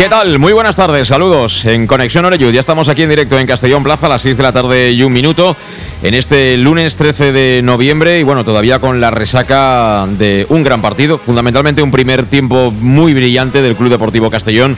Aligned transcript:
¿Qué 0.00 0.08
tal? 0.08 0.38
Muy 0.38 0.54
buenas 0.54 0.76
tardes, 0.76 1.08
saludos 1.08 1.66
en 1.66 1.86
Conexión 1.86 2.24
Oreyud. 2.24 2.54
Ya 2.54 2.60
estamos 2.60 2.88
aquí 2.88 3.02
en 3.02 3.10
directo 3.10 3.38
en 3.38 3.46
Castellón 3.46 3.82
Plaza 3.82 4.06
a 4.06 4.08
las 4.08 4.22
6 4.22 4.34
de 4.38 4.42
la 4.42 4.50
tarde 4.50 4.92
y 4.92 5.02
un 5.02 5.12
minuto 5.12 5.54
en 6.02 6.14
este 6.14 6.56
lunes 6.56 6.96
13 6.96 7.32
de 7.32 7.60
noviembre 7.62 8.18
y 8.18 8.22
bueno, 8.22 8.42
todavía 8.42 8.78
con 8.78 8.98
la 8.98 9.10
resaca 9.10 10.06
de 10.06 10.46
un 10.48 10.62
gran 10.62 10.80
partido, 10.80 11.18
fundamentalmente 11.18 11.82
un 11.82 11.90
primer 11.90 12.24
tiempo 12.24 12.70
muy 12.70 13.12
brillante 13.12 13.60
del 13.60 13.76
Club 13.76 13.90
Deportivo 13.90 14.30
Castellón 14.30 14.74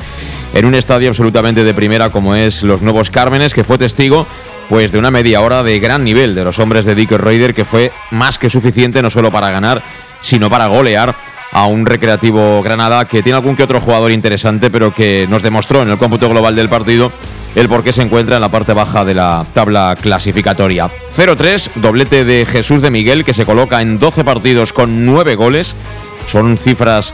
en 0.54 0.64
un 0.64 0.74
estadio 0.74 1.10
absolutamente 1.10 1.62
de 1.62 1.72
primera 1.72 2.10
como 2.10 2.34
es 2.34 2.64
Los 2.64 2.82
Nuevos 2.82 3.08
Cármenes, 3.10 3.54
que 3.54 3.62
fue 3.62 3.78
testigo 3.78 4.26
pues 4.68 4.90
de 4.90 4.98
una 4.98 5.12
media 5.12 5.40
hora 5.40 5.62
de 5.62 5.78
gran 5.78 6.02
nivel 6.02 6.34
de 6.34 6.42
los 6.42 6.58
hombres 6.58 6.84
de 6.84 6.96
Dick 6.96 7.12
Raider 7.12 7.54
que 7.54 7.64
fue 7.64 7.92
más 8.10 8.38
que 8.38 8.50
suficiente 8.50 9.00
no 9.02 9.08
solo 9.08 9.30
para 9.30 9.52
ganar, 9.52 9.84
sino 10.20 10.50
para 10.50 10.66
golear 10.66 11.14
a 11.52 11.66
un 11.66 11.86
recreativo 11.86 12.62
Granada 12.62 13.06
que 13.06 13.22
tiene 13.22 13.36
algún 13.36 13.56
que 13.56 13.62
otro 13.62 13.80
jugador 13.80 14.10
interesante, 14.10 14.70
pero 14.70 14.92
que 14.92 15.26
nos 15.28 15.42
demostró 15.42 15.82
en 15.82 15.90
el 15.90 15.98
cómputo 15.98 16.28
global 16.28 16.56
del 16.56 16.68
partido 16.68 17.12
el 17.54 17.68
por 17.68 17.84
qué 17.84 17.92
se 17.92 18.02
encuentra 18.02 18.36
en 18.36 18.40
la 18.40 18.50
parte 18.50 18.72
baja 18.72 19.04
de 19.04 19.14
la 19.14 19.44
tabla 19.52 19.96
clasificatoria. 20.00 20.90
0-3, 21.14 21.72
doblete 21.76 22.24
de 22.24 22.46
Jesús 22.46 22.80
de 22.80 22.90
Miguel, 22.90 23.24
que 23.24 23.34
se 23.34 23.44
coloca 23.44 23.82
en 23.82 23.98
12 23.98 24.24
partidos 24.24 24.72
con 24.72 25.04
9 25.04 25.34
goles. 25.34 25.76
Son 26.26 26.56
cifras 26.56 27.12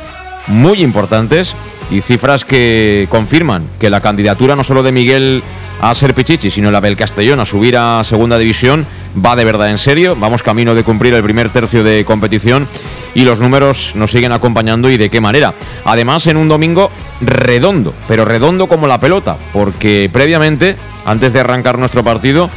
muy 0.49 0.83
importantes 0.83 1.55
y 1.91 2.03
cifras 2.03 2.45
que 2.45 3.07
confirman 3.11 3.69
que 3.79 3.91
la 3.91 4.01
candidatura 4.01 4.57
no 4.57 4.65
solo 4.65 4.83
de 4.83 4.93
Miguel 4.93 5.43
a 5.81 5.95
ser 5.95 6.15
Pichichi, 6.15 6.51
sino 6.51 6.71
la 6.71 6.81
del 6.81 6.97
Castellón 6.97 7.41
a 7.41 7.45
subir 7.45 7.77
a 7.77 8.03
segunda 8.05 8.37
división 8.37 8.87
va 9.25 9.37
de 9.37 9.45
verdad 9.45 9.71
en 9.71 9.79
serio. 9.79 10.17
Vamos 10.19 10.43
camino 10.43 10.75
de 10.75 10.85
cumplir 10.85 11.15
el 11.15 11.23
primer 11.23 11.51
tercio 11.51 11.85
de 11.85 12.05
competición 12.05 12.69
y 13.15 13.25
los 13.25 13.41
números 13.41 13.93
nos 13.95 14.11
siguen 14.11 14.33
acompañando 14.33 14.91
y 14.91 14.97
de 14.97 15.11
qué 15.11 15.21
manera. 15.21 15.55
Además, 15.85 16.27
en 16.27 16.37
un 16.37 16.49
domingo 16.49 16.91
redondo, 17.21 17.95
pero 18.07 18.25
redondo 18.25 18.67
como 18.67 18.87
la 18.87 19.01
pelota, 19.01 19.37
porque 19.53 20.11
previamente, 20.13 20.77
antes 21.05 21.33
de 21.33 21.41
arrancar 21.41 21.79
nuestro 21.79 22.05
partido, 22.05 22.51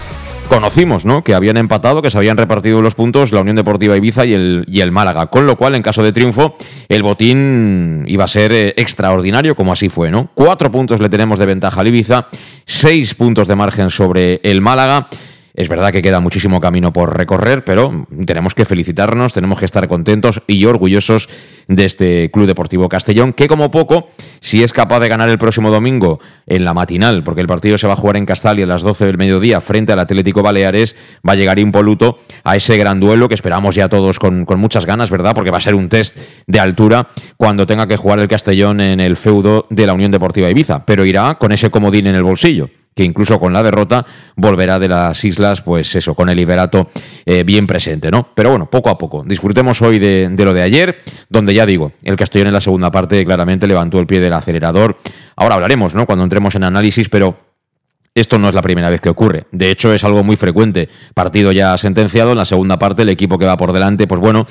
conocimos 0.52 1.06
¿no? 1.06 1.24
que 1.24 1.34
habían 1.34 1.56
empatado, 1.56 2.02
que 2.02 2.12
se 2.12 2.18
habían 2.18 2.36
repartido 2.36 2.82
los 2.82 2.94
puntos 2.94 3.32
la 3.32 3.40
Unión 3.40 3.56
Deportiva 3.56 3.96
Ibiza 3.96 4.26
y 4.26 4.34
el, 4.34 4.66
y 4.68 4.82
el 4.82 4.92
Málaga. 4.92 5.28
Con 5.28 5.48
lo 5.48 5.56
cual, 5.56 5.76
en 5.76 5.82
caso 5.82 6.04
de 6.04 6.12
triunfo, 6.12 6.56
el 6.90 7.04
botín 7.04 8.04
iba 8.10 8.26
a 8.26 8.28
ser 8.28 8.52
eh, 8.52 8.74
extraordinario, 8.76 9.56
como 9.56 9.72
así 9.72 9.88
fue. 9.88 10.12
¿no? 10.12 10.30
Cuatro 10.34 10.70
puntos 10.70 11.00
le 11.00 11.08
tenemos 11.08 11.40
de 11.40 11.46
ventaja 11.46 11.80
al 11.80 11.88
Ibiza, 11.88 12.28
seis 12.66 13.14
puntos 13.14 13.48
de 13.48 13.56
margen 13.56 13.90
sobre 13.92 14.42
el 14.44 14.60
Málaga. 14.60 15.08
Es 15.54 15.68
verdad 15.68 15.92
que 15.92 16.02
queda 16.02 16.20
muchísimo 16.20 16.62
camino 16.62 16.94
por 16.94 17.18
recorrer, 17.18 17.66
pero 17.66 18.08
tenemos 18.26 18.56
que 18.56 18.66
felicitarnos, 18.66 19.34
tenemos 19.34 19.60
que 19.60 19.66
estar 19.66 19.88
contentos 19.88 20.42
y 20.48 20.64
orgullosos 20.66 21.28
de 21.68 21.86
este 21.86 22.32
Club 22.32 22.48
Deportivo 22.48 22.88
Castellón, 22.88 23.34
que 23.34 23.48
como 23.48 23.72
poco, 23.72 24.08
si 24.40 24.64
es 24.64 24.72
capaz 24.72 25.00
de 25.00 25.10
ganar 25.10 25.30
el 25.30 25.38
próximo 25.38 25.70
domingo 25.70 26.20
en 26.46 26.64
la 26.64 26.74
matinal, 26.74 27.24
porque 27.24 27.42
el 27.42 27.48
partido 27.48 27.78
se 27.78 27.88
va 27.88 27.94
a 27.94 27.98
jugar 27.98 28.18
en 28.18 28.26
Castalia 28.26 28.66
a 28.66 28.68
las 28.68 28.82
12 28.82 29.06
del 29.06 29.18
mediodía 29.18 29.62
frente 29.62 29.92
al 29.92 30.00
Atlético 30.00 30.42
Baleares, 30.42 30.96
va 31.28 31.34
a 31.34 31.36
llegar 31.36 31.60
impoluto 31.60 32.18
a 32.44 32.56
ese 32.56 32.78
gran 32.78 33.00
duelo 33.00 33.28
que 33.28 33.36
esperamos 33.36 33.76
ya 33.76 33.90
todos 33.90 34.20
con, 34.20 34.46
con 34.46 34.60
muchas 34.60 34.86
ganas, 34.86 35.10
¿verdad? 35.10 35.34
Porque 35.36 35.52
va 35.52 35.58
a 35.58 35.62
ser 35.62 35.76
un 35.76 35.90
test 35.90 36.18
de 36.48 36.60
altura 36.60 37.08
cuando 37.38 37.66
tenga 37.66 37.88
que 37.88 37.98
jugar 37.98 38.20
el 38.20 38.28
Castellón 38.28 38.82
en 38.82 39.00
el 39.00 39.18
feudo 39.18 39.68
de 39.70 39.86
la 39.86 39.94
Unión 39.94 40.12
Deportiva 40.12 40.50
Ibiza, 40.50 40.86
pero 40.86 41.06
irá 41.06 41.36
con 41.36 41.52
ese 41.52 41.70
comodín 41.70 42.08
en 42.08 42.16
el 42.16 42.24
bolsillo 42.24 42.70
que 42.96 43.04
incluso 43.04 43.40
con 43.40 43.54
la 43.54 43.64
derrota 43.64 44.06
volverá 44.36 44.80
de 44.80 44.90
las 44.90 45.24
islas, 45.24 45.62
pues 45.62 45.96
eso, 45.96 46.14
con 46.14 46.30
el 46.30 46.38
liberato 46.38 46.90
eh, 47.26 47.44
bien 47.44 47.68
presente, 47.68 48.12
¿no? 48.12 48.30
Pero 48.36 48.50
bueno, 48.50 48.70
poco 48.70 48.90
a 48.90 48.98
poco. 48.98 49.24
Disfrutemos 49.26 49.82
hoy 49.82 50.00
de, 50.00 50.30
de, 50.30 50.46
lo 50.46 50.54
de 50.54 50.62
ayer, 50.62 50.98
donde 51.30 51.54
ya 51.54 51.66
digo, 51.66 51.94
el 52.04 52.18
Castellón 52.18 52.48
en 52.48 52.54
la 52.54 52.62
segunda 52.62 52.92
parte 52.92 53.24
claramente 53.26 53.68
levantó 53.68 54.00
el 54.00 54.08
pie 54.08 54.20
del 54.20 54.34
acelerador. 54.34 54.98
Ahora 55.36 55.56
hablaremos, 55.56 55.96
¿no? 55.96 56.06
Cuando 56.06 56.24
entremos 56.24 56.56
en 56.56 56.64
análisis, 56.64 57.08
pero 57.10 57.51
esto 58.14 58.38
no 58.38 58.50
es 58.50 58.56
la 58.56 58.62
primera 58.62 58.90
vez 58.90 59.00
que 59.00 59.08
ocurre. 59.08 59.46
De 59.54 59.72
hecho, 59.72 59.94
es 59.94 60.04
algo 60.04 60.22
muy 60.22 60.36
frecuente. 60.36 60.90
Partido 61.14 61.54
ya 61.54 61.78
sentenciado. 61.78 62.32
En 62.32 62.38
la 62.38 62.46
segunda 62.46 62.78
parte, 62.78 63.04
el 63.04 63.10
equipo 63.10 63.38
que 63.38 63.46
va 63.46 63.56
por 63.56 63.72
delante, 63.72 64.06
pues 64.06 64.20
bueno, 64.20 64.46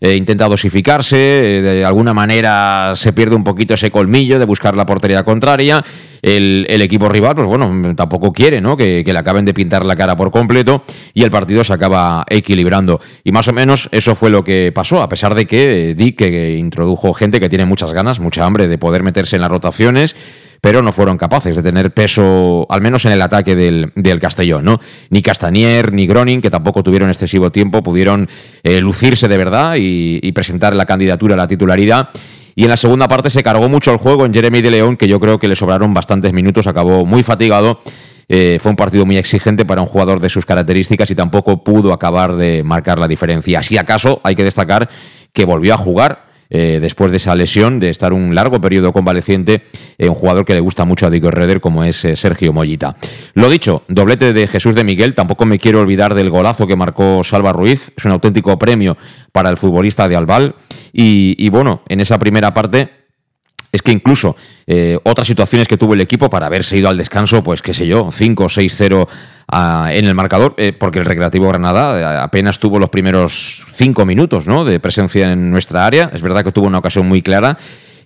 eh, 0.00 0.16
intenta 0.16 0.48
dosificarse. 0.48 1.58
Eh, 1.58 1.62
de 1.62 1.84
alguna 1.84 2.12
manera 2.12 2.94
se 2.96 3.12
pierde 3.12 3.36
un 3.36 3.44
poquito 3.44 3.74
ese 3.74 3.92
colmillo 3.92 4.40
de 4.40 4.46
buscar 4.46 4.76
la 4.76 4.84
portería 4.84 5.22
contraria. 5.22 5.84
El, 6.22 6.66
equipo 6.82 7.08
rival, 7.08 7.36
pues 7.36 7.46
bueno, 7.46 7.94
tampoco 7.94 8.32
quiere, 8.32 8.60
¿no? 8.60 8.76
Que, 8.76 9.02
que, 9.04 9.12
le 9.12 9.18
acaben 9.18 9.44
de 9.44 9.54
pintar 9.54 9.84
la 9.84 9.94
cara 9.94 10.16
por 10.16 10.32
completo. 10.32 10.82
Y 11.12 11.22
el 11.22 11.30
partido 11.30 11.62
se 11.62 11.72
acaba 11.72 12.24
equilibrando. 12.28 13.00
Y 13.22 13.30
más 13.30 13.46
o 13.46 13.52
menos 13.52 13.88
eso 13.92 14.16
fue 14.16 14.30
lo 14.30 14.42
que 14.42 14.72
pasó, 14.74 15.02
a 15.02 15.08
pesar 15.08 15.36
de 15.36 15.46
que 15.46 15.94
Dick 15.94 16.16
que 16.16 16.56
introdujo 16.56 17.12
gente 17.12 17.38
que 17.38 17.48
tiene 17.48 17.64
muchas 17.64 17.92
ganas, 17.92 18.18
mucha 18.18 18.44
hambre 18.44 18.66
de 18.66 18.76
poder 18.76 19.04
meterse 19.04 19.36
en 19.36 19.42
las 19.42 19.50
rotaciones 19.50 20.16
pero 20.64 20.80
no 20.80 20.92
fueron 20.92 21.18
capaces 21.18 21.54
de 21.56 21.62
tener 21.62 21.92
peso, 21.92 22.66
al 22.70 22.80
menos 22.80 23.04
en 23.04 23.12
el 23.12 23.20
ataque 23.20 23.54
del, 23.54 23.92
del 23.96 24.18
Castellón, 24.18 24.64
¿no? 24.64 24.80
Ni 25.10 25.20
Castanier 25.20 25.92
ni 25.92 26.06
Groning, 26.06 26.40
que 26.40 26.48
tampoco 26.48 26.82
tuvieron 26.82 27.10
excesivo 27.10 27.52
tiempo, 27.52 27.82
pudieron 27.82 28.26
eh, 28.62 28.80
lucirse 28.80 29.28
de 29.28 29.36
verdad 29.36 29.74
y, 29.78 30.32
presentar 30.32 30.74
la 30.74 30.86
candidatura 30.86 31.34
a 31.34 31.36
la 31.36 31.46
titularidad. 31.46 32.08
Y 32.54 32.62
en 32.62 32.70
la 32.70 32.78
segunda 32.78 33.08
parte 33.08 33.28
se 33.28 33.42
cargó 33.42 33.68
mucho 33.68 33.92
el 33.92 33.98
juego 33.98 34.24
en 34.24 34.32
Jeremy 34.32 34.62
de 34.62 34.70
León, 34.70 34.96
que 34.96 35.06
yo 35.06 35.20
creo 35.20 35.38
que 35.38 35.48
le 35.48 35.54
sobraron 35.54 35.92
bastantes 35.92 36.32
minutos, 36.32 36.66
acabó 36.66 37.04
muy 37.04 37.22
fatigado. 37.22 37.80
Eh, 38.30 38.56
fue 38.58 38.70
un 38.70 38.76
partido 38.76 39.04
muy 39.04 39.18
exigente 39.18 39.66
para 39.66 39.82
un 39.82 39.86
jugador 39.86 40.18
de 40.18 40.30
sus 40.30 40.46
características 40.46 41.10
y 41.10 41.14
tampoco 41.14 41.62
pudo 41.62 41.92
acabar 41.92 42.36
de 42.36 42.64
marcar 42.64 42.98
la 42.98 43.06
diferencia. 43.06 43.62
Si 43.62 43.76
acaso 43.76 44.18
hay 44.24 44.34
que 44.34 44.44
destacar 44.44 44.88
que 45.34 45.44
volvió 45.44 45.74
a 45.74 45.76
jugar 45.76 46.24
eh, 46.56 46.78
después 46.80 47.10
de 47.10 47.16
esa 47.16 47.34
lesión, 47.34 47.80
de 47.80 47.90
estar 47.90 48.12
un 48.12 48.32
largo 48.32 48.60
periodo 48.60 48.92
convaleciente, 48.92 49.64
eh, 49.98 50.08
un 50.08 50.14
jugador 50.14 50.44
que 50.44 50.54
le 50.54 50.60
gusta 50.60 50.84
mucho 50.84 51.04
a 51.04 51.10
Diego 51.10 51.26
Herreder 51.26 51.60
como 51.60 51.82
es 51.82 52.04
eh, 52.04 52.14
Sergio 52.14 52.52
Mollita. 52.52 52.94
Lo 53.32 53.50
dicho, 53.50 53.82
doblete 53.88 54.32
de 54.32 54.46
Jesús 54.46 54.76
de 54.76 54.84
Miguel, 54.84 55.16
tampoco 55.16 55.46
me 55.46 55.58
quiero 55.58 55.80
olvidar 55.80 56.14
del 56.14 56.30
golazo 56.30 56.68
que 56.68 56.76
marcó 56.76 57.24
Salva 57.24 57.52
Ruiz, 57.52 57.90
es 57.96 58.04
un 58.04 58.12
auténtico 58.12 58.56
premio 58.56 58.96
para 59.32 59.50
el 59.50 59.56
futbolista 59.56 60.06
de 60.06 60.14
Albal 60.14 60.54
y, 60.92 61.48
bueno, 61.48 61.82
en 61.88 62.00
esa 62.00 62.20
primera 62.20 62.54
parte 62.54 62.88
es 63.72 63.82
que 63.82 63.90
incluso 63.90 64.36
otras 65.02 65.26
situaciones 65.26 65.66
que 65.66 65.76
tuvo 65.76 65.94
el 65.94 66.02
equipo 66.02 66.30
para 66.30 66.46
haberse 66.46 66.76
ido 66.76 66.88
al 66.88 66.96
descanso, 66.96 67.42
pues 67.42 67.62
qué 67.62 67.74
sé 67.74 67.88
yo, 67.88 68.10
5 68.12 68.48
6-0 69.48 69.92
en 69.92 70.04
el 70.06 70.14
marcador, 70.14 70.54
eh, 70.56 70.72
porque 70.72 70.98
el 70.98 71.06
Recreativo 71.06 71.48
Granada 71.48 71.98
eh, 71.98 72.18
apenas 72.22 72.58
tuvo 72.58 72.78
los 72.78 72.90
primeros 72.90 73.64
5 73.74 74.04
minutos 74.04 74.46
¿no? 74.46 74.64
de 74.64 74.80
presencia 74.80 75.32
en 75.32 75.50
nuestra 75.50 75.86
área. 75.86 76.10
Es 76.12 76.22
verdad 76.22 76.44
que 76.44 76.52
tuvo 76.52 76.66
una 76.66 76.78
ocasión 76.78 77.06
muy 77.06 77.22
clara 77.22 77.56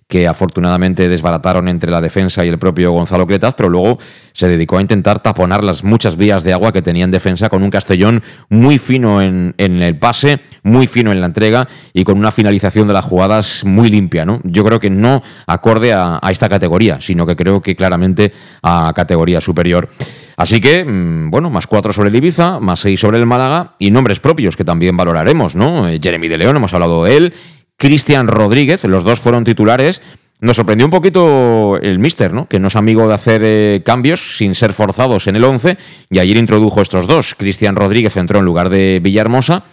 que 0.08 0.26
afortunadamente 0.26 1.06
desbarataron 1.06 1.68
entre 1.68 1.90
la 1.90 2.00
defensa 2.00 2.42
y 2.42 2.48
el 2.48 2.58
propio 2.58 2.92
Gonzalo 2.92 3.26
Cretaz, 3.26 3.54
pero 3.54 3.68
luego 3.68 3.98
se 4.32 4.48
dedicó 4.48 4.78
a 4.78 4.80
intentar 4.80 5.20
taponar 5.20 5.62
las 5.62 5.84
muchas 5.84 6.16
vías 6.16 6.44
de 6.44 6.54
agua 6.54 6.72
que 6.72 6.80
tenía 6.80 7.04
en 7.04 7.10
defensa 7.10 7.50
con 7.50 7.62
un 7.62 7.68
Castellón 7.68 8.22
muy 8.48 8.78
fino 8.78 9.20
en, 9.20 9.54
en 9.58 9.82
el 9.82 9.98
pase, 9.98 10.40
muy 10.62 10.86
fino 10.86 11.12
en 11.12 11.20
la 11.20 11.26
entrega 11.26 11.68
y 11.92 12.04
con 12.04 12.18
una 12.18 12.30
finalización 12.30 12.88
de 12.88 12.94
las 12.94 13.04
jugadas 13.04 13.64
muy 13.66 13.90
limpia. 13.90 14.24
¿no? 14.24 14.40
Yo 14.44 14.64
creo 14.64 14.80
que 14.80 14.88
no 14.88 15.22
acorde 15.46 15.92
a, 15.92 16.18
a 16.22 16.30
esta 16.30 16.48
categoría, 16.48 17.02
sino 17.02 17.26
que 17.26 17.36
creo 17.36 17.60
que 17.60 17.76
claramente 17.76 18.32
a 18.62 18.90
categoría 18.96 19.42
superior. 19.42 19.90
Así 20.38 20.60
que, 20.60 20.84
mm, 20.84 21.30
bueno, 21.30 21.50
más 21.50 21.66
cuatro 21.66 21.92
sobre 21.92 22.08
el 22.08 22.16
Ibiza, 22.16 22.60
más 22.60 22.80
seis 22.80 22.98
sobre 23.00 23.18
el 23.18 23.26
Málaga 23.26 23.74
y 23.78 23.90
nombres 23.90 24.20
propios 24.20 24.56
que 24.56 24.64
también 24.64 24.96
valoraremos, 24.96 25.54
¿no? 25.54 25.86
Jeremy 26.00 26.28
de 26.28 26.38
León, 26.38 26.56
hemos 26.56 26.72
hablado 26.72 27.04
de 27.04 27.16
él, 27.16 27.34
Cristian 27.78 28.28
Rodríguez, 28.28 28.84
los 28.84 29.04
dos 29.04 29.20
fueron 29.20 29.44
titulares 29.44 30.02
nos 30.40 30.56
sorprendió 30.56 30.86
un 30.86 30.92
poquito 30.92 31.78
el 31.82 31.98
Mister, 31.98 32.32
¿no? 32.32 32.46
que 32.46 32.60
no 32.60 32.68
es 32.68 32.76
amigo 32.76 33.08
de 33.08 33.14
hacer 33.14 33.42
eh, 33.44 33.82
cambios 33.84 34.36
sin 34.36 34.54
ser 34.54 34.72
forzados 34.72 35.26
en 35.26 35.34
el 35.34 35.44
11 35.44 35.76
y 36.10 36.18
ayer 36.20 36.36
introdujo 36.36 36.80
estos 36.80 37.08
dos. 37.08 37.34
Cristian 37.34 37.74
Rodríguez 37.74 38.16
entró 38.16 38.38
en 38.38 38.44
lugar 38.44 38.70
de 38.70 39.00
Villahermosa 39.02 39.64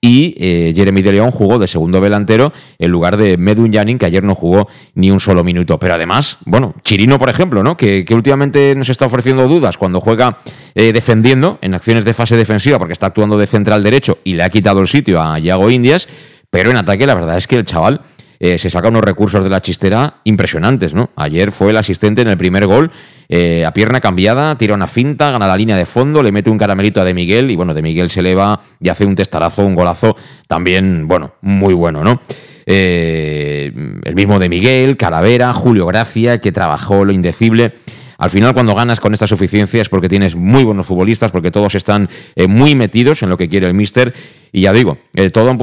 y 0.00 0.34
eh, 0.38 0.72
Jeremy 0.76 1.02
de 1.02 1.12
León 1.12 1.30
jugó 1.30 1.58
de 1.58 1.66
segundo 1.66 2.00
delantero 2.00 2.52
en 2.78 2.90
lugar 2.90 3.16
de 3.16 3.36
Medun 3.36 3.72
Janin, 3.72 3.98
que 3.98 4.06
ayer 4.06 4.22
no 4.22 4.34
jugó 4.34 4.68
ni 4.94 5.10
un 5.10 5.18
solo 5.18 5.44
minuto. 5.44 5.78
Pero 5.78 5.94
además, 5.94 6.38
bueno, 6.44 6.74
Chirino, 6.82 7.18
por 7.18 7.28
ejemplo, 7.28 7.62
¿no? 7.62 7.76
que, 7.76 8.04
últimamente 8.10 8.74
nos 8.76 8.90
está 8.90 9.06
ofreciendo 9.06 9.48
dudas 9.48 9.76
cuando 9.76 10.00
juega 10.00 10.38
eh, 10.74 10.92
defendiendo 10.92 11.58
en 11.62 11.74
acciones 11.74 12.04
de 12.04 12.14
fase 12.14 12.36
defensiva, 12.36 12.78
porque 12.78 12.92
está 12.92 13.06
actuando 13.06 13.38
de 13.38 13.46
central 13.46 13.82
derecho 13.82 14.18
y 14.24 14.34
le 14.34 14.42
ha 14.44 14.50
quitado 14.50 14.80
el 14.80 14.88
sitio 14.88 15.20
a 15.20 15.38
Yago 15.38 15.70
Indias, 15.70 16.08
pero 16.52 16.70
en 16.70 16.76
ataque 16.76 17.06
la 17.06 17.14
verdad 17.14 17.38
es 17.38 17.46
que 17.46 17.56
el 17.56 17.64
chaval 17.64 18.02
eh, 18.38 18.58
se 18.58 18.68
saca 18.68 18.88
unos 18.88 19.02
recursos 19.02 19.42
de 19.42 19.48
la 19.48 19.62
chistera 19.62 20.16
impresionantes, 20.24 20.92
¿no? 20.92 21.08
Ayer 21.16 21.50
fue 21.50 21.70
el 21.70 21.78
asistente 21.78 22.20
en 22.20 22.28
el 22.28 22.36
primer 22.36 22.66
gol, 22.66 22.90
eh, 23.30 23.64
a 23.64 23.72
pierna 23.72 24.00
cambiada, 24.00 24.58
tira 24.58 24.74
una 24.74 24.86
finta, 24.86 25.30
gana 25.30 25.46
la 25.46 25.56
línea 25.56 25.76
de 25.76 25.86
fondo, 25.86 26.22
le 26.22 26.30
mete 26.30 26.50
un 26.50 26.58
caramelito 26.58 27.00
a 27.00 27.04
De 27.04 27.14
Miguel 27.14 27.50
y 27.50 27.56
bueno, 27.56 27.72
De 27.72 27.80
Miguel 27.80 28.10
se 28.10 28.20
eleva 28.20 28.60
y 28.80 28.90
hace 28.90 29.06
un 29.06 29.14
testarazo, 29.14 29.64
un 29.64 29.74
golazo 29.74 30.14
también, 30.46 31.08
bueno, 31.08 31.32
muy 31.40 31.72
bueno, 31.72 32.04
¿no? 32.04 32.20
Eh, 32.66 33.72
el 34.04 34.14
mismo 34.14 34.38
De 34.38 34.50
Miguel, 34.50 34.98
Calavera, 34.98 35.54
Julio 35.54 35.86
Gracia, 35.86 36.38
que 36.38 36.52
trabajó 36.52 37.06
lo 37.06 37.12
indecible. 37.12 37.72
Al 38.22 38.30
final, 38.30 38.54
cuando 38.54 38.76
ganas 38.76 39.00
con 39.00 39.12
esta 39.12 39.26
suficiencia 39.26 39.82
es 39.82 39.88
porque 39.88 40.08
tienes 40.08 40.36
muy 40.36 40.62
buenos 40.62 40.86
futbolistas, 40.86 41.32
porque 41.32 41.50
todos 41.50 41.74
están 41.74 42.08
eh, 42.36 42.46
muy 42.46 42.76
metidos 42.76 43.24
en 43.24 43.28
lo 43.28 43.36
que 43.36 43.48
quiere 43.48 43.66
el 43.66 43.74
míster. 43.74 44.14
Y 44.52 44.60
ya 44.60 44.72
digo, 44.72 44.98
eh, 45.12 45.30
todo, 45.30 45.56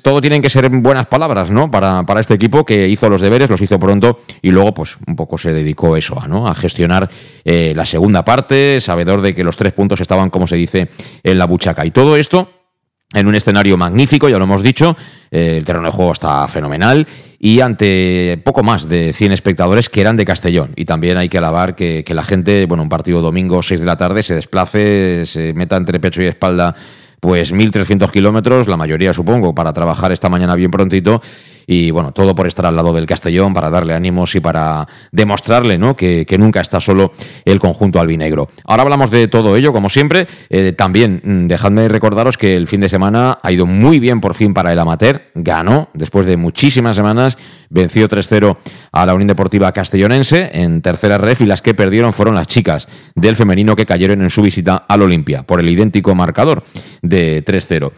todo 0.00 0.20
tienen 0.22 0.40
que 0.40 0.48
ser 0.48 0.66
buenas 0.70 1.08
palabras, 1.08 1.50
¿no? 1.50 1.70
Para, 1.70 2.06
para, 2.06 2.20
este 2.20 2.32
equipo 2.32 2.64
que 2.64 2.88
hizo 2.88 3.10
los 3.10 3.20
deberes, 3.20 3.50
los 3.50 3.60
hizo 3.60 3.78
pronto 3.78 4.18
y 4.40 4.48
luego, 4.50 4.72
pues, 4.72 4.96
un 5.06 5.14
poco 5.14 5.36
se 5.36 5.52
dedicó 5.52 5.94
eso, 5.94 6.18
a, 6.18 6.26
¿no? 6.26 6.46
A 6.48 6.54
gestionar 6.54 7.10
eh, 7.44 7.74
la 7.76 7.84
segunda 7.84 8.24
parte, 8.24 8.80
sabedor 8.80 9.20
de 9.20 9.34
que 9.34 9.44
los 9.44 9.58
tres 9.58 9.74
puntos 9.74 10.00
estaban, 10.00 10.30
como 10.30 10.46
se 10.46 10.56
dice, 10.56 10.88
en 11.22 11.38
la 11.38 11.44
buchaca. 11.44 11.84
Y 11.84 11.90
todo 11.90 12.16
esto 12.16 12.48
en 13.14 13.26
un 13.26 13.34
escenario 13.34 13.76
magnífico, 13.76 14.28
ya 14.28 14.38
lo 14.38 14.44
hemos 14.44 14.62
dicho, 14.62 14.96
el 15.30 15.64
terreno 15.64 15.86
de 15.86 15.92
juego 15.92 16.12
está 16.12 16.46
fenomenal 16.48 17.06
y 17.38 17.60
ante 17.60 18.40
poco 18.44 18.62
más 18.62 18.88
de 18.88 19.12
100 19.12 19.32
espectadores 19.32 19.88
que 19.88 20.00
eran 20.00 20.16
de 20.16 20.24
Castellón. 20.24 20.72
Y 20.76 20.84
también 20.84 21.16
hay 21.16 21.28
que 21.28 21.38
alabar 21.38 21.76
que, 21.76 22.02
que 22.04 22.14
la 22.14 22.24
gente, 22.24 22.66
bueno, 22.66 22.82
un 22.82 22.88
partido 22.88 23.20
domingo 23.20 23.62
6 23.62 23.80
de 23.80 23.86
la 23.86 23.96
tarde, 23.96 24.22
se 24.22 24.34
desplace, 24.34 25.24
se 25.26 25.54
meta 25.54 25.76
entre 25.76 26.00
pecho 26.00 26.22
y 26.22 26.26
espalda 26.26 26.74
pues 27.20 27.52
1.300 27.52 28.10
kilómetros, 28.10 28.68
la 28.68 28.76
mayoría 28.76 29.12
supongo, 29.12 29.54
para 29.54 29.72
trabajar 29.72 30.12
esta 30.12 30.28
mañana 30.28 30.54
bien 30.54 30.70
prontito 30.70 31.20
y 31.66 31.90
bueno, 31.90 32.12
todo 32.12 32.34
por 32.34 32.46
estar 32.46 32.64
al 32.66 32.76
lado 32.76 32.92
del 32.92 33.06
Castellón, 33.06 33.52
para 33.52 33.70
darle 33.70 33.94
ánimos 33.94 34.34
y 34.34 34.40
para 34.40 34.86
demostrarle 35.10 35.78
¿no? 35.78 35.96
que, 35.96 36.26
nunca 36.38 36.60
está 36.60 36.80
solo 36.80 37.12
el 37.44 37.58
conjunto 37.58 37.98
albinegro. 37.98 38.48
Ahora 38.64 38.82
hablamos 38.82 39.10
de 39.10 39.26
todo 39.26 39.56
ello, 39.56 39.72
como 39.72 39.88
siempre. 39.88 40.26
Eh, 40.50 40.72
también 40.72 41.20
mm, 41.24 41.46
dejadme 41.48 41.88
recordaros 41.88 42.36
que 42.36 42.56
el 42.56 42.68
fin 42.68 42.80
de 42.82 42.88
semana 42.88 43.38
ha 43.42 43.52
ido 43.52 43.66
muy 43.66 43.98
bien 43.98 44.20
por 44.20 44.34
fin 44.34 44.54
para 44.54 44.72
el 44.72 44.78
amateur. 44.78 45.22
Ganó 45.34 45.88
después 45.94 46.26
de 46.26 46.36
muchísimas 46.36 46.94
semanas, 46.94 47.38
venció 47.70 48.08
3-0 48.08 48.56
a 48.92 49.06
la 49.06 49.14
Unión 49.14 49.28
Deportiva 49.28 49.72
Castellonense 49.72 50.50
en 50.52 50.82
tercera 50.82 51.18
ref 51.18 51.40
y 51.40 51.46
las 51.46 51.62
que 51.62 51.74
perdieron 51.74 52.12
fueron 52.12 52.34
las 52.34 52.46
chicas 52.46 52.86
del 53.14 53.34
femenino 53.34 53.74
que 53.74 53.86
cayeron 53.86 54.22
en 54.22 54.30
su 54.30 54.42
visita 54.42 54.84
al 54.88 55.02
Olimpia 55.02 55.42
por 55.42 55.60
el 55.60 55.68
idéntico 55.68 56.14
marcador 56.14 56.62
de 57.02 57.44
3-0. 57.44 57.92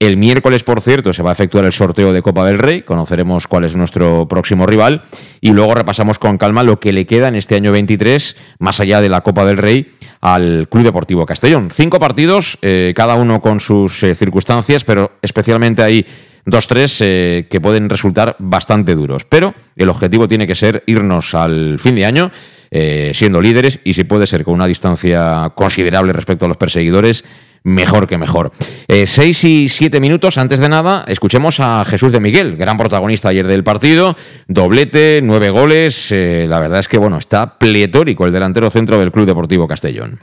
El 0.00 0.16
miércoles, 0.16 0.62
por 0.62 0.80
cierto, 0.80 1.12
se 1.12 1.24
va 1.24 1.30
a 1.30 1.32
efectuar 1.32 1.64
el 1.64 1.72
sorteo 1.72 2.12
de 2.12 2.22
Copa 2.22 2.46
del 2.46 2.60
Rey, 2.60 2.82
conoceremos 2.82 3.48
cuál 3.48 3.64
es 3.64 3.74
nuestro 3.74 4.28
próximo 4.28 4.64
rival 4.64 5.02
y 5.40 5.50
luego 5.50 5.74
repasamos 5.74 6.20
con 6.20 6.38
calma 6.38 6.62
lo 6.62 6.78
que 6.78 6.92
le 6.92 7.04
queda 7.04 7.26
en 7.26 7.34
este 7.34 7.56
año 7.56 7.72
23, 7.72 8.36
más 8.60 8.78
allá 8.78 9.00
de 9.00 9.08
la 9.08 9.22
Copa 9.22 9.44
del 9.44 9.56
Rey, 9.56 9.90
al 10.20 10.68
Club 10.70 10.84
Deportivo 10.84 11.26
Castellón. 11.26 11.70
Cinco 11.72 11.98
partidos, 11.98 12.58
eh, 12.62 12.92
cada 12.94 13.16
uno 13.16 13.40
con 13.40 13.58
sus 13.58 14.00
eh, 14.04 14.14
circunstancias, 14.14 14.84
pero 14.84 15.18
especialmente 15.20 15.82
hay 15.82 16.06
dos, 16.46 16.68
tres 16.68 17.00
eh, 17.00 17.48
que 17.50 17.60
pueden 17.60 17.90
resultar 17.90 18.36
bastante 18.38 18.94
duros. 18.94 19.24
Pero 19.24 19.52
el 19.74 19.88
objetivo 19.88 20.28
tiene 20.28 20.46
que 20.46 20.54
ser 20.54 20.84
irnos 20.86 21.34
al 21.34 21.80
fin 21.80 21.96
de 21.96 22.06
año. 22.06 22.30
siendo 22.70 23.40
líderes 23.40 23.80
y 23.82 23.94
si 23.94 24.04
puede 24.04 24.26
ser 24.26 24.44
con 24.44 24.52
una 24.52 24.66
distancia 24.66 25.50
considerable 25.54 26.12
respecto 26.12 26.44
a 26.44 26.48
los 26.48 26.58
perseguidores, 26.58 27.24
mejor 27.68 28.06
que 28.06 28.18
mejor. 28.18 28.50
Eh, 28.88 29.06
seis 29.06 29.44
y 29.44 29.68
siete 29.68 30.00
minutos, 30.00 30.38
antes 30.38 30.58
de 30.58 30.68
nada, 30.68 31.04
escuchemos 31.06 31.60
a 31.60 31.84
Jesús 31.84 32.10
de 32.10 32.20
Miguel, 32.20 32.56
gran 32.56 32.76
protagonista 32.76 33.28
ayer 33.28 33.46
del 33.46 33.62
partido, 33.62 34.16
doblete, 34.48 35.20
nueve 35.22 35.50
goles, 35.50 36.10
eh, 36.10 36.46
la 36.48 36.58
verdad 36.58 36.80
es 36.80 36.88
que 36.88 36.98
bueno, 36.98 37.18
está 37.18 37.58
pletórico 37.58 38.26
el 38.26 38.32
delantero 38.32 38.70
centro 38.70 38.98
del 38.98 39.12
Club 39.12 39.26
Deportivo 39.26 39.68
Castellón. 39.68 40.18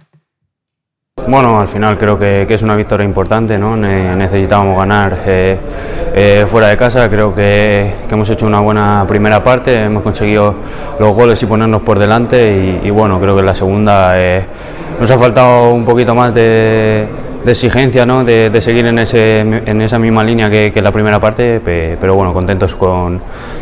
Bueno, 1.28 1.62
al 1.62 1.68
final 1.68 1.98
creo 1.98 2.20
que, 2.20 2.46
es 2.48 2.62
una 2.62 2.76
victoria 2.76 3.06
importante, 3.06 3.58
¿no? 3.58 3.78
necesitábamos 3.78 4.78
ganar 4.78 5.18
eh, 5.26 6.46
fuera 6.46 6.68
de 6.68 6.78
casa, 6.78 7.10
creo 7.10 7.34
que, 7.34 7.90
hemos 8.12 8.30
hecho 8.30 8.46
una 8.46 8.60
buena 8.60 9.06
primera 9.08 9.42
parte, 9.42 9.84
hemos 9.84 10.04
conseguido 10.04 10.56
los 11.00 11.16
goles 11.16 11.42
y 11.42 11.46
ponernos 11.46 11.84
por 11.84 12.00
delante 12.00 12.80
y, 12.84 12.90
bueno, 12.90 13.20
creo 13.22 13.34
que 13.34 13.40
en 13.40 13.46
la 13.46 13.56
segunda 13.56 14.16
nos 15.00 15.12
ha 15.12 15.18
faltado 15.18 15.74
un 15.74 15.86
poquito 15.86 16.14
más 16.16 16.34
de, 16.34 17.08
exigencia, 17.52 18.06
¿no? 18.06 18.24
de, 18.24 18.62
seguir 18.62 18.86
en, 18.86 19.00
ese, 19.00 19.40
en, 19.40 19.82
esa 19.82 20.00
misma 20.00 20.24
línea 20.24 20.50
que, 20.50 20.72
que 20.74 20.82
la 20.82 20.92
primera 20.92 21.20
parte, 21.20 21.62
pero 21.64 22.16
bueno, 22.16 22.34
contentos 22.34 22.76
con, 22.76 23.22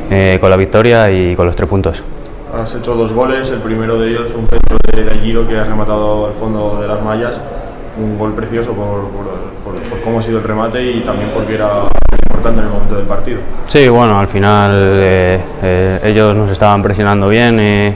eh, 0.09 0.37
con 0.39 0.49
la 0.49 0.57
victoria 0.57 1.11
y 1.11 1.35
con 1.35 1.45
los 1.45 1.55
tres 1.55 1.69
puntos. 1.69 2.03
Has 2.57 2.75
hecho 2.75 2.93
dos 2.93 3.13
goles, 3.13 3.49
el 3.49 3.59
primero 3.59 3.99
de 3.99 4.09
ellos 4.09 4.29
un 4.35 4.47
centro 4.47 4.77
de, 4.93 5.19
Giro 5.19 5.47
que 5.47 5.57
has 5.57 5.67
rematado 5.67 6.27
al 6.27 6.33
fondo 6.33 6.79
de 6.79 6.87
las 6.87 7.01
mallas, 7.01 7.39
un 7.97 8.17
gol 8.17 8.33
precioso 8.33 8.73
por, 8.73 9.07
por, 9.63 10.01
cómo 10.03 10.19
ha 10.19 10.21
sido 10.21 10.39
el 10.39 10.43
remate 10.43 10.83
y 10.83 11.01
también 11.01 11.29
porque 11.33 11.55
era 11.55 11.83
importante 12.23 12.59
en 12.59 12.67
el 12.67 12.73
momento 12.73 12.95
del 12.95 13.05
partido. 13.05 13.39
Sí, 13.65 13.87
bueno, 13.87 14.19
al 14.19 14.27
final 14.27 14.71
eh, 14.75 15.39
eh, 15.61 15.99
ellos 16.03 16.35
nos 16.35 16.51
estaban 16.51 16.81
presionando 16.81 17.29
bien. 17.29 17.95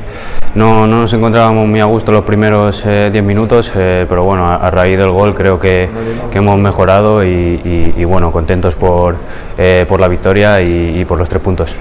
No, 0.57 0.87
no, 0.87 1.01
nos 1.01 1.13
encontrábamos 1.13 1.67
muy 1.67 1.79
a 1.79 1.85
gusto 1.85 2.11
los 2.11 2.23
primeros 2.23 2.83
10 2.83 3.13
eh, 3.13 3.21
minutos, 3.21 3.71
eh, 3.75 4.07
pero 4.09 4.23
bueno, 4.23 4.47
a, 4.47 4.71
raíz 4.71 4.97
del 4.97 5.11
gol 5.11 5.35
creo 5.35 5.59
que, 5.59 5.87
que 6.31 6.37
hemos 6.39 6.57
mejorado 6.57 7.23
y, 7.23 7.93
y, 7.95 8.03
bueno, 8.05 8.31
contentos 8.31 8.73
por, 8.73 9.17
eh, 9.55 9.85
por 9.87 9.99
la 9.99 10.07
victoria 10.07 10.59
y, 10.61 11.05
por 11.05 11.19
los 11.19 11.29
tres 11.29 11.43
puntos. 11.43 11.75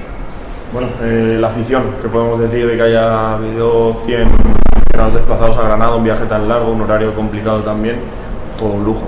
Bueno, 0.75 0.89
la 1.01 1.49
afición, 1.49 1.85
que 2.03 2.09
podemos 2.09 2.39
decir 2.39 2.67
de 2.67 2.77
que 2.77 2.83
haya 2.83 3.33
habido 3.35 3.95
100 4.05 4.29
desplazados 5.13 5.57
a 5.59 5.63
Granada, 5.63 5.97
un 5.97 6.05
viaje 6.05 6.25
tan 6.25 6.49
largo, 6.49 6.71
un 6.71 6.81
horario 6.81 7.15
complicado 7.15 7.61
también, 7.61 7.97
todo 8.59 8.71
un 8.71 8.85
lujo. 8.85 9.03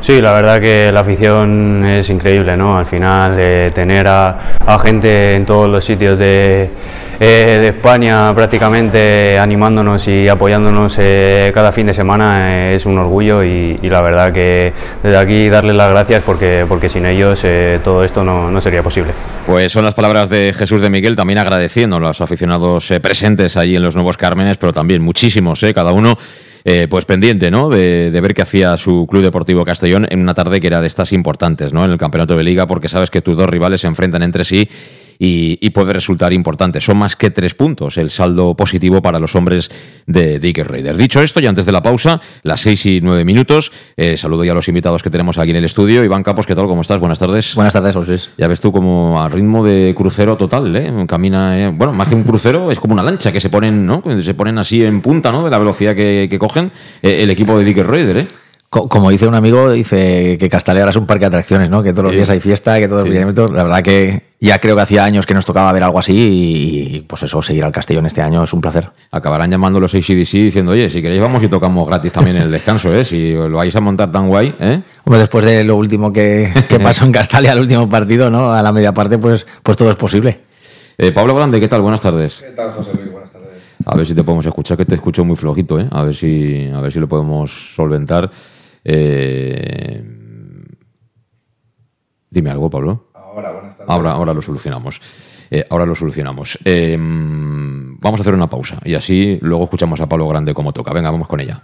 Sí, 0.00 0.20
la 0.20 0.32
verdad 0.32 0.60
que 0.60 0.90
la 0.92 1.00
afición 1.00 1.84
es 1.84 2.08
increíble, 2.10 2.56
¿no? 2.56 2.76
Al 2.78 2.86
final 2.86 3.36
tener 3.72 4.06
a, 4.08 4.36
a 4.64 4.78
gente 4.78 5.34
en 5.34 5.44
todos 5.44 5.68
los 5.68 5.84
sitios 5.84 6.18
de 6.18 6.70
eh, 7.18 7.58
de 7.60 7.68
España 7.68 8.34
prácticamente 8.34 9.38
animándonos 9.38 10.06
y 10.06 10.28
apoyándonos 10.28 10.96
eh, 10.98 11.50
cada 11.54 11.72
fin 11.72 11.86
de 11.86 11.94
semana 11.94 12.70
eh, 12.70 12.74
es 12.74 12.84
un 12.84 12.98
orgullo 12.98 13.42
y, 13.42 13.78
la 13.86 14.02
verdad 14.02 14.32
que 14.32 14.74
desde 15.02 15.16
aquí 15.16 15.48
darles 15.48 15.76
las 15.76 15.88
gracias 15.88 16.22
porque, 16.22 16.66
porque 16.68 16.90
sin 16.90 17.06
ellos 17.06 17.46
todo 17.82 18.04
esto 18.04 18.24
no, 18.24 18.50
no, 18.50 18.60
sería 18.60 18.82
posible. 18.82 19.12
Pues 19.46 19.72
son 19.72 19.84
las 19.84 19.94
palabras 19.94 20.28
de 20.28 20.52
Jesús 20.56 20.82
de 20.82 20.90
Miguel, 20.90 21.16
también 21.16 21.38
agradeciendo 21.38 21.96
a 21.96 22.00
los 22.00 22.20
aficionados 22.20 22.92
presentes 23.00 23.56
allí 23.56 23.76
en 23.76 23.82
los 23.82 23.94
Nuevos 23.94 24.16
Cármenes, 24.16 24.58
pero 24.58 24.72
también 24.72 25.00
muchísimos, 25.02 25.64
cada 25.74 25.92
uno. 25.92 26.18
pues 26.90 27.04
pendiente 27.04 27.50
¿no? 27.50 27.70
De, 27.70 28.10
de, 28.10 28.20
ver 28.20 28.34
qué 28.34 28.42
hacía 28.42 28.76
su 28.76 29.06
Club 29.08 29.22
Deportivo 29.22 29.64
Castellón 29.64 30.06
en 30.10 30.20
una 30.20 30.34
tarde 30.34 30.60
que 30.60 30.66
era 30.66 30.80
de 30.80 30.88
estas 30.88 31.12
importantes 31.12 31.72
¿no? 31.72 31.84
en 31.84 31.92
el 31.92 31.98
Campeonato 31.98 32.36
de 32.36 32.42
Liga, 32.42 32.66
porque 32.66 32.88
sabes 32.88 33.10
que 33.10 33.22
tus 33.22 33.36
dos 33.36 33.48
rivales 33.48 33.80
se 33.80 33.86
enfrentan 33.86 34.22
entre 34.22 34.44
sí 34.44 34.68
y, 35.18 35.70
puede 35.70 35.92
resultar 35.92 36.32
importante. 36.32 36.80
Son 36.80 36.96
más 36.96 37.16
que 37.16 37.30
tres 37.30 37.54
puntos 37.54 37.98
el 37.98 38.10
saldo 38.10 38.54
positivo 38.54 39.02
para 39.02 39.18
los 39.18 39.34
hombres 39.34 39.70
de 40.06 40.38
Dicker 40.38 40.66
Raiders. 40.66 40.96
Dicho 40.96 41.20
esto, 41.20 41.40
y 41.40 41.46
antes 41.46 41.66
de 41.66 41.72
la 41.72 41.82
pausa, 41.82 42.20
las 42.42 42.62
seis 42.62 42.86
y 42.86 43.00
nueve 43.02 43.24
minutos, 43.24 43.72
eh, 43.96 44.16
saludo 44.16 44.44
ya 44.44 44.52
a 44.52 44.54
los 44.54 44.68
invitados 44.68 45.02
que 45.02 45.10
tenemos 45.10 45.36
aquí 45.36 45.50
en 45.50 45.56
el 45.56 45.64
estudio. 45.64 46.02
Iván 46.02 46.22
Campos, 46.22 46.46
¿qué 46.46 46.54
tal? 46.54 46.66
¿Cómo 46.66 46.80
estás? 46.80 46.98
Buenas 46.98 47.18
tardes. 47.18 47.54
Buenas 47.54 47.74
tardes, 47.74 47.94
José. 47.94 48.30
Ya 48.38 48.48
ves 48.48 48.60
tú 48.60 48.72
como 48.72 49.20
a 49.20 49.28
ritmo 49.28 49.64
de 49.64 49.94
crucero 49.94 50.36
total, 50.36 50.74
¿eh? 50.74 50.92
Camina, 51.06 51.58
eh, 51.58 51.68
bueno, 51.68 51.92
más 51.92 52.08
que 52.08 52.14
un 52.14 52.24
crucero, 52.24 52.70
es 52.70 52.78
como 52.78 52.94
una 52.94 53.02
lancha 53.02 53.32
que 53.32 53.40
se 53.40 53.50
ponen, 53.50 53.86
¿no? 53.86 54.02
Se 54.22 54.34
ponen 54.34 54.58
así 54.58 54.84
en 54.84 55.02
punta, 55.02 55.32
¿no? 55.32 55.44
De 55.44 55.50
la 55.50 55.58
velocidad 55.58 55.94
que, 55.94 56.36
cogen 56.38 56.70
eh, 57.02 57.22
el 57.22 57.30
equipo 57.30 57.58
de 57.58 57.64
Dicker 57.64 57.86
Raider, 57.86 58.16
¿eh? 58.18 58.26
Como 58.84 59.10
dice 59.10 59.26
un 59.26 59.34
amigo, 59.34 59.70
dice 59.70 60.36
que 60.38 60.48
Castalia 60.48 60.84
es 60.84 60.96
un 60.96 61.06
parque 61.06 61.22
de 61.22 61.26
atracciones, 61.28 61.70
¿no? 61.70 61.82
Que 61.82 61.92
todos 61.92 62.04
los 62.04 62.14
días 62.14 62.28
hay 62.30 62.40
fiesta, 62.40 62.78
que 62.78 62.88
todos 62.88 63.08
los 63.08 63.10
días... 63.10 63.50
La 63.50 63.64
verdad 63.64 63.82
que 63.82 64.22
ya 64.40 64.58
creo 64.58 64.76
que 64.76 64.82
hacía 64.82 65.04
años 65.04 65.24
que 65.24 65.34
nos 65.34 65.44
tocaba 65.44 65.72
ver 65.72 65.82
algo 65.82 65.98
así 65.98 66.14
y 66.14 67.00
pues 67.02 67.22
eso, 67.22 67.40
seguir 67.42 67.64
al 67.64 67.72
Castellón 67.72 68.06
este 68.06 68.22
año 68.22 68.44
es 68.44 68.52
un 68.52 68.60
placer. 68.60 68.90
Acabarán 69.10 69.50
llamando 69.50 69.80
los 69.80 69.94
ACDC 69.94 70.32
diciendo, 70.32 70.72
oye, 70.72 70.90
si 70.90 71.00
queréis 71.00 71.22
vamos 71.22 71.42
y 71.42 71.48
tocamos 71.48 71.86
gratis 71.86 72.12
también 72.12 72.36
en 72.36 72.42
el 72.42 72.50
descanso, 72.50 72.92
¿eh? 72.94 73.04
Si 73.04 73.32
lo 73.32 73.56
vais 73.56 73.74
a 73.74 73.80
montar 73.80 74.10
tan 74.10 74.28
guay, 74.28 74.54
¿eh? 74.60 74.82
Hombre, 75.04 75.20
después 75.20 75.44
de 75.44 75.64
lo 75.64 75.76
último 75.76 76.12
que, 76.12 76.52
pasó 76.82 77.04
en 77.04 77.12
Castalia, 77.12 77.52
el 77.52 77.60
último 77.60 77.88
partido, 77.88 78.30
¿no? 78.30 78.52
A 78.52 78.62
la 78.62 78.72
media 78.72 78.92
parte, 78.92 79.18
pues, 79.18 79.46
pues 79.62 79.76
todo 79.76 79.90
es 79.90 79.96
posible. 79.96 80.40
Eh, 80.98 81.12
Pablo 81.12 81.34
Grande, 81.34 81.60
¿qué 81.60 81.68
tal? 81.68 81.80
Buenas 81.80 82.00
tardes. 82.00 82.44
¿Qué 82.46 82.52
tal, 82.52 82.72
José 82.72 82.90
Luis? 82.94 83.10
Buenas 83.10 83.30
tardes. 83.30 83.48
A 83.84 83.94
ver 83.94 84.06
si 84.06 84.14
te 84.14 84.24
podemos 84.24 84.44
escuchar, 84.44 84.76
que 84.76 84.84
te 84.84 84.94
escucho 84.94 85.24
muy 85.24 85.36
flojito, 85.36 85.78
¿eh? 85.78 85.88
A 85.90 86.02
ver 86.02 86.14
si, 86.14 86.68
a 86.74 86.80
ver 86.80 86.92
si 86.92 86.98
lo 86.98 87.06
podemos 87.06 87.74
solventar. 87.74 88.30
Eh, 88.88 90.04
Dime 92.30 92.50
algo, 92.50 92.68
Pablo. 92.68 93.08
Ahora, 93.14 93.50
buenas 93.50 93.76
tardes. 93.78 93.90
Ahora, 93.90 94.12
ahora 94.12 94.34
lo 94.34 94.42
solucionamos. 94.42 95.00
Eh, 95.50 95.64
ahora 95.70 95.86
lo 95.86 95.94
solucionamos. 95.94 96.58
Eh, 96.66 96.94
vamos 96.98 98.20
a 98.20 98.22
hacer 98.22 98.34
una 98.34 98.50
pausa 98.50 98.78
y 98.84 98.92
así 98.92 99.38
luego 99.40 99.64
escuchamos 99.64 100.00
a 100.00 100.06
Pablo 100.06 100.28
Grande 100.28 100.52
como 100.52 100.72
toca. 100.72 100.92
Venga, 100.92 101.10
vamos 101.10 101.28
con 101.28 101.40
ella. 101.40 101.62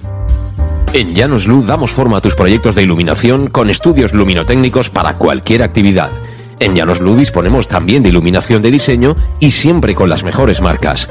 En 0.95 1.15
Llanos 1.15 1.47
Luz 1.47 1.67
damos 1.67 1.91
forma 1.91 2.17
a 2.17 2.21
tus 2.23 2.35
proyectos 2.35 2.75
de 2.75 2.83
iluminación 2.83 3.49
con 3.49 3.71
estudios 3.71 4.15
luminotécnicos 4.15 4.89
para 4.89 5.19
cualquier 5.19 5.63
actividad. 5.63 6.11
En 6.59 6.75
Llanos 6.75 7.01
Luz 7.01 7.19
disponemos 7.19 7.69
también 7.69 8.03
de 8.03 8.09
iluminación 8.09 8.63
de 8.63 8.71
diseño 8.71 9.15
y 9.41 9.51
siempre 9.51 9.95
con 9.95 10.09
las 10.09 10.25
mejores 10.25 10.63
marcas. 10.63 11.11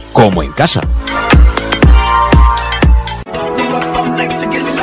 como 0.11 0.43
en 0.43 0.51
casa. 0.51 0.81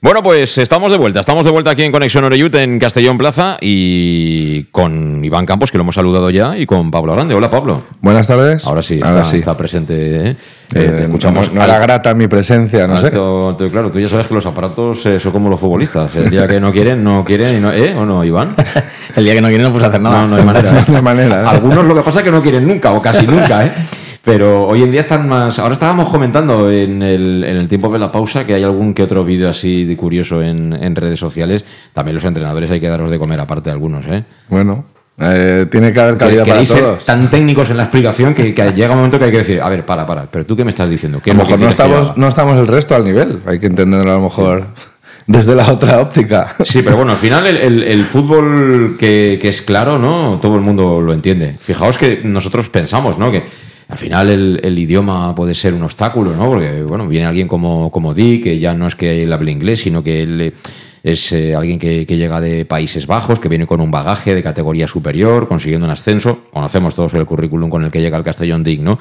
Bueno, 0.00 0.22
pues 0.22 0.56
estamos 0.58 0.92
de 0.92 0.98
vuelta. 0.98 1.18
Estamos 1.18 1.44
de 1.44 1.50
vuelta 1.50 1.70
aquí 1.72 1.82
en 1.82 1.90
Conexión 1.90 2.22
Oreyut 2.22 2.54
en 2.54 2.78
Castellón 2.78 3.18
Plaza 3.18 3.56
y 3.60 4.62
con 4.70 5.24
Iván 5.24 5.44
Campos, 5.44 5.72
que 5.72 5.78
lo 5.78 5.82
hemos 5.82 5.96
saludado 5.96 6.30
ya, 6.30 6.56
y 6.56 6.66
con 6.66 6.92
Pablo 6.92 7.14
Grande. 7.14 7.34
Hola, 7.34 7.50
Pablo. 7.50 7.82
Buenas 8.00 8.28
tardes. 8.28 8.64
Ahora 8.64 8.80
sí, 8.82 9.00
Ahora 9.02 9.22
está, 9.22 9.30
sí. 9.32 9.36
está 9.38 9.56
presente. 9.56 9.94
¿eh? 9.94 10.30
Eh, 10.30 10.36
Eh, 10.74 10.92
te 10.98 11.02
escuchamos. 11.02 11.48
no, 11.52 11.58
no 11.58 11.64
era 11.64 11.80
grata 11.80 12.14
mi 12.14 12.28
presencia, 12.28 12.86
no 12.86 13.00
sé. 13.00 13.06
Alto, 13.06 13.56
claro, 13.72 13.90
tú 13.90 13.98
ya 13.98 14.08
sabes 14.08 14.28
que 14.28 14.34
los 14.34 14.46
aparatos 14.46 15.04
eh, 15.06 15.18
son 15.18 15.32
como 15.32 15.48
los 15.48 15.58
futbolistas. 15.58 16.14
El 16.14 16.30
día 16.30 16.46
que 16.46 16.60
no 16.60 16.70
quieren, 16.70 17.02
no 17.02 17.24
quieren. 17.24 17.58
Y 17.58 17.60
no, 17.60 17.72
¿Eh? 17.72 17.96
¿O 17.96 18.06
no, 18.06 18.24
Iván? 18.24 18.54
El 19.16 19.24
día 19.24 19.34
que 19.34 19.40
no 19.40 19.48
quieren 19.48 19.66
no 19.66 19.72
puedes 19.72 19.88
hacer 19.88 20.00
nada. 20.00 20.20
No, 20.22 20.28
no 20.28 20.36
hay 20.36 20.44
manera. 20.44 20.84
No 20.86 20.96
hay 20.96 21.02
manera, 21.02 21.42
¿eh? 21.42 21.46
Algunos 21.48 21.84
lo 21.84 21.96
que 21.96 22.02
pasa 22.02 22.18
es 22.20 22.24
que 22.24 22.30
no 22.30 22.40
quieren 22.40 22.68
nunca, 22.68 22.92
o 22.92 23.02
casi 23.02 23.26
nunca, 23.26 23.66
¿eh? 23.66 23.72
Pero 24.24 24.66
hoy 24.66 24.82
en 24.82 24.90
día 24.90 25.00
están 25.00 25.28
más. 25.28 25.58
Ahora 25.58 25.72
estábamos 25.74 26.08
comentando 26.10 26.70
en 26.70 27.02
el, 27.02 27.44
en 27.44 27.56
el 27.56 27.68
tiempo 27.68 27.88
de 27.90 27.98
la 27.98 28.12
pausa 28.12 28.44
que 28.44 28.52
hay 28.54 28.62
algún 28.62 28.92
que 28.92 29.02
otro 29.02 29.24
vídeo 29.24 29.48
así 29.48 29.84
de 29.84 29.96
curioso 29.96 30.42
en, 30.42 30.72
en 30.74 30.94
redes 30.96 31.18
sociales. 31.18 31.64
También 31.94 32.14
los 32.16 32.24
entrenadores 32.24 32.70
hay 32.70 32.80
que 32.80 32.88
daros 32.88 33.10
de 33.10 33.18
comer, 33.18 33.40
aparte 33.40 33.70
de 33.70 33.74
algunos, 33.74 34.04
¿eh? 34.06 34.24
Bueno, 34.50 34.84
eh, 35.18 35.66
tiene 35.70 35.92
que 35.92 36.00
haber 36.00 36.16
calidad 36.18 36.42
para 36.42 36.52
Queréis 36.54 36.68
ser 36.68 36.80
todos. 36.80 37.04
tan 37.06 37.30
técnicos 37.30 37.70
en 37.70 37.78
la 37.78 37.84
explicación 37.84 38.34
que, 38.34 38.52
que 38.54 38.72
llega 38.72 38.90
un 38.90 38.96
momento 38.98 39.18
que 39.18 39.24
hay 39.26 39.30
que 39.30 39.38
decir, 39.38 39.60
a 39.62 39.68
ver, 39.70 39.86
para, 39.86 40.06
para, 40.06 40.26
pero 40.26 40.44
tú 40.44 40.54
qué 40.54 40.64
me 40.64 40.70
estás 40.70 40.90
diciendo? 40.90 41.20
¿Qué 41.22 41.30
A 41.30 41.34
lo 41.34 41.40
que 41.40 41.44
mejor 41.44 41.60
no 41.60 41.66
que 41.66 41.70
estamos, 41.70 42.16
no 42.16 42.28
estamos 42.28 42.56
el 42.58 42.66
resto 42.66 42.94
al 42.96 43.04
nivel. 43.04 43.40
Hay 43.46 43.58
que 43.58 43.66
entenderlo 43.66 44.10
a 44.12 44.14
lo 44.16 44.22
mejor 44.22 44.66
desde 45.26 45.54
la 45.54 45.72
otra 45.72 46.00
óptica. 46.00 46.54
Sí, 46.64 46.82
pero 46.82 46.96
bueno, 46.96 47.12
al 47.12 47.18
final 47.18 47.46
el, 47.46 47.56
el- 47.56 47.82
el 47.82 48.04
fútbol 48.04 48.96
que, 48.98 49.38
que 49.40 49.48
es 49.48 49.62
claro, 49.62 49.98
¿no? 49.98 50.38
Todo 50.42 50.56
el 50.56 50.60
mundo 50.60 51.00
lo 51.00 51.12
entiende. 51.14 51.56
Fijaos 51.58 51.96
que 51.96 52.20
nosotros 52.24 52.68
pensamos, 52.68 53.16
¿no? 53.18 53.30
Que 53.32 53.42
al 53.88 53.96
final 53.96 54.28
el, 54.28 54.78
idioma 54.78 55.34
puede 55.34 55.54
ser 55.54 55.72
un 55.72 55.82
obstáculo, 55.82 56.34
¿no? 56.36 56.48
Porque, 56.48 56.82
bueno, 56.82 57.08
viene 57.08 57.26
alguien 57.26 57.48
como, 57.48 57.90
como 57.90 58.12
Dick, 58.12 58.44
que 58.44 58.58
ya 58.58 58.74
no 58.74 58.86
es 58.86 58.94
que 58.94 59.22
él 59.22 59.32
hable 59.32 59.50
inglés, 59.50 59.80
sino 59.80 60.04
que 60.04 60.22
él 60.22 60.40
eh, 60.40 60.52
es 61.02 61.32
eh, 61.32 61.54
alguien 61.54 61.78
que, 61.78 62.04
que 62.04 62.18
llega 62.18 62.38
de 62.40 62.66
Países 62.66 63.06
Bajos, 63.06 63.40
que 63.40 63.48
viene 63.48 63.66
con 63.66 63.80
un 63.80 63.90
bagaje 63.90 64.34
de 64.34 64.42
categoría 64.42 64.86
superior, 64.86 65.48
consiguiendo 65.48 65.86
un 65.86 65.92
ascenso. 65.92 66.42
Conocemos 66.52 66.94
todos 66.94 67.14
el 67.14 67.24
currículum 67.24 67.70
con 67.70 67.82
el 67.82 67.90
que 67.90 68.02
llega 68.02 68.18
el 68.18 68.24
Castellón 68.24 68.62
Dick, 68.62 68.80
¿no? 68.80 68.98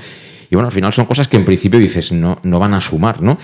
Y 0.49 0.55
bueno, 0.55 0.67
al 0.67 0.73
final 0.73 0.93
son 0.93 1.05
cosas 1.05 1.27
que 1.27 1.35
en 1.35 1.43
principio 1.43 1.79
dices, 1.79 2.13
no, 2.13 2.39
no 2.43 2.57
van 2.57 2.73
a 2.73 2.79
sumar, 2.79 3.21
¿no? 3.21 3.37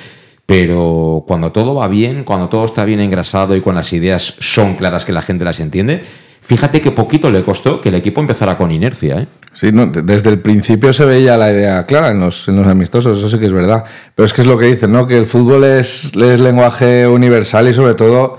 Pero 0.45 1.23
cuando 1.27 1.51
todo 1.51 1.75
va 1.75 1.87
bien, 1.87 2.23
cuando 2.23 2.47
todo 2.47 2.65
está 2.65 2.85
bien 2.85 2.99
engrasado 2.99 3.55
y 3.55 3.61
cuando 3.61 3.81
las 3.81 3.91
ideas 3.93 4.35
son 4.39 4.75
claras 4.75 5.03
que 5.05 5.11
la 5.11 5.21
gente 5.21 5.43
las 5.43 5.59
entiende, 5.59 6.03
fíjate 6.41 6.81
que 6.81 6.91
poquito 6.91 7.29
le 7.29 7.43
costó 7.43 7.81
que 7.81 7.89
el 7.89 7.95
equipo 7.95 8.21
empezara 8.21 8.57
con 8.57 8.71
inercia. 8.71 9.21
¿eh? 9.21 9.27
Sí, 9.53 9.71
no, 9.71 9.85
de- 9.85 10.01
desde 10.01 10.29
el 10.31 10.39
principio 10.39 10.93
se 10.93 11.05
veía 11.05 11.37
la 11.37 11.51
idea 11.51 11.85
clara 11.85 12.09
en 12.11 12.19
los, 12.19 12.47
en 12.47 12.57
los 12.57 12.67
amistosos, 12.67 13.17
eso 13.19 13.29
sí 13.29 13.37
que 13.39 13.45
es 13.45 13.53
verdad. 13.53 13.83
Pero 14.15 14.25
es 14.25 14.33
que 14.33 14.41
es 14.41 14.47
lo 14.47 14.57
que 14.57 14.65
dicen, 14.65 14.91
¿no? 14.91 15.05
Que 15.07 15.17
el 15.17 15.25
fútbol 15.27 15.63
es, 15.63 16.05
es 16.15 16.39
lenguaje 16.39 17.07
universal 17.07 17.67
y 17.69 17.73
sobre 17.73 17.93
todo, 17.93 18.37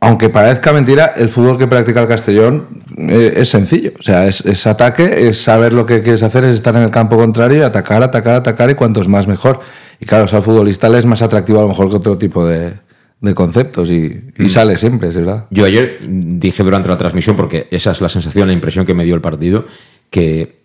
aunque 0.00 0.28
parezca 0.28 0.72
mentira, 0.72 1.14
el 1.16 1.28
fútbol 1.28 1.58
que 1.58 1.66
practica 1.66 2.02
el 2.02 2.08
Castellón 2.08 2.66
eh, 2.96 3.34
es 3.36 3.48
sencillo. 3.48 3.92
O 3.98 4.02
sea, 4.02 4.26
es, 4.26 4.42
es 4.42 4.66
ataque, 4.66 5.28
es 5.28 5.42
saber 5.42 5.72
lo 5.72 5.86
que 5.86 6.02
quieres 6.02 6.22
hacer, 6.22 6.44
es 6.44 6.54
estar 6.54 6.76
en 6.76 6.82
el 6.82 6.90
campo 6.90 7.16
contrario 7.16 7.58
y 7.58 7.62
atacar, 7.62 8.02
atacar, 8.02 8.34
atacar 8.34 8.70
y 8.70 8.74
cuantos 8.74 9.08
más 9.08 9.26
mejor. 9.26 9.60
Y 9.98 10.06
claro, 10.06 10.24
o 10.24 10.28
sea, 10.28 10.38
al 10.38 10.44
futbolista 10.44 10.88
le 10.88 10.98
es 10.98 11.06
más 11.06 11.22
atractivo 11.22 11.58
a 11.58 11.62
lo 11.62 11.68
mejor 11.68 11.88
que 11.90 11.96
otro 11.96 12.16
tipo 12.18 12.46
de, 12.46 12.74
de 13.20 13.34
conceptos 13.34 13.88
y, 13.90 14.30
y 14.38 14.44
Mm. 14.44 14.48
sale 14.48 14.76
siempre, 14.76 15.08
es 15.08 15.16
verdad. 15.16 15.46
Yo 15.50 15.64
ayer 15.64 15.98
dije 16.06 16.62
durante 16.62 16.88
la 16.88 16.96
transmisión, 16.96 17.34
porque 17.34 17.66
esa 17.72 17.90
es 17.90 18.00
la 18.00 18.08
sensación, 18.08 18.46
la 18.46 18.52
impresión 18.54 18.86
que 18.86 18.94
me 18.94 19.04
dio 19.04 19.16
el 19.16 19.20
partido, 19.20 19.66
que 20.10 20.58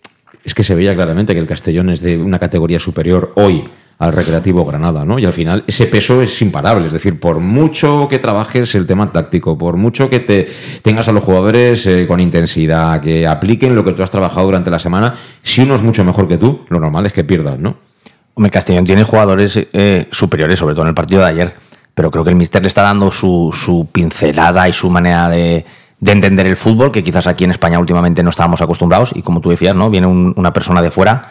es 0.44 0.54
que 0.54 0.62
se 0.62 0.74
veía 0.74 0.94
claramente 0.94 1.32
que 1.32 1.40
el 1.40 1.46
Castellón 1.46 1.90
es 1.90 2.00
de 2.00 2.18
una 2.18 2.38
categoría 2.38 2.78
superior 2.78 3.32
hoy 3.36 3.64
al 3.98 4.12
Recreativo 4.12 4.64
Granada, 4.64 5.04
¿no? 5.04 5.18
Y 5.18 5.24
al 5.24 5.32
final 5.32 5.64
ese 5.66 5.86
peso 5.86 6.20
es 6.20 6.42
imparable, 6.42 6.86
es 6.86 6.92
decir, 6.92 7.18
por 7.18 7.38
mucho 7.38 8.08
que 8.10 8.18
trabajes 8.18 8.74
el 8.74 8.86
tema 8.86 9.12
táctico, 9.12 9.56
por 9.56 9.76
mucho 9.76 10.10
que 10.10 10.20
te 10.20 10.48
tengas 10.82 11.08
a 11.08 11.12
los 11.12 11.24
jugadores 11.24 11.86
eh, 11.86 12.04
con 12.06 12.20
intensidad, 12.20 13.00
que 13.00 13.26
apliquen 13.26 13.74
lo 13.74 13.84
que 13.84 13.92
tú 13.92 14.02
has 14.02 14.10
trabajado 14.10 14.46
durante 14.46 14.70
la 14.70 14.78
semana, 14.78 15.14
si 15.42 15.62
uno 15.62 15.76
es 15.76 15.82
mucho 15.82 16.04
mejor 16.04 16.28
que 16.28 16.38
tú, 16.38 16.64
lo 16.68 16.80
normal 16.80 17.06
es 17.06 17.12
que 17.12 17.24
pierdas, 17.24 17.58
¿no? 17.58 17.76
Hombre, 18.34 18.50
Castellón 18.50 18.84
tiene 18.84 19.04
jugadores 19.04 19.68
eh, 19.72 20.08
superiores, 20.10 20.58
sobre 20.58 20.74
todo 20.74 20.82
en 20.82 20.88
el 20.88 20.94
partido 20.94 21.20
de 21.20 21.28
ayer. 21.28 21.54
Pero 21.94 22.10
creo 22.10 22.24
que 22.24 22.30
el 22.30 22.36
Mister 22.36 22.60
le 22.60 22.66
está 22.66 22.82
dando 22.82 23.12
su, 23.12 23.50
su 23.52 23.88
pincelada 23.92 24.68
y 24.68 24.72
su 24.72 24.90
manera 24.90 25.28
de, 25.28 25.64
de 26.04 26.12
entender 26.12 26.46
el 26.46 26.56
fútbol, 26.58 26.92
que 26.92 27.02
quizás 27.02 27.26
aquí 27.26 27.44
en 27.44 27.50
España 27.50 27.78
últimamente 27.78 28.22
no 28.22 28.28
estábamos 28.28 28.60
acostumbrados. 28.60 29.12
Y 29.16 29.22
como 29.22 29.40
tú 29.40 29.48
decías, 29.48 29.74
¿no? 29.74 29.88
Viene 29.88 30.06
un- 30.06 30.34
una 30.36 30.52
persona 30.52 30.82
de 30.82 30.90
fuera. 30.90 31.30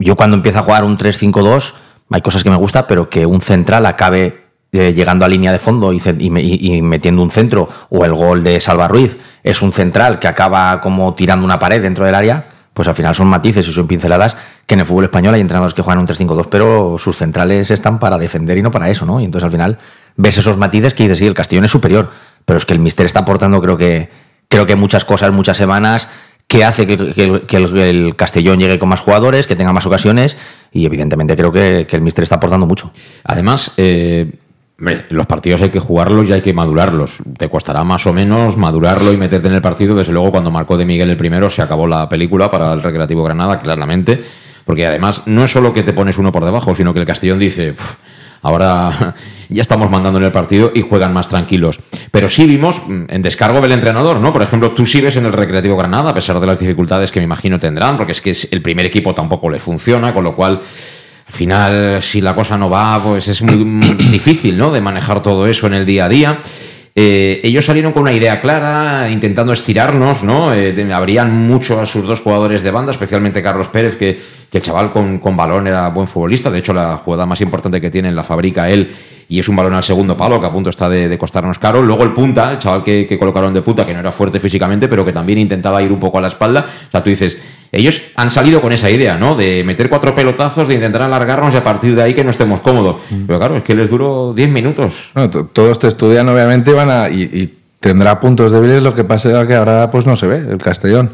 Yo 0.00 0.16
cuando 0.16 0.36
empiezo 0.36 0.58
a 0.58 0.62
jugar 0.62 0.84
un 0.84 0.96
3-5-2, 0.96 1.74
hay 2.10 2.20
cosas 2.20 2.42
que 2.42 2.50
me 2.50 2.56
gusta, 2.56 2.88
pero 2.88 3.08
que 3.08 3.24
un 3.24 3.40
central 3.40 3.86
acabe 3.86 4.42
eh, 4.72 4.92
llegando 4.92 5.24
a 5.24 5.28
línea 5.28 5.52
de 5.52 5.60
fondo 5.60 5.92
y, 5.92 6.02
y 6.18 6.82
metiendo 6.82 7.22
un 7.22 7.30
centro, 7.30 7.68
o 7.90 8.04
el 8.04 8.12
gol 8.12 8.42
de 8.42 8.60
Salva 8.60 8.88
Ruiz 8.88 9.16
es 9.44 9.62
un 9.62 9.70
central 9.72 10.18
que 10.18 10.26
acaba 10.26 10.80
como 10.80 11.14
tirando 11.14 11.44
una 11.44 11.60
pared 11.60 11.80
dentro 11.80 12.04
del 12.04 12.16
área, 12.16 12.48
pues 12.72 12.88
al 12.88 12.96
final 12.96 13.14
son 13.14 13.28
matices 13.28 13.68
y 13.68 13.72
son 13.72 13.86
pinceladas 13.86 14.36
que 14.66 14.74
en 14.74 14.80
el 14.80 14.86
fútbol 14.86 15.04
español 15.04 15.34
hay 15.34 15.40
entrenadores 15.40 15.74
que 15.74 15.82
juegan 15.82 16.00
un 16.00 16.08
3-5-2, 16.08 16.48
pero 16.50 16.96
sus 16.98 17.16
centrales 17.16 17.70
están 17.70 18.00
para 18.00 18.18
defender 18.18 18.58
y 18.58 18.62
no 18.62 18.72
para 18.72 18.90
eso, 18.90 19.06
¿no? 19.06 19.20
Y 19.20 19.24
entonces 19.26 19.44
al 19.44 19.52
final 19.52 19.78
ves 20.16 20.38
esos 20.38 20.56
matices 20.56 20.92
que 20.92 21.04
dices, 21.04 21.18
sí, 21.18 21.26
el 21.26 21.34
Castellón 21.34 21.66
es 21.66 21.70
superior, 21.70 22.10
pero 22.44 22.58
es 22.58 22.66
que 22.66 22.74
el 22.74 22.80
Mister 22.80 23.06
está 23.06 23.20
aportando, 23.20 23.60
creo 23.60 23.76
que, 23.76 24.08
creo 24.48 24.66
que 24.66 24.76
muchas 24.76 25.04
cosas, 25.04 25.32
muchas 25.32 25.56
semanas, 25.56 26.08
que 26.46 26.64
hace 26.64 26.86
que, 26.86 26.94
el, 26.94 28.16
Castellón 28.16 28.60
llegue 28.60 28.78
con 28.78 28.88
más 28.88 29.00
jugadores, 29.00 29.46
que 29.46 29.56
tenga 29.56 29.72
más 29.72 29.86
ocasiones, 29.86 30.36
y 30.72 30.86
evidentemente 30.86 31.36
creo 31.36 31.52
que, 31.52 31.86
el 31.90 32.00
Mister 32.00 32.22
está 32.22 32.36
aportando 32.36 32.66
mucho. 32.66 32.92
Además, 33.24 33.72
eh, 33.76 34.32
los 35.08 35.26
partidos 35.26 35.62
hay 35.62 35.70
que 35.70 35.80
jugarlos 35.80 36.28
y 36.28 36.32
hay 36.32 36.42
que 36.42 36.52
madurarlos. 36.52 37.18
Te 37.38 37.48
costará 37.48 37.84
más 37.84 38.06
o 38.06 38.12
menos 38.12 38.56
madurarlo 38.56 39.12
y 39.12 39.16
meterte 39.16 39.48
en 39.48 39.54
el 39.54 39.62
partido. 39.62 39.94
Desde 39.94 40.12
luego, 40.12 40.30
cuando 40.30 40.50
marcó 40.50 40.76
de 40.76 40.84
Miguel 40.84 41.10
el 41.10 41.16
primero, 41.16 41.48
se 41.48 41.62
acabó 41.62 41.86
la 41.86 42.08
película 42.08 42.50
para 42.50 42.72
el 42.72 42.82
Recreativo 42.82 43.22
Granada, 43.22 43.60
claramente. 43.60 44.22
Porque 44.64 44.86
además, 44.86 45.22
no 45.26 45.44
es 45.44 45.52
solo 45.52 45.72
que 45.72 45.82
te 45.82 45.92
pones 45.92 46.18
uno 46.18 46.32
por 46.32 46.44
debajo, 46.44 46.74
sino 46.74 46.92
que 46.92 47.00
el 47.00 47.06
Castellón 47.06 47.38
dice. 47.38 47.70
"Uf, 47.72 47.96
Ahora 48.44 49.14
ya 49.48 49.62
estamos 49.62 49.90
mandando 49.90 50.18
en 50.20 50.26
el 50.26 50.32
partido 50.32 50.70
y 50.72 50.82
juegan 50.82 51.12
más 51.12 51.28
tranquilos. 51.28 51.80
Pero 52.12 52.28
sí 52.28 52.46
vimos 52.46 52.80
mm, 52.86 53.04
en 53.08 53.22
descargo 53.22 53.60
del 53.60 53.72
entrenador, 53.72 54.20
¿no? 54.20 54.32
Por 54.32 54.42
ejemplo, 54.42 54.72
tú 54.72 54.86
sigues 54.86 55.16
en 55.16 55.26
el 55.26 55.32
Recreativo 55.32 55.76
Granada, 55.76 56.10
a 56.10 56.14
pesar 56.14 56.38
de 56.38 56.46
las 56.46 56.60
dificultades 56.60 57.10
que 57.10 57.20
me 57.20 57.24
imagino 57.24 57.58
tendrán, 57.58 57.96
porque 57.96 58.12
es 58.12 58.20
que 58.20 58.36
el 58.52 58.62
primer 58.62 58.86
equipo 58.86 59.14
tampoco 59.14 59.50
le 59.50 59.58
funciona, 59.58 60.14
con 60.14 60.22
lo 60.22 60.36
cual 60.36 60.60
al 61.26 61.32
final, 61.32 62.02
si 62.02 62.20
la 62.20 62.34
cosa 62.34 62.58
no 62.58 62.68
va, 62.68 63.02
pues 63.02 63.28
es 63.28 63.42
muy 63.42 63.64
difícil, 64.10 64.58
¿no? 64.58 64.70
De 64.70 64.80
manejar 64.80 65.22
todo 65.22 65.46
eso 65.46 65.66
en 65.66 65.74
el 65.74 65.86
día 65.86 66.04
a 66.04 66.08
día. 66.08 66.38
Eh, 66.96 67.40
ellos 67.42 67.64
salieron 67.64 67.92
con 67.92 68.02
una 68.02 68.12
idea 68.12 68.40
clara, 68.40 69.10
intentando 69.10 69.52
estirarnos, 69.52 70.22
¿no? 70.22 70.54
Eh, 70.54 70.92
abrían 70.92 71.32
mucho 71.32 71.80
a 71.80 71.86
sus 71.86 72.06
dos 72.06 72.20
jugadores 72.20 72.62
de 72.62 72.70
banda, 72.70 72.92
especialmente 72.92 73.42
Carlos 73.42 73.68
Pérez, 73.68 73.96
que, 73.96 74.18
el 74.52 74.62
chaval 74.62 74.92
con, 74.92 75.36
balón 75.36 75.66
era 75.66 75.88
buen 75.88 76.06
futbolista. 76.06 76.48
De 76.48 76.60
hecho, 76.60 76.72
la 76.72 76.98
jugada 76.98 77.26
más 77.26 77.40
importante 77.40 77.80
que 77.80 77.90
tiene 77.90 78.08
en 78.08 78.14
la 78.14 78.22
fabrica 78.22 78.68
él 78.68 78.94
y 79.28 79.38
es 79.38 79.48
un 79.48 79.56
balón 79.56 79.74
al 79.74 79.82
segundo 79.82 80.16
palo, 80.16 80.40
que 80.40 80.46
a 80.46 80.50
punto 80.52 80.70
está 80.70 80.88
de, 80.88 81.08
de 81.08 81.18
costarnos 81.18 81.58
caro. 81.58 81.82
Luego 81.82 82.02
el 82.04 82.12
punta, 82.12 82.52
el 82.52 82.58
chaval 82.58 82.82
que, 82.84 83.06
que 83.06 83.18
colocaron 83.18 83.52
de 83.54 83.62
punta, 83.62 83.84
que 83.86 83.94
no 83.94 84.00
era 84.00 84.12
fuerte 84.12 84.38
físicamente, 84.40 84.88
pero 84.88 85.04
que 85.04 85.12
también 85.12 85.38
intentaba 85.38 85.82
ir 85.82 85.92
un 85.92 86.00
poco 86.00 86.18
a 86.18 86.20
la 86.20 86.28
espalda. 86.28 86.66
O 86.88 86.90
sea, 86.90 87.02
tú 87.02 87.10
dices, 87.10 87.38
ellos 87.72 88.12
han 88.16 88.30
salido 88.30 88.60
con 88.60 88.72
esa 88.72 88.88
idea, 88.90 89.16
¿no? 89.16 89.34
De 89.34 89.64
meter 89.64 89.88
cuatro 89.88 90.14
pelotazos, 90.14 90.68
de 90.68 90.74
intentar 90.74 91.02
alargarnos 91.02 91.52
y 91.54 91.56
a 91.56 91.64
partir 91.64 91.94
de 91.96 92.02
ahí 92.02 92.14
que 92.14 92.22
no 92.22 92.30
estemos 92.30 92.60
cómodos. 92.60 92.96
Pero 93.26 93.38
claro, 93.38 93.56
es 93.56 93.62
que 93.64 93.74
les 93.74 93.90
duró 93.90 94.32
10 94.34 94.48
minutos. 94.50 95.10
Bueno, 95.14 95.30
to- 95.30 95.44
todos 95.52 95.78
te 95.78 95.88
estudian, 95.88 96.28
obviamente, 96.28 96.72
van 96.72 96.90
a, 96.90 97.08
y, 97.08 97.22
y 97.22 97.54
tendrá 97.80 98.20
puntos 98.20 98.52
débiles, 98.52 98.82
lo 98.82 98.94
que 98.94 99.04
pasa 99.04 99.40
es 99.42 99.46
que 99.48 99.54
ahora 99.54 99.90
pues 99.90 100.06
no 100.06 100.14
se 100.16 100.26
ve 100.26 100.36
el 100.50 100.58
Castellón. 100.58 101.10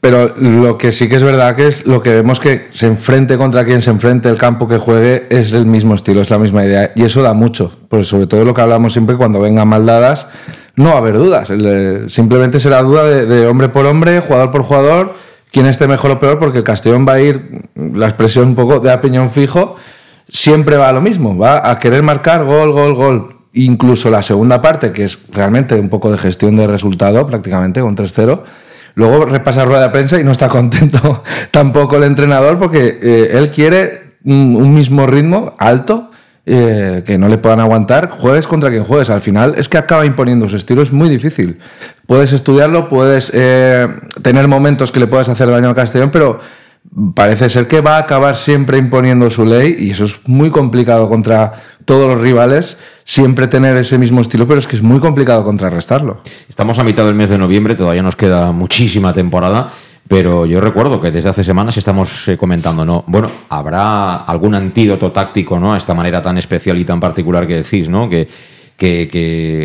Pero 0.00 0.34
lo 0.38 0.78
que 0.78 0.92
sí 0.92 1.08
que 1.10 1.16
es 1.16 1.22
verdad 1.22 1.54
que 1.54 1.66
es 1.66 1.86
lo 1.86 2.00
que 2.02 2.14
vemos 2.14 2.40
que 2.40 2.68
se 2.70 2.86
enfrente 2.86 3.36
contra 3.36 3.66
quien 3.66 3.82
se 3.82 3.90
enfrente, 3.90 4.30
el 4.30 4.36
campo 4.38 4.66
que 4.66 4.78
juegue, 4.78 5.26
es 5.28 5.52
el 5.52 5.66
mismo 5.66 5.94
estilo, 5.94 6.22
es 6.22 6.30
la 6.30 6.38
misma 6.38 6.64
idea. 6.64 6.92
Y 6.96 7.02
eso 7.02 7.22
da 7.22 7.34
mucho. 7.34 7.70
Pues 7.88 8.06
sobre 8.06 8.26
todo 8.26 8.44
lo 8.46 8.54
que 8.54 8.62
hablamos 8.62 8.94
siempre 8.94 9.16
cuando 9.16 9.40
vengan 9.40 9.68
mal 9.68 9.84
dadas, 9.84 10.26
no 10.74 10.86
va 10.90 10.94
a 10.94 10.98
haber 10.98 11.18
dudas. 11.18 11.50
El- 11.50 12.06
Simplemente 12.08 12.60
será 12.60 12.80
duda 12.82 13.04
de, 13.04 13.46
hombre 13.46 13.68
por 13.68 13.84
hombre, 13.84 14.20
jugador 14.20 14.50
por 14.50 14.62
jugador, 14.62 15.14
quién 15.52 15.66
esté 15.66 15.86
mejor 15.86 16.12
o 16.12 16.18
peor, 16.18 16.38
porque 16.38 16.58
el 16.58 16.64
Castellón 16.64 17.04
va 17.06 17.14
a 17.14 17.20
ir, 17.20 17.68
la 17.74 18.06
expresión 18.06 18.48
un 18.48 18.54
poco 18.54 18.80
de 18.80 18.90
a 18.90 19.00
fijo, 19.28 19.76
siempre 20.30 20.76
va 20.78 20.88
a 20.88 20.92
lo 20.92 21.02
mismo, 21.02 21.36
va 21.36 21.70
a 21.70 21.78
querer 21.78 22.02
marcar 22.02 22.44
gol, 22.44 22.72
gol, 22.72 22.94
gol. 22.94 23.36
Incluso 23.52 24.10
la 24.10 24.22
segunda 24.22 24.62
parte, 24.62 24.92
que 24.92 25.04
es 25.04 25.18
realmente 25.30 25.74
un 25.74 25.90
poco 25.90 26.10
de 26.10 26.16
gestión 26.16 26.56
de 26.56 26.66
resultado, 26.66 27.26
prácticamente 27.26 27.80
con 27.80 27.96
3-0. 27.96 28.44
Luego 28.94 29.24
repasa 29.26 29.64
rueda 29.64 29.82
de 29.82 29.88
prensa 29.90 30.20
y 30.20 30.24
no 30.24 30.32
está 30.32 30.48
contento 30.48 31.22
tampoco 31.50 31.96
el 31.96 32.04
entrenador 32.04 32.58
porque 32.58 32.98
eh, 33.02 33.30
él 33.32 33.50
quiere 33.50 34.16
un, 34.24 34.74
mismo 34.74 35.06
ritmo 35.06 35.54
alto 35.58 36.10
eh, 36.46 37.02
que 37.06 37.18
no 37.18 37.28
le 37.28 37.38
puedan 37.38 37.60
aguantar, 37.60 38.10
juegues 38.10 38.46
contra 38.46 38.70
quien 38.70 38.84
juegues. 38.84 39.10
Al 39.10 39.20
final 39.20 39.54
es 39.56 39.68
que 39.68 39.78
acaba 39.78 40.04
imponiendo 40.04 40.48
su 40.48 40.56
estilo, 40.56 40.82
es 40.82 40.92
muy 40.92 41.08
difícil. 41.08 41.58
Puedes 42.06 42.32
estudiarlo, 42.32 42.88
puedes 42.88 43.30
eh, 43.34 43.86
tener 44.22 44.48
momentos 44.48 44.90
que 44.90 45.00
le 45.00 45.06
puedas 45.06 45.28
hacer 45.28 45.50
daño 45.50 45.68
al 45.68 45.74
Castellón, 45.74 46.10
pero 46.10 46.40
parece 47.14 47.48
ser 47.48 47.68
que 47.68 47.80
va 47.80 47.96
a 47.96 48.00
acabar 48.00 48.36
siempre 48.36 48.78
imponiendo 48.78 49.30
su 49.30 49.44
ley 49.44 49.76
y 49.78 49.90
eso 49.90 50.04
es 50.04 50.20
muy 50.26 50.50
complicado 50.50 51.08
contra 51.08 51.52
todos 51.84 52.08
los 52.08 52.20
rivales, 52.20 52.78
siempre 53.10 53.48
tener 53.48 53.76
ese 53.76 53.98
mismo 53.98 54.20
estilo, 54.20 54.46
pero 54.46 54.60
es 54.60 54.68
que 54.68 54.76
es 54.76 54.82
muy 54.82 55.00
complicado 55.00 55.42
contrarrestarlo. 55.42 56.20
Estamos 56.48 56.78
a 56.78 56.84
mitad 56.84 57.04
del 57.04 57.16
mes 57.16 57.28
de 57.28 57.38
noviembre, 57.38 57.74
todavía 57.74 58.02
nos 58.02 58.14
queda 58.14 58.52
muchísima 58.52 59.12
temporada, 59.12 59.68
pero 60.06 60.46
yo 60.46 60.60
recuerdo 60.60 61.00
que 61.00 61.10
desde 61.10 61.28
hace 61.28 61.42
semanas 61.42 61.76
estamos 61.76 62.28
eh, 62.28 62.36
comentando, 62.36 62.84
¿no? 62.84 63.02
Bueno, 63.08 63.28
habrá 63.48 64.18
algún 64.18 64.54
antídoto 64.54 65.10
táctico, 65.10 65.58
¿no? 65.58 65.74
A 65.74 65.78
esta 65.78 65.92
manera 65.92 66.22
tan 66.22 66.38
especial 66.38 66.78
y 66.78 66.84
tan 66.84 67.00
particular 67.00 67.48
que 67.48 67.56
decís, 67.56 67.88
¿no? 67.88 68.08
Que, 68.08 68.28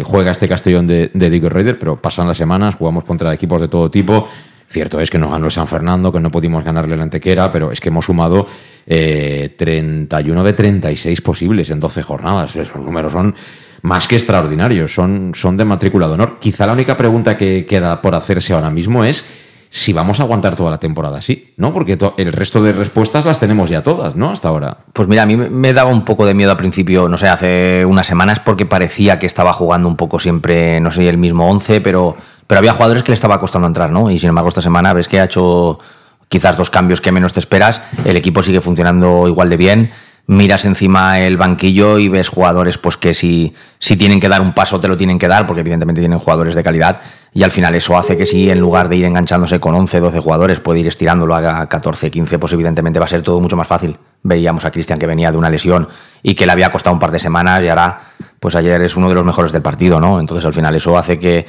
juega 0.03 0.31
este 0.31 0.49
Castellón 0.49 0.87
de, 0.87 1.11
de 1.13 1.29
Diego 1.29 1.47
Raider, 1.47 1.77
pero 1.77 2.01
pasan 2.01 2.27
las 2.27 2.37
semanas, 2.37 2.73
jugamos 2.73 3.03
contra 3.03 3.31
equipos 3.31 3.61
de 3.61 3.67
todo 3.67 3.91
tipo. 3.91 4.27
Cierto 4.69 4.99
es 4.99 5.09
que 5.09 5.17
nos 5.17 5.31
ganó 5.31 5.45
el 5.45 5.51
San 5.51 5.67
Fernando, 5.67 6.11
que 6.11 6.19
no 6.19 6.31
pudimos 6.31 6.63
ganarle 6.63 6.97
la 6.97 7.03
Antequera, 7.03 7.51
pero 7.51 7.71
es 7.71 7.79
que 7.79 7.89
hemos 7.89 8.05
sumado 8.05 8.45
eh, 8.87 9.55
31 9.57 10.43
de 10.43 10.53
36 10.53 11.21
posibles 11.21 11.69
en 11.69 11.79
12 11.79 12.03
jornadas. 12.03 12.55
Esos 12.55 12.75
números 12.75 13.11
son 13.11 13.35
más 13.83 14.07
que 14.07 14.15
extraordinarios, 14.15 14.93
son, 14.93 15.31
son 15.35 15.57
de 15.57 15.65
matrícula 15.65 16.07
de 16.07 16.13
honor. 16.13 16.37
Quizá 16.39 16.65
la 16.65 16.73
única 16.73 16.97
pregunta 16.97 17.37
que 17.37 17.65
queda 17.65 18.01
por 18.01 18.15
hacerse 18.15 18.53
ahora 18.53 18.71
mismo 18.71 19.05
es 19.05 19.23
si 19.69 19.91
vamos 19.93 20.19
a 20.19 20.23
aguantar 20.23 20.55
toda 20.55 20.71
la 20.71 20.79
temporada 20.79 21.17
así, 21.17 21.53
¿no? 21.57 21.73
Porque 21.73 21.97
el 22.17 22.31
resto 22.31 22.63
de 22.63 22.71
respuestas 22.71 23.25
las 23.25 23.41
tenemos 23.41 23.69
ya 23.69 23.83
todas, 23.83 24.15
¿no? 24.15 24.31
Hasta 24.31 24.47
ahora. 24.47 24.77
Pues 24.93 25.07
mira, 25.07 25.23
a 25.23 25.25
mí 25.25 25.35
me 25.35 25.73
daba 25.73 25.91
un 25.91 26.05
poco 26.05 26.25
de 26.25 26.33
miedo 26.33 26.51
al 26.51 26.57
principio, 26.57 27.09
no 27.09 27.17
sé, 27.17 27.27
hace 27.27 27.83
unas 27.85 28.07
semanas, 28.07 28.39
porque 28.39 28.65
parecía 28.65 29.19
que 29.19 29.25
estaba 29.25 29.51
jugando 29.51 29.89
un 29.89 29.97
poco 29.97 30.17
siempre, 30.17 30.79
no 30.79 30.91
sé, 30.91 31.09
el 31.09 31.17
mismo 31.17 31.49
11, 31.49 31.81
pero, 31.81 32.15
pero 32.47 32.59
había 32.59 32.73
jugadores 32.73 33.03
que 33.03 33.11
le 33.11 33.15
estaba 33.15 33.39
costando 33.39 33.67
entrar, 33.67 33.91
¿no? 33.91 34.09
Y 34.11 34.19
sin 34.19 34.29
embargo, 34.29 34.49
esta 34.49 34.61
semana 34.61 34.93
ves 34.93 35.07
que 35.07 35.19
ha 35.19 35.25
hecho 35.25 35.79
quizás 36.27 36.57
dos 36.57 36.69
cambios 36.69 37.01
que 37.01 37.11
menos 37.11 37.33
te 37.33 37.39
esperas, 37.39 37.81
el 38.03 38.17
equipo 38.17 38.43
sigue 38.43 38.61
funcionando 38.61 39.27
igual 39.27 39.49
de 39.49 39.57
bien, 39.57 39.91
miras 40.27 40.65
encima 40.65 41.19
el 41.19 41.37
banquillo 41.37 41.99
y 41.99 42.09
ves 42.09 42.29
jugadores 42.29 42.77
pues 42.79 42.97
que 42.97 43.13
si, 43.13 43.53
si 43.77 43.95
tienen 43.95 44.19
que 44.19 44.27
dar 44.27 44.41
un 44.41 44.53
paso 44.53 44.79
te 44.79 44.87
lo 44.87 44.97
tienen 44.97 45.19
que 45.19 45.27
dar, 45.27 45.45
porque 45.45 45.61
evidentemente 45.61 46.01
tienen 46.01 46.19
jugadores 46.19 46.55
de 46.55 46.63
calidad, 46.63 47.01
y 47.33 47.43
al 47.43 47.51
final 47.51 47.75
eso 47.75 47.97
hace 47.97 48.17
que 48.17 48.25
si 48.25 48.49
en 48.49 48.59
lugar 48.59 48.89
de 48.89 48.95
ir 48.95 49.05
enganchándose 49.05 49.59
con 49.59 49.75
11, 49.75 49.99
12 49.99 50.19
jugadores, 50.19 50.59
puede 50.59 50.79
ir 50.79 50.87
estirándolo 50.87 51.35
a 51.35 51.67
14, 51.67 52.09
15, 52.09 52.39
pues 52.39 52.53
evidentemente 52.53 52.97
va 52.97 53.05
a 53.05 53.09
ser 53.09 53.21
todo 53.21 53.39
mucho 53.39 53.57
más 53.57 53.67
fácil. 53.67 53.97
Veíamos 54.23 54.65
a 54.65 54.71
Cristian 54.71 54.97
que 54.97 55.05
venía 55.05 55.31
de 55.31 55.37
una 55.37 55.49
lesión 55.49 55.87
y 56.23 56.33
que 56.33 56.45
le 56.45 56.53
había 56.53 56.71
costado 56.71 56.93
un 56.93 56.99
par 56.99 57.11
de 57.11 57.19
semanas 57.19 57.61
y 57.61 57.67
ahora, 57.67 57.99
pues 58.39 58.55
ayer 58.55 58.81
es 58.81 58.95
uno 58.95 59.09
de 59.09 59.15
los 59.15 59.25
mejores 59.25 59.51
del 59.51 59.61
partido, 59.61 59.99
¿no? 59.99 60.19
Entonces 60.19 60.45
al 60.45 60.53
final 60.53 60.73
eso 60.75 60.97
hace 60.97 61.19
que, 61.19 61.45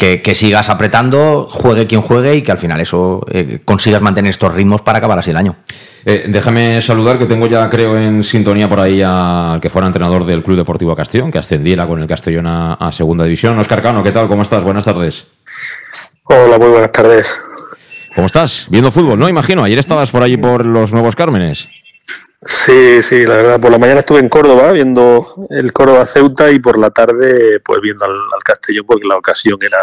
que, 0.00 0.22
que 0.22 0.34
sigas 0.34 0.70
apretando, 0.70 1.46
juegue 1.50 1.86
quien 1.86 2.00
juegue 2.00 2.34
y 2.34 2.42
que 2.42 2.50
al 2.50 2.56
final 2.56 2.80
eso 2.80 3.20
eh, 3.30 3.58
consigas 3.66 4.00
mantener 4.00 4.30
estos 4.30 4.54
ritmos 4.54 4.80
para 4.80 4.96
acabar 4.96 5.18
así 5.18 5.30
el 5.30 5.36
año. 5.36 5.56
Eh, 6.06 6.24
déjame 6.26 6.80
saludar 6.80 7.18
que 7.18 7.26
tengo 7.26 7.46
ya, 7.46 7.68
creo, 7.68 7.98
en 7.98 8.24
sintonía 8.24 8.66
por 8.66 8.80
ahí 8.80 9.02
al 9.02 9.60
que 9.60 9.68
fuera 9.68 9.86
entrenador 9.86 10.24
del 10.24 10.42
Club 10.42 10.56
Deportivo 10.56 10.96
Castellón, 10.96 11.30
que 11.30 11.38
ascendiera 11.38 11.86
con 11.86 12.00
el 12.00 12.06
Castellón 12.06 12.46
a, 12.46 12.72
a 12.74 12.90
Segunda 12.92 13.24
División. 13.24 13.58
Oscar 13.58 13.82
Cano, 13.82 14.02
¿qué 14.02 14.10
tal? 14.10 14.26
¿Cómo 14.26 14.40
estás? 14.40 14.64
Buenas 14.64 14.86
tardes. 14.86 15.26
Hola, 16.24 16.58
muy 16.58 16.68
buenas 16.68 16.92
tardes. 16.92 17.36
¿Cómo 18.14 18.26
estás? 18.26 18.68
Viendo 18.70 18.90
fútbol, 18.90 19.18
¿no? 19.18 19.28
Imagino. 19.28 19.62
Ayer 19.62 19.78
estabas 19.78 20.10
por 20.10 20.22
allí 20.22 20.38
por 20.38 20.64
los 20.66 20.92
Nuevos 20.94 21.14
Cármenes. 21.14 21.68
Sí, 22.42 23.02
sí, 23.02 23.26
la 23.26 23.36
verdad, 23.36 23.60
por 23.60 23.70
la 23.70 23.78
mañana 23.78 24.00
estuve 24.00 24.18
en 24.20 24.30
Córdoba 24.30 24.72
viendo 24.72 25.46
el 25.50 25.72
Córdoba 25.74 26.06
Ceuta 26.06 26.50
y 26.50 26.58
por 26.58 26.78
la 26.78 26.90
tarde 26.90 27.60
pues 27.60 27.80
viendo 27.82 28.06
al, 28.06 28.12
al 28.12 28.42
Castellón 28.42 28.86
porque 28.86 29.06
la 29.06 29.16
ocasión 29.16 29.58
era 29.60 29.78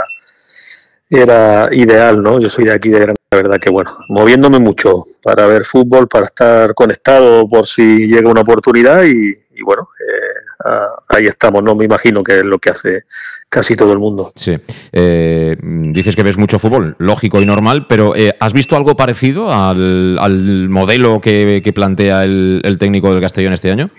era 1.09 1.69
ideal, 1.71 2.21
¿no? 2.21 2.39
Yo 2.39 2.49
soy 2.49 2.65
de 2.65 2.73
aquí 2.73 2.89
de 2.89 2.99
Granada, 2.99 3.15
la 3.31 3.37
verdad 3.37 3.57
que 3.59 3.69
bueno, 3.69 3.97
moviéndome 4.09 4.59
mucho 4.59 5.05
para 5.23 5.45
ver 5.47 5.65
fútbol, 5.65 6.07
para 6.07 6.25
estar 6.25 6.73
conectado 6.73 7.47
por 7.47 7.65
si 7.67 8.07
llega 8.07 8.29
una 8.29 8.41
oportunidad 8.41 9.03
y, 9.03 9.37
y 9.55 9.61
bueno, 9.63 9.89
eh, 9.99 10.16
ah, 10.63 10.87
ahí 11.09 11.25
estamos, 11.25 11.63
¿no? 11.63 11.75
Me 11.75 11.85
imagino 11.85 12.23
que 12.23 12.37
es 12.37 12.43
lo 12.43 12.59
que 12.59 12.69
hace 12.69 13.03
casi 13.49 13.75
todo 13.75 13.93
el 13.93 13.99
mundo. 13.99 14.31
Sí. 14.35 14.57
Eh, 14.91 15.55
dices 15.61 16.15
que 16.15 16.23
ves 16.23 16.37
mucho 16.37 16.59
fútbol, 16.59 16.95
lógico 16.99 17.41
y 17.41 17.45
normal, 17.45 17.85
pero 17.87 18.15
eh, 18.15 18.35
¿has 18.39 18.53
visto 18.53 18.75
algo 18.75 18.95
parecido 18.95 19.51
al, 19.51 20.17
al 20.19 20.69
modelo 20.69 21.21
que, 21.21 21.61
que 21.63 21.73
plantea 21.73 22.23
el, 22.23 22.61
el 22.63 22.77
técnico 22.77 23.11
del 23.11 23.21
Castellón 23.21 23.53
este 23.53 23.71
año? 23.71 23.89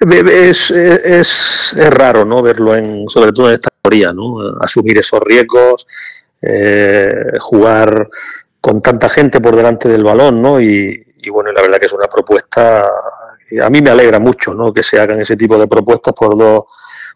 Es, 0.00 0.70
es, 0.72 1.74
es 1.78 1.90
raro, 1.90 2.24
¿no? 2.24 2.42
Verlo 2.42 2.74
en, 2.74 3.08
sobre 3.08 3.32
todo 3.32 3.48
en 3.48 3.54
esta 3.54 3.70
categoría, 3.70 4.12
¿no? 4.12 4.58
Asumir 4.60 4.98
esos 4.98 5.20
riesgos, 5.20 5.86
eh, 6.42 7.38
jugar 7.40 8.08
con 8.60 8.82
tanta 8.82 9.08
gente 9.08 9.40
por 9.40 9.54
delante 9.54 9.88
del 9.88 10.02
balón, 10.02 10.42
¿no? 10.42 10.60
Y, 10.60 11.06
y, 11.18 11.30
bueno, 11.30 11.52
la 11.52 11.62
verdad 11.62 11.78
que 11.78 11.86
es 11.86 11.92
una 11.92 12.08
propuesta, 12.08 12.84
a 13.62 13.70
mí 13.70 13.80
me 13.82 13.90
alegra 13.90 14.18
mucho, 14.18 14.54
¿no? 14.54 14.72
Que 14.72 14.82
se 14.82 15.00
hagan 15.00 15.20
ese 15.20 15.36
tipo 15.36 15.58
de 15.58 15.66
propuestas 15.66 16.14
por 16.14 16.36
dos 16.36 16.64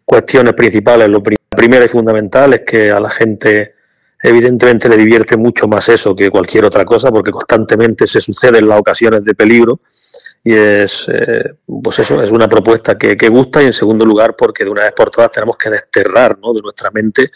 cuestiones 0.04 0.54
principales. 0.54 1.08
Lo 1.08 1.22
prim 1.22 1.38
primero 1.48 1.84
y 1.84 1.88
fundamental 1.88 2.54
es 2.54 2.60
que 2.60 2.90
a 2.90 3.00
la 3.00 3.10
gente 3.10 3.74
evidentemente 4.22 4.88
le 4.88 4.96
divierte 4.96 5.36
mucho 5.36 5.66
más 5.68 5.88
eso 5.88 6.14
que 6.14 6.30
cualquier 6.30 6.64
otra 6.64 6.84
cosa, 6.84 7.10
porque 7.10 7.30
constantemente 7.30 8.06
se 8.06 8.20
suceden 8.20 8.68
las 8.68 8.78
ocasiones 8.80 9.24
de 9.24 9.34
peligro 9.34 9.80
y 10.44 10.54
es 10.54 11.08
eh, 11.12 11.54
pues 11.82 11.98
eso 11.98 12.22
es 12.22 12.30
una 12.30 12.48
propuesta 12.48 12.96
que, 12.96 13.16
que, 13.16 13.28
gusta 13.28 13.62
y 13.62 13.66
en 13.66 13.72
segundo 13.72 14.04
lugar 14.04 14.36
porque 14.36 14.64
de 14.64 14.70
una 14.70 14.84
vez 14.84 14.92
por 14.92 15.10
todas 15.10 15.32
tenemos 15.32 15.56
que 15.56 15.68
desterrar 15.68 16.38
¿no? 16.38 16.52
de 16.54 16.62
nuestra 16.62 16.90
mente 16.90 17.30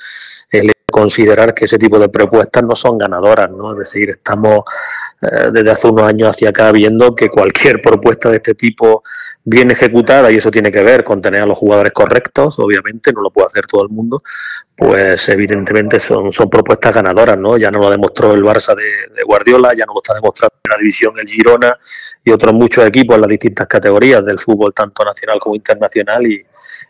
el 0.50 0.72
considerar 0.90 1.52
que 1.52 1.64
ese 1.64 1.78
tipo 1.78 1.98
de 1.98 2.08
propuestas 2.08 2.62
no 2.62 2.76
son 2.76 2.98
ganadoras 2.98 3.50
no 3.50 3.72
es 3.72 3.78
decir 3.78 4.10
estamos 4.10 4.62
eh, 5.22 5.50
desde 5.52 5.70
hace 5.70 5.88
unos 5.88 6.06
años 6.06 6.30
hacia 6.30 6.50
acá 6.50 6.72
viendo 6.72 7.14
que 7.14 7.28
cualquier 7.28 7.80
propuesta 7.80 8.28
de 8.30 8.36
este 8.36 8.54
tipo 8.54 9.02
bien 9.44 9.70
ejecutada 9.70 10.30
y 10.30 10.36
eso 10.36 10.50
tiene 10.50 10.70
que 10.70 10.82
ver 10.82 11.02
con 11.02 11.20
tener 11.20 11.42
a 11.42 11.46
los 11.46 11.58
jugadores 11.58 11.92
correctos 11.92 12.58
obviamente 12.58 13.12
no 13.12 13.22
lo 13.22 13.30
puede 13.30 13.46
hacer 13.46 13.66
todo 13.66 13.82
el 13.82 13.88
mundo 13.88 14.22
pues 14.76 15.28
evidentemente 15.28 15.98
son, 15.98 16.30
son 16.30 16.48
propuestas 16.48 16.94
ganadoras 16.94 17.38
no 17.38 17.56
ya 17.56 17.70
no 17.70 17.80
lo 17.80 17.90
demostró 17.90 18.34
el 18.34 18.42
Barça 18.42 18.74
de, 18.76 19.22
Guardiola 19.24 19.74
ya 19.74 19.84
no 19.86 19.94
lo 19.94 20.00
está 20.02 20.14
demostrando 20.14 20.54
en 20.64 20.70
la 20.70 20.78
división 20.78 21.14
el 21.18 21.28
Girona 21.28 21.76
y 22.24 22.30
otros 22.30 22.52
muchos 22.52 22.86
equipos 22.86 23.16
en 23.16 23.22
las 23.22 23.30
distintas 23.30 23.66
categorías 23.66 24.24
del 24.24 24.38
fútbol, 24.38 24.72
tanto 24.72 25.04
nacional 25.04 25.38
como 25.40 25.56
internacional, 25.56 26.26
y, 26.26 26.44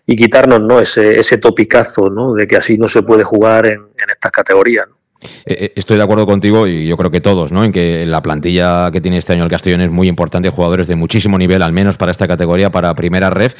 y 0.07 0.17
quitarnos 0.17 0.61
¿no? 0.61 0.81
ese, 0.81 1.19
ese 1.19 1.39
topicazo 1.39 2.11
¿no? 2.11 2.35
de 2.35 2.47
que 2.47 2.57
así 2.57 2.77
no 2.77 2.89
se 2.89 3.03
puede 3.03 3.25
jugar 3.25 3.67
en, 3.67 3.81
en 3.81 4.11
estas 4.11 4.31
categorías. 4.31 4.87
¿no? 4.89 5.02
Eh, 5.45 5.73
estoy 5.77 5.97
de 5.97 6.03
acuerdo 6.03 6.27
contigo 6.27 6.67
y 6.67 6.87
yo 6.87 6.97
creo 6.97 7.11
que 7.11 7.21
todos, 7.21 7.53
¿no? 7.53 7.65
En 7.65 7.73
que 7.73 8.07
la 8.07 8.23
plantilla 8.23 8.91
que 8.91 9.01
tiene 9.01 9.19
este 9.19 9.33
año 9.33 9.45
el 9.45 9.51
Castellón 9.51 9.81
es 9.81 9.91
muy 9.91 10.09
importante, 10.09 10.51
jugadores 10.51 10.87
de 10.87 10.97
muchísimo 10.97 11.39
nivel, 11.39 11.63
al 11.63 11.73
menos 11.73 11.97
para 11.97 12.13
esta 12.13 12.29
categoría, 12.29 12.71
para 12.71 12.95
primera 12.95 13.31
ref. 13.31 13.55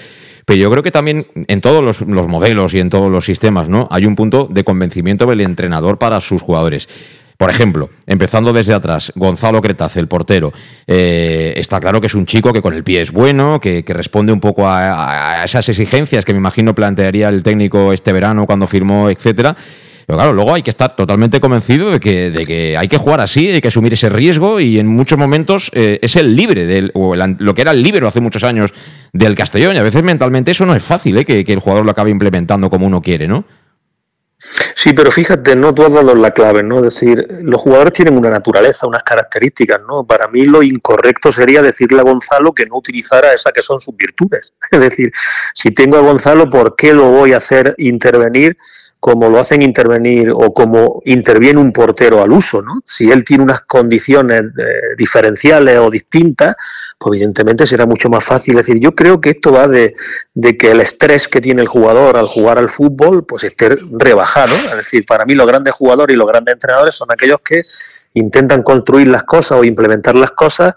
Pero 0.45 0.61
yo 0.61 0.71
creo 0.71 0.83
que 0.83 0.91
también 0.91 1.25
en 1.47 1.61
todos 1.61 1.85
los, 1.85 2.01
los, 2.01 2.27
modelos 2.27 2.75
y 2.75 2.81
en 2.81 2.91
todos 2.91 3.11
los 3.11 3.25
sistemas, 3.25 3.69
¿no? 3.69 3.87
Hay 3.91 4.07
un 4.07 4.17
punto 4.17 4.49
de 4.51 4.65
convencimiento 4.65 5.27
del 5.27 5.41
entrenador 5.41 5.99
para 5.99 6.21
sus 6.21 6.43
jugadores. 6.43 6.89
Por 7.43 7.51
ejemplo, 7.51 7.91
empezando 8.07 8.53
desde 8.53 8.73
atrás, 8.73 9.13
Gonzalo 9.17 9.61
Cretaz, 9.61 9.97
el 9.97 10.07
portero, 10.07 10.53
eh, 10.87 11.55
está 11.57 11.81
claro 11.81 12.01
que 12.01 12.07
es 12.07 12.15
un 12.15 12.25
chico 12.25 12.53
que 12.53 12.63
con 12.63 12.73
el 12.73 12.85
pie 12.85 13.01
es 13.01 13.11
bueno, 13.11 13.61
que, 13.61 13.85
responde 13.89 14.33
un 14.33 14.39
poco 14.39 14.69
a, 14.69 15.43
esas 15.45 15.69
exigencias 15.69 16.25
que 16.25 16.33
me 16.33 16.39
imagino 16.39 16.73
plantearía 16.73 17.29
el 17.29 17.43
técnico 17.43 17.93
este 17.93 18.13
verano 18.13 18.47
cuando 18.47 18.69
firmó, 18.69 19.11
etcétera. 19.11 19.57
Pero 20.13 20.19
claro, 20.19 20.35
luego 20.35 20.53
hay 20.53 20.63
que 20.63 20.69
estar 20.69 20.95
totalmente 20.95 21.41
convencido 21.41 21.91
de 21.91 21.99
que, 21.99 22.31
de 22.31 22.45
que 22.45 22.77
hay 22.77 22.87
que 22.87 22.99
jugar 22.99 23.23
así, 23.23 23.49
hay 23.49 23.63
que 23.63 23.69
asumir 23.69 23.95
ese 23.95 24.11
riesgo 24.11 24.61
y 24.61 24.79
en 24.79 24.87
muchos 24.87 25.19
momentos 25.19 25.71
eh, 25.73 26.01
es 26.03 26.17
el 26.17 26.37
libre, 26.37 26.67
del, 26.67 26.91
o 26.93 27.17
lo 27.17 27.55
que 27.55 27.63
era 27.63 27.71
el 27.71 27.83
libero 27.83 28.07
hace 28.07 28.21
muchos 28.21 28.45
años 28.45 28.73
del 29.15 29.35
Castellón. 29.35 29.75
Y 29.75 29.79
a 29.79 29.83
veces 29.83 30.03
mentalmente 30.03 30.51
eso 30.51 30.67
no 30.67 30.75
es 30.75 30.83
fácil, 30.83 31.17
¿eh? 31.17 31.25
que, 31.25 31.47
que 31.47 31.55
el 31.55 31.61
jugador 31.61 31.87
lo 31.87 31.93
acabe 31.93 32.11
implementando 32.11 32.69
como 32.69 32.85
uno 32.85 33.01
quiere, 33.01 33.27
¿no? 33.27 33.47
Sí, 34.75 34.93
pero 34.93 35.11
fíjate, 35.11 35.55
no 35.55 35.73
tú 35.73 35.85
has 35.85 35.93
dado 35.93 36.15
la 36.15 36.33
clave, 36.33 36.63
¿no? 36.63 36.85
Es 36.85 36.95
decir, 36.95 37.27
los 37.43 37.61
jugadores 37.61 37.93
tienen 37.93 38.19
una 38.19 38.29
naturaleza, 38.29 38.87
unas 38.87 39.05
características, 39.05 39.81
¿no? 39.89 40.05
Para 40.05 40.29
mí 40.29 40.45
lo 40.45 40.63
incorrecto 40.63 41.31
sería 41.31 41.63
decirle 41.63 42.01
a 42.01 42.03
Gonzalo 42.03 42.53
que 42.53 42.67
no 42.67 42.77
utilizara 42.77 43.33
esas 43.33 43.53
que 43.53 43.63
son 43.63 43.81
sus 43.81 43.97
virtudes. 43.97 44.53
Es 44.71 44.81
decir, 44.81 45.13
si 45.55 45.71
tengo 45.71 45.97
a 45.97 46.01
Gonzalo, 46.01 46.51
¿por 46.51 46.75
qué 46.77 46.93
lo 46.93 47.11
voy 47.11 47.33
a 47.33 47.37
hacer 47.37 47.75
intervenir 47.79 48.57
como 49.03 49.29
lo 49.29 49.41
hacen 49.41 49.63
intervenir 49.63 50.31
o 50.31 50.55
como 50.55 51.03
interviene 51.07 51.59
un 51.59 51.73
portero 51.73 52.23
al 52.23 52.31
uso, 52.31 52.63
¿no? 52.63 52.83
Si 52.85 53.11
él 53.11 53.25
tiene 53.25 53.43
unas 53.43 53.63
condiciones 53.63 54.45
eh, 54.45 54.95
diferenciales 54.97 55.77
o 55.79 55.91
distintas, 55.91 56.55
pues 56.99 57.17
evidentemente 57.19 57.67
será 57.67 57.85
mucho 57.85 58.09
más 58.09 58.23
fácil. 58.23 58.57
Es 58.57 58.67
decir, 58.67 58.81
yo 58.81 58.95
creo 58.95 59.21
que 59.21 59.31
esto 59.31 59.51
va 59.51 59.67
de, 59.67 59.93
de, 60.35 60.57
que 60.57 60.71
el 60.71 60.81
estrés 60.81 61.27
que 61.27 61.41
tiene 61.41 61.63
el 61.63 61.67
jugador 61.67 62.17
al 62.17 62.29
jugar 62.29 62.59
al 62.59 62.71
fútbol, 62.71 63.27
pues 63.27 63.43
esté 63.43 63.77
rebajado. 63.91 64.55
Es 64.55 64.77
decir, 64.77 65.05
para 65.05 65.25
mí 65.25 65.35
los 65.35 65.49
grandes 65.49 65.75
jugadores 65.75 66.15
y 66.15 66.17
los 66.17 66.29
grandes 66.29 66.53
entrenadores 66.53 66.95
son 66.95 67.09
aquellos 67.11 67.39
que 67.45 67.65
intentan 68.15 68.63
construir 68.63 69.09
las 69.09 69.25
cosas 69.25 69.59
o 69.59 69.65
implementar 69.65 70.15
las 70.15 70.31
cosas 70.31 70.75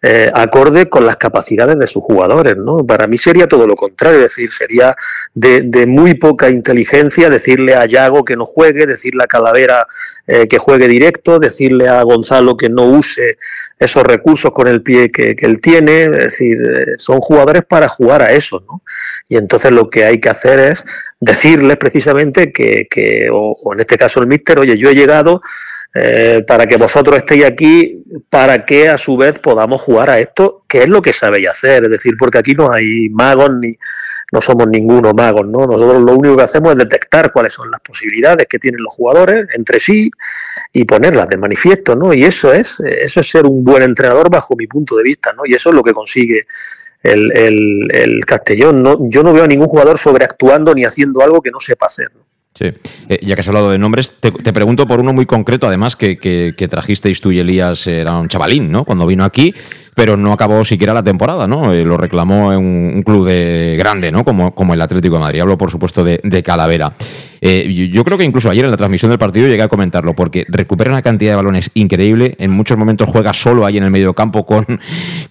eh, 0.00 0.30
acorde 0.32 0.88
con 0.88 1.04
las 1.06 1.16
capacidades 1.16 1.76
de 1.76 1.88
sus 1.88 2.04
jugadores, 2.04 2.56
¿no? 2.56 2.86
Para 2.86 3.08
mí 3.08 3.18
sería 3.18 3.48
todo 3.48 3.66
lo 3.66 3.74
contrario, 3.74 4.20
es 4.20 4.26
decir, 4.26 4.52
sería 4.52 4.96
de, 5.34 5.62
de 5.62 5.86
muy 5.86 6.14
poca 6.14 6.48
inteligencia 6.48 7.28
decirle 7.28 7.74
a 7.74 7.84
Yago 7.84 8.24
que 8.24 8.36
no 8.36 8.44
juegue, 8.44 8.86
decirle 8.86 9.24
a 9.24 9.26
Calavera 9.26 9.88
eh, 10.28 10.46
que 10.46 10.58
juegue 10.58 10.86
directo, 10.86 11.40
decirle 11.40 11.88
a 11.88 12.00
Gonzalo 12.02 12.56
que 12.56 12.68
no 12.68 12.84
use 12.84 13.38
esos 13.76 14.04
recursos 14.04 14.52
con 14.52 14.68
el 14.68 14.82
pie 14.82 15.10
que, 15.10 15.34
él 15.36 15.60
tiene, 15.60 16.04
es 16.04 16.10
decir, 16.10 16.58
eh, 16.58 16.94
son 16.96 17.18
jugadores 17.18 17.62
para 17.68 17.88
jugar 17.88 18.22
a 18.22 18.32
eso, 18.32 18.62
¿no? 18.68 18.82
Y 19.28 19.36
entonces 19.36 19.72
lo 19.72 19.90
que 19.90 20.04
hay 20.04 20.20
que 20.20 20.28
hacer 20.28 20.60
es 20.60 20.84
decirles 21.18 21.76
precisamente 21.76 22.52
que, 22.52 22.86
que 22.88 23.28
o, 23.32 23.56
o 23.60 23.74
en 23.74 23.80
este 23.80 23.96
caso 23.96 24.20
el 24.20 24.28
míster, 24.28 24.60
oye, 24.60 24.78
yo 24.78 24.90
he 24.90 24.94
llegado 24.94 25.40
eh, 25.94 26.44
para 26.46 26.66
que 26.66 26.76
vosotros 26.76 27.16
estéis 27.16 27.44
aquí, 27.44 28.04
para 28.28 28.64
que 28.64 28.88
a 28.88 28.98
su 28.98 29.16
vez 29.16 29.38
podamos 29.38 29.80
jugar 29.80 30.10
a 30.10 30.18
esto, 30.18 30.64
que 30.68 30.80
es 30.80 30.88
lo 30.88 31.00
que 31.00 31.12
sabéis 31.12 31.48
hacer, 31.48 31.84
es 31.84 31.90
decir, 31.90 32.14
porque 32.18 32.38
aquí 32.38 32.54
no 32.54 32.70
hay 32.70 33.08
magos 33.10 33.50
ni 33.60 33.76
no 34.30 34.42
somos 34.42 34.68
ninguno 34.68 35.14
magos, 35.14 35.46
¿no? 35.46 35.66
Nosotros 35.66 36.02
lo 36.02 36.14
único 36.14 36.36
que 36.36 36.42
hacemos 36.42 36.72
es 36.72 36.78
detectar 36.78 37.32
cuáles 37.32 37.54
son 37.54 37.70
las 37.70 37.80
posibilidades 37.80 38.46
que 38.46 38.58
tienen 38.58 38.82
los 38.82 38.92
jugadores 38.92 39.46
entre 39.54 39.80
sí 39.80 40.10
y 40.72 40.84
ponerlas 40.84 41.28
de 41.30 41.38
manifiesto, 41.38 41.96
¿no? 41.96 42.12
Y 42.12 42.24
eso 42.24 42.52
es, 42.52 42.78
eso 42.80 43.20
es 43.20 43.30
ser 43.30 43.46
un 43.46 43.64
buen 43.64 43.82
entrenador 43.82 44.30
bajo 44.30 44.54
mi 44.54 44.66
punto 44.66 44.96
de 44.96 45.02
vista, 45.02 45.32
¿no? 45.32 45.44
Y 45.46 45.54
eso 45.54 45.70
es 45.70 45.74
lo 45.74 45.82
que 45.82 45.94
consigue 45.94 46.46
el, 47.02 47.32
el, 47.36 47.88
el 47.90 48.26
Castellón. 48.26 48.82
¿no? 48.82 48.98
Yo 49.08 49.22
no 49.22 49.32
veo 49.32 49.44
a 49.44 49.48
ningún 49.48 49.68
jugador 49.68 49.98
sobreactuando 49.98 50.74
ni 50.74 50.84
haciendo 50.84 51.22
algo 51.22 51.40
que 51.40 51.50
no 51.50 51.60
sepa 51.60 51.86
hacer. 51.86 52.10
¿no? 52.14 52.27
Sí, 52.58 52.72
eh, 53.08 53.20
ya 53.22 53.36
que 53.36 53.40
has 53.42 53.46
hablado 53.46 53.70
de 53.70 53.78
nombres, 53.78 54.14
te, 54.18 54.52
pregunto 54.52 54.84
por 54.88 54.98
uno 54.98 55.12
muy 55.12 55.26
concreto, 55.26 55.68
además, 55.68 55.94
que, 55.94 56.18
que, 56.18 56.54
que, 56.56 56.66
trajisteis 56.66 57.20
tú 57.20 57.30
y 57.30 57.38
Elías, 57.38 57.86
era 57.86 58.18
un 58.18 58.26
chavalín, 58.26 58.72
¿no? 58.72 58.84
Cuando 58.84 59.06
vino 59.06 59.22
aquí, 59.22 59.54
pero 59.98 60.16
no 60.16 60.32
acabó 60.32 60.64
siquiera 60.64 60.94
la 60.94 61.02
temporada, 61.02 61.48
¿no? 61.48 61.72
Eh, 61.72 61.84
lo 61.84 61.96
reclamó 61.96 62.52
en 62.52 62.60
un, 62.60 63.02
club 63.02 63.26
de 63.26 63.74
grande, 63.76 64.12
¿no? 64.12 64.22
Como, 64.22 64.54
como 64.54 64.72
el 64.72 64.80
Atlético 64.80 65.16
de 65.16 65.22
Madrid. 65.22 65.40
Hablo, 65.40 65.58
por 65.58 65.72
supuesto, 65.72 66.04
de, 66.04 66.42
Calavera. 66.44 66.92
Eh, 67.40 67.90
yo, 67.92 68.04
creo 68.04 68.16
que 68.16 68.22
incluso 68.22 68.48
ayer 68.48 68.64
en 68.64 68.70
la 68.70 68.76
transmisión 68.76 69.10
del 69.10 69.18
partido 69.18 69.48
llegué 69.48 69.62
a 69.62 69.66
comentarlo, 69.66 70.14
porque 70.14 70.46
recupera 70.48 70.92
una 70.92 71.02
cantidad 71.02 71.32
de 71.32 71.36
balones 71.36 71.72
increíble. 71.74 72.36
En 72.38 72.52
muchos 72.52 72.78
momentos 72.78 73.08
juega 73.08 73.32
solo 73.32 73.66
ahí 73.66 73.76
en 73.76 73.82
el 73.82 73.90
medio 73.90 74.14
campo 74.14 74.46
con, 74.46 74.64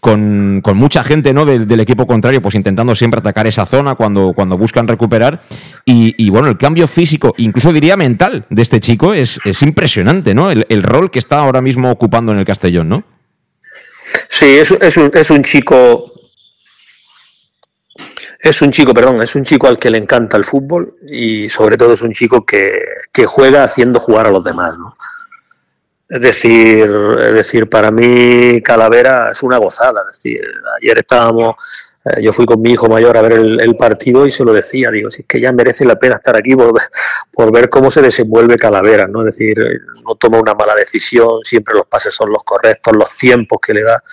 con, 0.02 0.62
mucha 0.76 1.02
gente 1.02 1.34
¿no? 1.34 1.46
del, 1.46 1.80
equipo 1.80 2.06
contrario, 2.06 2.42
pues 2.42 2.54
intentando 2.56 2.94
siempre 2.94 3.20
atacar 3.22 3.48
esa 3.48 3.66
zona 3.66 3.96
cuando, 3.96 4.34
cuando 4.34 4.58
buscan 4.58 4.86
recuperar. 4.86 5.40
Y, 5.86 6.14
y 6.18 6.30
bueno, 6.30 6.50
el 6.50 6.58
cambio 6.58 6.90
físico, 6.90 7.34
incluso 7.38 7.72
diría 7.72 7.96
mental, 7.96 8.46
de 8.50 8.62
este 8.62 8.82
chico 8.82 9.14
es, 9.14 9.40
es 9.46 9.62
impresionante, 9.62 10.36
¿no? 10.36 10.52
El, 10.52 10.66
el, 10.68 10.84
rol 10.84 11.10
que 11.10 11.20
está 11.20 11.40
ahora 11.40 11.62
mismo 11.62 11.90
ocupando 11.90 12.34
en 12.34 12.40
el 12.40 12.46
Castellón, 12.46 12.90
¿no? 12.90 13.17
Sí, 14.30 14.58
es, 14.58 14.72
es, 14.72 14.98
un, 14.98 15.12
es 15.14 15.30
un 15.30 15.44
chico 15.44 16.14
es 18.40 18.62
un 18.62 18.72
chico, 18.72 18.94
perdón, 18.94 19.22
es 19.22 19.36
un 19.36 19.44
chico 19.44 19.68
al 19.68 19.80
que 19.80 19.90
le 19.90 19.98
encanta 19.98 20.38
el 20.38 20.46
fútbol 20.46 20.96
y 21.08 21.50
sobre 21.50 21.76
todo 21.76 21.94
es 21.94 22.02
un 22.02 22.14
chico 22.14 22.46
que, 22.46 22.82
que 23.12 23.26
juega 23.26 23.64
haciendo 23.64 24.00
jugar 24.00 24.28
a 24.28 24.32
los 24.32 24.44
demás, 24.44 24.78
¿no? 24.78 24.94
Es 26.10 26.22
decir, 26.22 26.90
es 27.20 27.34
decir, 27.34 27.70
para 27.70 27.92
mí 27.92 28.62
Calavera 28.62 29.32
es 29.32 29.44
una 29.44 29.58
gozada. 29.58 30.06
Es 30.10 30.18
decir, 30.18 30.42
ayer 30.82 31.00
estábamos, 31.00 31.56
eh, 32.16 32.22
yo 32.22 32.34
fui 32.34 32.46
con 32.46 32.62
mi 32.62 32.72
hijo 32.72 32.88
mayor 32.88 33.18
a 33.18 33.22
ver 33.22 33.34
el, 33.34 33.60
el, 33.60 33.76
partido 33.76 34.26
y 34.26 34.32
se 34.32 34.44
lo 34.44 34.54
decía, 34.54 34.92
digo, 34.92 35.10
si 35.10 35.22
es 35.22 35.28
que 35.28 35.40
ya 35.40 35.52
merece 35.52 35.86
la 35.86 35.98
pena 35.98 36.16
estar 36.16 36.36
aquí 36.38 36.56
por, 36.56 36.74
por 37.32 37.52
ver 37.52 37.70
cómo 37.70 37.90
se 37.90 38.02
desenvuelve 38.02 38.58
Calavera, 38.58 39.08
¿no? 39.08 39.28
Es 39.28 39.38
decir, 39.38 39.56
no 40.06 40.16
toma 40.16 40.40
una 40.40 40.54
mala 40.54 40.76
decisión, 40.76 41.40
siempre 41.44 41.76
los 41.76 41.88
pases 41.88 42.14
son 42.14 42.32
los 42.32 42.44
correctos, 42.44 42.94
los 42.96 43.16
tiempos 43.18 43.60
que 43.66 43.74
le 43.74 43.84
da 43.84 44.04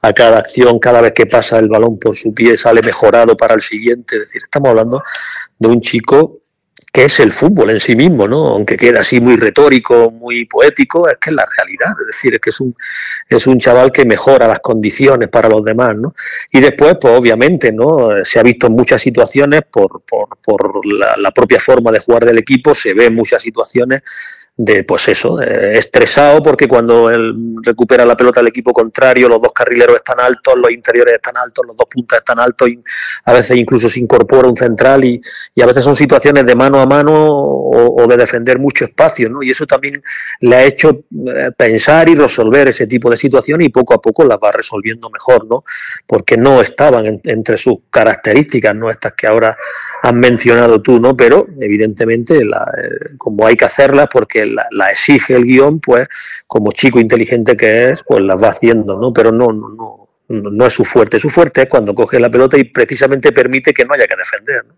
a 0.00 0.12
cada 0.12 0.38
acción, 0.38 0.78
cada 0.78 1.00
vez 1.00 1.12
que 1.14 1.26
pasa 1.26 1.58
el 1.58 1.68
balón 1.68 1.98
por 1.98 2.14
su 2.14 2.34
pie 2.34 2.56
sale 2.56 2.82
mejorado 2.82 3.36
para 3.36 3.54
el 3.54 3.60
siguiente. 3.60 4.16
Es 4.16 4.26
decir, 4.26 4.42
estamos 4.44 4.68
hablando 4.68 5.02
de 5.58 5.68
un 5.68 5.80
chico 5.80 6.43
que 6.94 7.06
es 7.06 7.18
el 7.18 7.32
fútbol 7.32 7.70
en 7.70 7.80
sí 7.80 7.96
mismo, 7.96 8.28
¿no? 8.28 8.50
Aunque 8.50 8.76
queda 8.76 9.00
así 9.00 9.20
muy 9.20 9.34
retórico, 9.34 10.12
muy 10.12 10.44
poético, 10.44 11.08
es 11.08 11.16
que 11.16 11.30
es 11.30 11.34
la 11.34 11.44
realidad. 11.44 11.88
Es 12.00 12.06
decir, 12.06 12.34
es 12.34 12.38
que 12.38 12.50
es 12.50 12.60
un, 12.60 12.72
es 13.28 13.48
un 13.48 13.58
chaval 13.58 13.90
que 13.90 14.04
mejora 14.04 14.46
las 14.46 14.60
condiciones 14.60 15.28
para 15.28 15.48
los 15.48 15.64
demás, 15.64 15.96
¿no? 15.96 16.14
Y 16.52 16.60
después, 16.60 16.96
pues 17.00 17.18
obviamente, 17.18 17.72
¿no? 17.72 18.10
Se 18.22 18.38
ha 18.38 18.44
visto 18.44 18.68
en 18.68 18.74
muchas 18.74 19.02
situaciones 19.02 19.62
por, 19.68 20.02
por, 20.02 20.38
por 20.40 20.86
la, 20.86 21.16
la 21.18 21.32
propia 21.32 21.58
forma 21.58 21.90
de 21.90 21.98
jugar 21.98 22.26
del 22.26 22.38
equipo, 22.38 22.76
se 22.76 22.94
ve 22.94 23.06
en 23.06 23.16
muchas 23.16 23.42
situaciones 23.42 24.00
de 24.56 24.84
pues 24.84 25.08
eso, 25.08 25.42
eh, 25.42 25.76
estresado 25.76 26.40
porque 26.40 26.68
cuando 26.68 27.10
él 27.10 27.34
recupera 27.64 28.06
la 28.06 28.16
pelota 28.16 28.40
del 28.40 28.48
equipo 28.48 28.72
contrario, 28.72 29.28
los 29.28 29.42
dos 29.42 29.52
carrileros 29.52 29.96
están 29.96 30.20
altos, 30.20 30.54
los 30.56 30.70
interiores 30.70 31.14
están 31.14 31.36
altos, 31.36 31.66
los 31.66 31.76
dos 31.76 31.88
puntas 31.90 32.20
están 32.20 32.38
altos, 32.38 32.68
y 32.68 32.80
a 33.24 33.32
veces 33.32 33.56
incluso 33.56 33.88
se 33.88 33.98
incorpora 33.98 34.48
un 34.48 34.56
central 34.56 35.04
y, 35.04 35.20
y 35.56 35.62
a 35.62 35.66
veces 35.66 35.82
son 35.82 35.96
situaciones 35.96 36.46
de 36.46 36.54
mano 36.54 36.80
a 36.80 36.86
mano 36.86 37.12
o, 37.12 38.02
o, 38.02 38.06
de 38.06 38.16
defender 38.16 38.60
mucho 38.60 38.84
espacio, 38.84 39.28
¿no? 39.28 39.42
Y 39.42 39.50
eso 39.50 39.66
también 39.66 40.00
le 40.40 40.56
ha 40.56 40.62
hecho 40.62 41.04
eh, 41.10 41.50
pensar 41.56 42.08
y 42.08 42.14
resolver 42.14 42.68
ese 42.68 42.86
tipo 42.86 43.10
de 43.10 43.16
situaciones 43.16 43.66
y 43.66 43.70
poco 43.70 43.94
a 43.94 44.00
poco 44.00 44.24
las 44.24 44.38
va 44.38 44.52
resolviendo 44.52 45.10
mejor, 45.10 45.46
¿no? 45.46 45.64
Porque 46.06 46.36
no 46.36 46.60
estaban 46.60 47.06
en, 47.06 47.20
entre 47.24 47.56
sus 47.56 47.78
características, 47.90 48.74
¿no? 48.76 48.88
Estas 48.88 49.14
que 49.14 49.26
ahora 49.26 49.56
has 50.04 50.12
mencionado 50.12 50.82
tú, 50.82 51.00
¿no? 51.00 51.16
Pero 51.16 51.46
evidentemente 51.58 52.44
la, 52.44 52.70
eh, 52.76 53.16
como 53.16 53.46
hay 53.46 53.56
que 53.56 53.64
hacerlas 53.64 54.06
porque 54.12 54.44
la, 54.44 54.66
la, 54.70 54.88
exige 54.88 55.34
el 55.34 55.44
guion, 55.44 55.80
pues 55.80 56.06
como 56.46 56.72
chico 56.72 57.00
inteligente 57.00 57.56
que 57.56 57.90
es, 57.90 58.02
pues 58.06 58.22
las 58.22 58.42
va 58.42 58.48
haciendo, 58.48 58.98
¿no? 58.98 59.14
Pero 59.14 59.32
no, 59.32 59.50
no, 59.50 59.70
no, 60.28 60.50
no 60.50 60.66
es 60.66 60.74
su 60.74 60.84
fuerte. 60.84 61.18
Su 61.18 61.30
fuerte 61.30 61.62
es 61.62 61.68
cuando 61.70 61.94
coge 61.94 62.20
la 62.20 62.30
pelota 62.30 62.58
y 62.58 62.64
precisamente 62.64 63.32
permite 63.32 63.72
que 63.72 63.86
no 63.86 63.94
haya 63.94 64.04
que 64.06 64.16
defender, 64.16 64.64
¿no? 64.66 64.74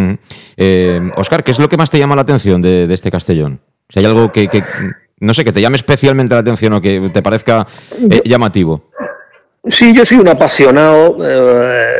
Mm. 0.00 0.18
Eh, 0.56 1.10
Oscar, 1.16 1.44
¿qué 1.44 1.50
es 1.50 1.58
lo 1.58 1.68
que 1.68 1.76
más 1.76 1.90
te 1.90 1.98
llama 1.98 2.16
la 2.16 2.22
atención 2.22 2.62
de, 2.62 2.86
de 2.86 2.94
este 2.94 3.10
Castellón? 3.10 3.60
Si 3.90 3.98
hay 3.98 4.06
algo 4.06 4.32
que, 4.32 4.48
que, 4.48 4.62
no 5.20 5.34
sé, 5.34 5.44
que 5.44 5.52
te 5.52 5.60
llame 5.60 5.76
especialmente 5.76 6.34
la 6.34 6.40
atención 6.40 6.72
o 6.72 6.80
que 6.80 7.10
te 7.12 7.20
parezca 7.20 7.66
eh, 8.10 8.22
llamativo. 8.24 8.88
Sí, 9.64 9.94
yo 9.94 10.04
soy 10.04 10.18
un 10.18 10.26
apasionado, 10.26 11.18
eh, 11.20 11.91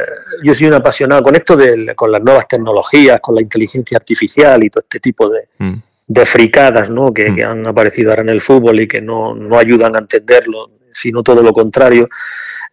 yo 0.42 0.55
soy 0.55 0.68
un 0.68 0.74
apasionado 0.74 1.22
con 1.22 1.35
esto 1.35 1.57
de 1.57 1.94
con 1.94 2.11
las 2.11 2.22
nuevas 2.22 2.48
tecnologías, 2.48 3.20
con 3.20 3.35
la 3.35 3.42
inteligencia 3.42 3.96
artificial 3.96 4.62
y 4.62 4.70
todo 4.70 4.83
este 4.83 5.00
tipo 5.00 5.28
de, 5.28 5.48
mm. 5.59 5.74
de 6.07 6.26
fricadas 6.26 6.90
¿no? 6.90 7.12
que, 7.12 7.31
mm. 7.31 7.37
que, 7.37 7.44
han 7.44 7.66
aparecido 7.66 8.11
ahora 8.11 8.22
en 8.22 8.28
el 8.31 8.40
fútbol 8.40 8.81
y 8.81 8.88
que 8.88 9.00
no, 9.00 9.35
no 9.35 9.59
ayudan 9.59 9.96
a 9.96 10.00
entenderlo, 10.00 10.70
sino 10.92 11.22
todo 11.22 11.42
lo 11.42 11.52
contrario. 11.52 12.09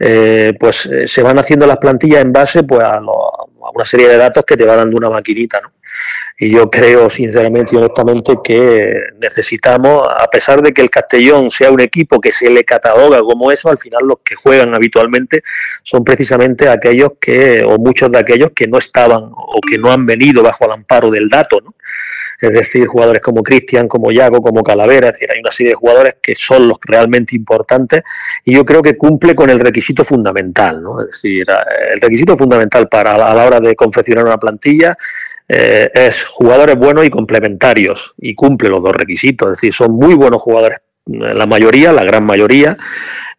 Eh, 0.01 0.53
pues 0.58 0.86
eh, 0.86 1.08
se 1.08 1.21
van 1.21 1.39
haciendo 1.39 1.67
las 1.67 1.77
plantillas 1.77 2.21
en 2.21 2.32
base 2.32 2.63
pues 2.63 2.82
a, 2.82 3.01
lo, 3.01 3.12
a, 3.12 3.71
una 3.73 3.84
serie 3.84 4.08
de 4.08 4.17
datos 4.17 4.45
que 4.45 4.55
te 4.55 4.65
va 4.65 4.77
dando 4.77 4.95
una 4.95 5.10
maquinita, 5.10 5.60
¿no? 5.62 5.71
Y 6.41 6.52
yo 6.52 6.71
creo 6.71 7.10
sinceramente 7.10 7.75
y 7.75 7.80
honestamente 7.80 8.38
que 8.41 8.93
necesitamos, 9.19 10.08
a 10.10 10.25
pesar 10.28 10.62
de 10.62 10.71
que 10.71 10.82
el 10.82 10.89
Castellón 10.89 11.52
sea 11.52 11.69
un 11.69 11.82
equipo 11.82 12.21
que 12.21 12.32
se 12.32 12.49
le 12.49 12.63
cataloga 12.63 13.19
como 13.19 13.52
eso, 13.52 13.69
al 13.69 13.78
final 13.78 14.08
los 14.08 14.19
que 14.23 14.36
juegan 14.36 14.73
habitualmente 14.73 15.43
son 15.84 16.06
precisamente 16.06 16.69
aquellos 16.69 17.12
que, 17.19 17.62
o 17.65 17.78
muchos 17.78 18.10
de 18.12 18.19
aquellos 18.19 18.52
que 18.56 18.67
no 18.67 18.78
estaban 18.78 19.32
o 19.34 19.60
que 19.69 19.78
no 19.78 19.91
han 19.91 20.06
venido 20.06 20.41
bajo 20.41 20.63
el 20.63 20.71
amparo 20.71 21.12
del 21.12 21.28
dato, 21.28 21.60
¿no? 21.60 21.71
es 22.41 22.54
decir, 22.54 22.88
jugadores 22.88 23.21
como 23.21 23.43
Cristian, 23.43 23.88
como 23.88 24.12
Yago, 24.12 24.41
como 24.41 24.63
Calavera, 24.63 25.10
es 25.10 25.13
decir, 25.15 25.30
hay 25.32 25.41
una 25.41 25.52
serie 25.52 25.71
de 25.71 25.75
jugadores 25.75 26.15
que 26.21 26.36
son 26.36 26.69
los 26.69 26.78
realmente 26.82 27.36
importantes 27.36 28.04
y 28.45 28.56
yo 28.56 28.63
creo 28.63 28.82
que 28.82 28.95
cumple 28.97 29.36
con 29.36 29.49
el 29.49 29.60
requisito 29.60 30.06
fundamental, 30.06 30.82
¿no? 30.82 31.02
Es 31.02 31.08
decir, 31.08 31.45
el 31.91 31.99
requisito 31.99 32.38
fundamental 32.38 32.88
para 32.88 33.15
a 33.15 33.36
la 33.36 33.45
hora 33.45 33.60
de 33.60 33.75
confeccionar 33.75 34.23
una 34.23 34.38
plantilla 34.38 34.95
eh, 35.49 35.89
es 35.93 36.25
jugadores 36.25 36.75
buenos 36.75 37.05
y 37.05 37.09
complementarios 37.09 38.13
y 38.19 38.35
cumple 38.35 38.69
los 38.69 38.83
dos 38.83 38.93
requisitos, 38.93 39.47
es 39.47 39.57
decir, 39.57 39.73
son 39.73 39.93
muy 39.93 40.13
buenos 40.13 40.41
jugadores 40.41 40.79
la 41.05 41.45
mayoría, 41.45 41.91
la 41.91 42.03
gran 42.03 42.23
mayoría, 42.23 42.77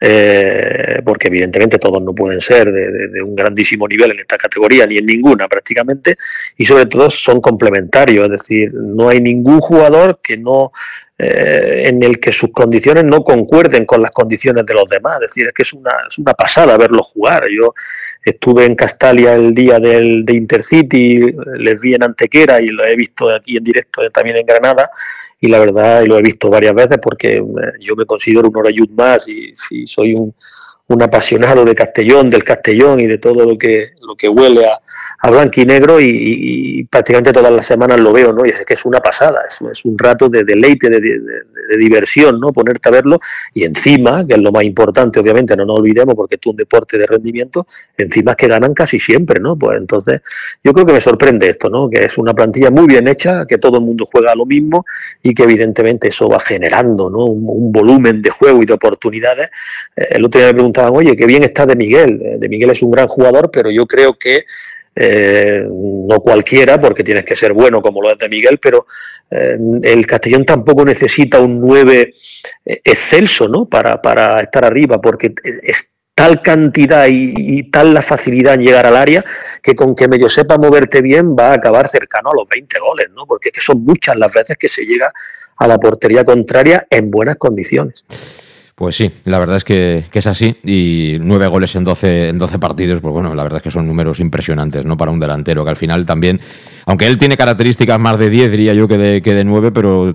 eh, 0.01 1.01
porque 1.05 1.29
evidentemente 1.29 1.79
todos 1.79 2.03
no 2.03 2.15
pueden 2.15 2.41
ser 2.41 2.71
de, 2.73 3.23
un 3.23 3.37
grandísimo 3.37 3.87
nivel 3.87 4.13
en 4.13 4.21
esta 4.21 4.37
categoría, 4.37 4.87
ni 4.87 4.99
en 4.99 5.07
ninguna 5.07 5.47
prácticamente, 5.47 6.17
y 6.57 6.65
sobre 6.65 6.87
todo 6.87 7.11
son 7.11 7.41
complementarios, 7.41 8.25
es 8.25 8.31
decir, 8.31 8.75
no 8.75 9.09
hay 9.09 9.21
ningún 9.21 9.61
jugador 9.61 10.21
que 10.23 10.37
no 10.37 10.73
eh, 11.23 11.85
en 11.87 12.03
el 12.03 12.19
que 12.19 12.33
sus 12.33 12.51
condiciones 12.51 13.05
no 13.05 13.23
concuerden 13.23 13.85
con 13.85 14.01
las 14.01 14.11
condiciones 14.11 14.65
de 14.65 14.73
los 14.73 14.89
demás. 14.89 15.17
Es 15.17 15.29
decir, 15.29 15.47
es 15.49 15.53
que 15.53 15.63
es 15.63 15.73
una, 15.75 15.91
es 16.09 16.19
una 16.19 16.33
pasada 16.33 16.79
verlo 16.79 17.03
jugar. 17.03 17.45
Yo 17.55 17.75
estuve 18.25 18.65
en 18.65 18.75
Castalia 18.75 19.35
el 19.35 19.53
día 19.53 19.79
del, 19.79 20.25
de 20.25 20.33
Intercity, 20.33 21.35
les 21.59 21.79
vi 21.79 21.95
en 21.95 22.05
Antequera 22.05 22.63
y 22.63 22.69
lo 22.69 22.87
he 22.87 22.97
visto 22.97 23.29
aquí 23.29 23.59
en 23.59 23.65
directo 23.65 24.09
también 24.11 24.39
en 24.39 24.47
Granada 24.47 24.91
y 25.41 25.49
la 25.49 25.59
verdad, 25.59 26.03
y 26.03 26.07
lo 26.07 26.19
he 26.19 26.23
visto 26.23 26.51
varias 26.51 26.75
veces 26.75 26.99
porque 27.03 27.39
eh, 27.39 27.43
yo 27.81 27.97
me 27.97 28.05
considero 28.05 28.49
un 28.49 28.57
Orayud 28.57 28.91
más 28.91 29.27
y, 29.29 29.53
y 29.71 29.87
soy 29.87 30.15
un, 30.15 30.35
un 30.91 31.03
apasionado 31.03 31.65
de 31.65 31.75
Castellón, 31.75 32.29
del 32.29 32.43
Castellón 32.43 32.99
y 32.99 33.07
de 33.07 33.19
todo 33.19 33.45
lo 33.45 33.57
que, 33.57 33.93
lo 34.03 34.17
que 34.17 34.29
huele 34.29 34.67
a, 34.67 34.81
a 35.21 35.31
blanco 35.31 35.61
y 35.61 35.67
negro 35.67 36.01
y, 36.01 36.85
prácticamente 36.91 37.33
todas 37.33 37.53
las 37.53 37.67
semanas 37.67 38.01
lo 38.01 38.13
veo, 38.13 38.33
¿no? 38.33 38.45
Y 38.47 38.51
es 38.51 38.65
que 38.65 38.75
es 38.75 38.85
una 38.85 39.01
pasada, 39.01 39.43
es, 39.47 39.85
un 39.85 39.99
rato 39.99 40.29
de 40.29 40.45
deleite, 40.45 40.89
de, 40.89 41.21
diversión, 41.79 42.41
¿no? 42.41 42.53
Ponerte 42.53 42.89
a 42.89 42.93
verlo 42.93 43.21
y 43.55 43.65
encima, 43.65 44.27
que 44.27 44.35
es 44.35 44.41
lo 44.41 44.51
más 44.51 44.65
importante, 44.65 45.21
obviamente, 45.21 45.57
no 45.57 45.65
nos 45.65 45.79
olvidemos 45.79 46.15
porque 46.15 46.37
es 46.37 46.47
un 46.47 46.57
deporte 46.57 46.99
de 46.99 47.07
rendimiento, 47.07 47.67
encima 47.97 48.33
es 48.33 48.37
que 48.39 48.49
ganan 48.49 48.75
casi 48.75 48.99
siempre, 48.99 49.41
¿no? 49.41 49.57
Pues 49.57 49.79
entonces 49.79 50.23
yo 50.65 50.73
creo 50.73 50.87
que 50.87 50.95
me 50.95 51.01
sorprende 51.01 51.49
esto, 51.49 51.69
¿no? 51.69 51.89
Que 51.89 52.07
es 52.07 52.19
una 52.19 52.35
plantilla 52.35 52.71
muy 52.71 52.87
bien 52.87 53.07
hecha, 53.07 53.47
que 53.47 53.59
todo 53.59 53.79
el 53.79 53.85
mundo 53.85 54.07
juega 54.11 54.35
lo 54.35 54.47
mismo 54.47 54.85
y 55.23 55.35
que 55.35 55.43
evidentemente 55.45 56.09
eso 56.09 56.29
va 56.29 56.41
generando, 56.41 57.11
¿no? 57.11 57.27
Un, 57.27 57.71
volumen 57.71 58.21
de 58.21 58.31
juego 58.31 58.63
y 58.63 58.67
de 58.67 58.73
oportunidades. 58.73 59.51
Eh, 59.95 60.09
el 60.11 60.25
otro 60.25 60.41
día 60.41 60.53
me 60.53 60.63
oye, 60.89 61.17
qué 61.17 61.27
bien 61.27 61.43
está 61.43 61.67
de 61.67 61.77
Miguel. 61.77 62.23
Eh, 62.23 62.37
de 62.39 62.49
Miguel 62.49 62.71
es 62.71 62.83
un 62.83 62.93
gran 62.93 63.09
jugador, 63.09 63.51
pero 63.51 63.71
yo 63.71 63.87
creo 63.87 64.15
que 64.15 64.45
eh, 64.95 65.65
no 65.71 66.21
cualquiera, 66.21 66.79
porque 66.79 67.05
tienes 67.05 67.25
que 67.25 67.37
ser 67.37 67.53
bueno 67.53 67.81
como 67.81 68.03
lo 68.03 68.11
es 68.11 68.19
de 68.19 68.29
Miguel, 68.29 68.59
pero 68.59 68.87
eh, 69.31 69.57
el 69.83 70.07
Castellón 70.07 70.45
tampoco 70.45 70.85
necesita 70.85 71.39
un 71.39 71.61
9 71.61 72.13
eh, 72.65 72.81
excelso 72.85 73.49
¿no? 73.49 73.67
para, 73.67 74.03
para 74.03 74.41
estar 74.41 74.65
arriba, 74.65 75.01
porque 75.01 75.33
es 75.63 75.93
tal 76.13 76.43
cantidad 76.43 77.07
y, 77.09 77.71
tal 77.71 77.95
la 77.95 78.03
facilidad 78.03 78.55
en 78.55 78.63
llegar 78.63 78.85
al 78.85 78.97
área 78.97 79.25
que 79.63 79.75
con 79.75 79.95
que 79.95 80.07
medio 80.07 80.29
sepa 80.29 80.59
moverte 80.59 81.01
bien 81.01 81.35
va 81.35 81.51
a 81.51 81.55
acabar 81.55 81.89
cercano 81.89 82.31
a 82.33 82.35
los 82.35 82.49
20 82.49 82.79
goles, 82.81 83.07
¿no? 83.15 83.25
porque 83.27 83.51
que 83.51 83.61
son 83.61 83.83
muchas 83.85 84.17
las 84.17 84.35
veces 84.35 84.59
que 84.59 84.69
se 84.69 84.85
llega 84.85 85.11
a 85.57 85.69
la 85.69 85.79
portería 85.79 86.25
contraria 86.25 86.87
en 86.91 87.11
buenas 87.11 87.37
condiciones. 87.37 88.05
Pues 88.81 88.97
sí, 88.97 89.13
la 89.27 89.39
verdad 89.39 89.59
es 89.59 89.65
que, 89.65 90.07
es 90.11 90.27
así. 90.27 90.57
Y 90.65 91.19
nueve 91.21 91.47
goles 91.49 91.77
en 91.77 91.85
12, 91.85 92.31
en 92.31 92.39
12 92.39 92.59
partidos, 92.59 93.03
pues 93.03 93.13
bueno, 93.13 93.35
la 93.35 93.43
verdad 93.43 93.59
es 93.59 93.63
que 93.63 93.71
son 93.71 93.87
números 93.87 94.21
impresionantes, 94.21 94.87
¿no? 94.87 94.97
Para 94.97 95.11
un 95.11 95.21
delantero, 95.21 95.65
que 95.65 95.69
al 95.69 95.77
final 95.77 96.07
también, 96.07 96.41
aunque 96.87 97.07
él 97.07 97.19
tiene 97.19 97.37
características 97.37 97.99
más 97.99 98.19
de 98.19 98.31
10, 98.31 98.51
diría 98.51 98.75
yo, 98.75 98.89
que 98.89 98.99
de, 98.99 99.23
que 99.23 99.35
de 99.35 99.45
9, 99.45 99.73
pero 99.73 100.13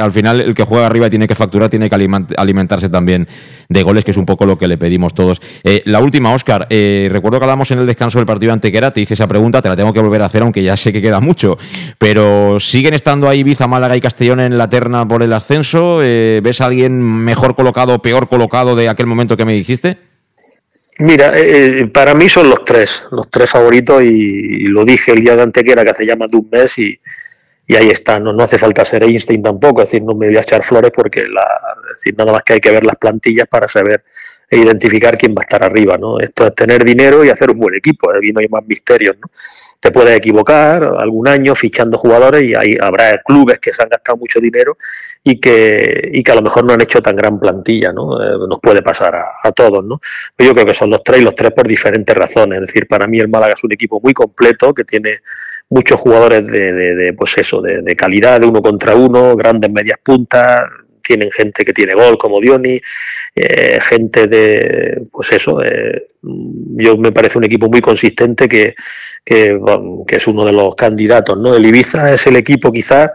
al 0.00 0.12
final 0.12 0.40
el 0.40 0.54
que 0.54 0.64
juega 0.64 0.86
arriba 0.86 1.10
tiene 1.10 1.26
que 1.26 1.34
facturar, 1.34 1.70
tiene 1.70 1.88
que 1.88 1.94
alimentarse 2.36 2.88
también 2.88 3.28
de 3.68 3.82
goles, 3.82 4.04
que 4.04 4.10
es 4.12 4.16
un 4.16 4.26
poco 4.26 4.46
lo 4.46 4.56
que 4.56 4.68
le 4.68 4.78
pedimos 4.78 5.14
todos. 5.14 5.40
Eh, 5.64 5.82
la 5.86 6.00
última, 6.00 6.32
Oscar, 6.32 6.66
eh, 6.70 7.08
recuerdo 7.10 7.38
que 7.38 7.44
hablamos 7.44 7.70
en 7.70 7.78
el 7.80 7.86
descanso 7.86 8.18
del 8.18 8.26
partido 8.26 8.52
Antequera, 8.52 8.92
te 8.92 9.00
hice 9.00 9.14
esa 9.14 9.26
pregunta, 9.26 9.60
te 9.62 9.68
la 9.68 9.76
tengo 9.76 9.92
que 9.92 10.00
volver 10.00 10.22
a 10.22 10.26
hacer, 10.26 10.42
aunque 10.42 10.62
ya 10.62 10.76
sé 10.76 10.92
que 10.92 11.02
queda 11.02 11.20
mucho, 11.20 11.58
pero 11.98 12.58
¿siguen 12.60 12.94
estando 12.94 13.28
ahí 13.28 13.40
Ibiza, 13.40 13.66
Málaga 13.66 13.96
y 13.96 14.00
Castellón 14.00 14.40
en 14.40 14.58
la 14.58 14.68
terna 14.68 15.06
por 15.06 15.22
el 15.22 15.32
ascenso? 15.32 16.00
Eh, 16.02 16.40
¿Ves 16.42 16.60
a 16.60 16.66
alguien 16.66 17.02
mejor 17.02 17.54
colocado 17.54 17.94
o 17.94 17.98
peor 18.00 18.28
colocado 18.28 18.76
de 18.76 18.88
aquel 18.88 19.06
momento 19.06 19.36
que 19.36 19.44
me 19.44 19.52
dijiste? 19.52 19.98
Mira, 20.98 21.34
para 21.92 22.14
mí 22.14 22.28
son 22.28 22.48
los 22.48 22.64
tres, 22.64 23.04
los 23.10 23.28
tres 23.30 23.50
favoritos 23.50 24.02
y, 24.02 24.66
lo 24.68 24.84
dije 24.84 25.12
el 25.12 25.20
día 25.20 25.36
de 25.36 25.42
Antequera 25.42 25.84
que 25.84 25.90
hace 25.90 26.06
ya 26.06 26.16
más 26.16 26.28
de 26.28 26.38
un 26.38 26.48
mes 26.50 26.78
y, 26.78 26.98
y 27.66 27.74
ahí 27.76 27.88
está, 27.88 28.18
no, 28.18 28.32
no 28.32 28.42
hace 28.42 28.56
falta 28.56 28.84
ser 28.84 29.02
Einstein 29.02 29.42
tampoco, 29.42 29.82
es 29.82 29.90
decir, 29.90 30.02
no 30.02 30.14
me 30.14 30.28
voy 30.28 30.36
a 30.36 30.40
echar 30.40 30.62
flores 30.62 30.92
porque 30.94 31.24
la, 31.26 31.44
decir, 31.90 32.14
nada 32.16 32.32
más 32.32 32.42
que 32.42 32.54
hay 32.54 32.60
que 32.60 32.70
ver 32.70 32.84
las 32.84 32.96
plantillas 32.96 33.46
para 33.46 33.68
saber 33.68 34.04
e 34.48 34.58
identificar 34.58 35.18
quién 35.18 35.34
va 35.34 35.42
a 35.42 35.44
estar 35.44 35.64
arriba, 35.64 35.96
¿no? 35.98 36.20
Esto 36.20 36.46
es 36.46 36.54
tener 36.54 36.84
dinero 36.84 37.24
y 37.24 37.30
hacer 37.30 37.50
un 37.50 37.58
buen 37.58 37.74
equipo, 37.74 38.10
aquí 38.12 38.32
no 38.32 38.40
hay 38.40 38.48
más 38.48 38.64
misterios, 38.64 39.16
¿no? 39.20 39.28
Te 39.80 39.90
puedes 39.90 40.16
equivocar 40.16 40.84
algún 40.84 41.26
año 41.26 41.54
fichando 41.54 41.98
jugadores 41.98 42.44
y 42.44 42.54
ahí 42.54 42.78
habrá 42.80 43.18
clubes 43.18 43.58
que 43.58 43.72
se 43.72 43.82
han 43.82 43.88
gastado 43.88 44.18
mucho 44.18 44.40
dinero 44.40 44.76
y 45.24 45.40
que, 45.40 46.10
y 46.12 46.22
que 46.22 46.32
a 46.32 46.36
lo 46.36 46.42
mejor 46.42 46.64
no 46.64 46.72
han 46.72 46.80
hecho 46.80 47.00
tan 47.00 47.16
gran 47.16 47.40
plantilla, 47.40 47.92
¿no? 47.92 48.22
Eh, 48.22 48.38
nos 48.48 48.60
puede 48.60 48.82
pasar 48.82 49.16
a, 49.16 49.52
todos, 49.52 49.84
¿no? 49.84 50.00
Yo 50.38 50.52
creo 50.52 50.66
que 50.66 50.74
son 50.74 50.90
los 50.90 51.02
tres 51.02 51.20
y 51.20 51.24
los 51.24 51.34
tres 51.34 51.50
por 51.52 51.66
diferentes 51.66 52.16
razones, 52.16 52.60
es 52.60 52.66
decir, 52.68 52.86
para 52.86 53.06
mí 53.06 53.18
el 53.18 53.28
Málaga 53.28 53.54
es 53.54 53.64
un 53.64 53.72
equipo 53.72 54.00
muy 54.00 54.12
completo 54.12 54.72
que 54.72 54.84
tiene 54.84 55.18
muchos 55.70 55.98
jugadores 55.98 56.46
de, 56.46 56.72
de, 56.72 56.94
de 56.94 57.12
pues 57.14 57.36
eso, 57.38 57.60
de, 57.60 57.82
de 57.82 57.96
calidad, 57.96 58.38
de 58.38 58.46
uno 58.46 58.62
contra 58.62 58.94
uno, 58.94 59.34
grandes 59.34 59.70
medias 59.70 59.98
puntas, 60.02 60.68
tienen 61.06 61.30
gente 61.30 61.64
que 61.64 61.72
tiene 61.72 61.94
gol 61.94 62.18
como 62.18 62.40
Dioni, 62.40 62.80
eh, 63.34 63.78
gente 63.80 64.26
de, 64.26 65.02
pues 65.12 65.32
eso, 65.32 65.62
eh, 65.62 66.06
yo 66.22 66.96
me 66.96 67.12
parece 67.12 67.38
un 67.38 67.44
equipo 67.44 67.68
muy 67.68 67.80
consistente 67.80 68.48
que, 68.48 68.74
que, 69.24 69.58
es 70.08 70.26
uno 70.26 70.44
de 70.44 70.52
los 70.52 70.74
candidatos, 70.74 71.38
¿no? 71.38 71.54
El 71.54 71.66
Ibiza 71.66 72.12
es 72.12 72.26
el 72.26 72.36
equipo 72.36 72.72
quizás 72.72 73.10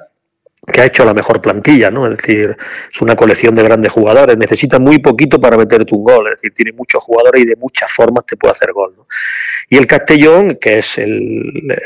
que 0.71 0.81
ha 0.81 0.85
hecho 0.85 1.03
la 1.03 1.13
mejor 1.13 1.41
plantilla, 1.41 1.89
¿no? 1.89 2.05
Es 2.09 2.17
decir, 2.17 2.55
es 2.91 3.01
una 3.01 3.15
colección 3.15 3.55
de 3.55 3.63
grandes 3.63 3.91
jugadores, 3.91 4.37
necesita 4.37 4.79
muy 4.79 4.99
poquito 4.99 5.39
para 5.39 5.57
meterte 5.57 5.95
un 5.95 6.03
gol, 6.03 6.27
es 6.27 6.33
decir, 6.33 6.53
tiene 6.53 6.71
muchos 6.71 7.03
jugadores 7.03 7.41
y 7.41 7.45
de 7.45 7.55
muchas 7.55 7.91
formas 7.91 8.25
te 8.25 8.37
puede 8.37 8.51
hacer 8.51 8.71
gol. 8.71 8.93
Y 9.69 9.77
el 9.77 9.87
Castellón, 9.87 10.57
que 10.61 10.77
es 10.77 10.97
el, 10.99 11.77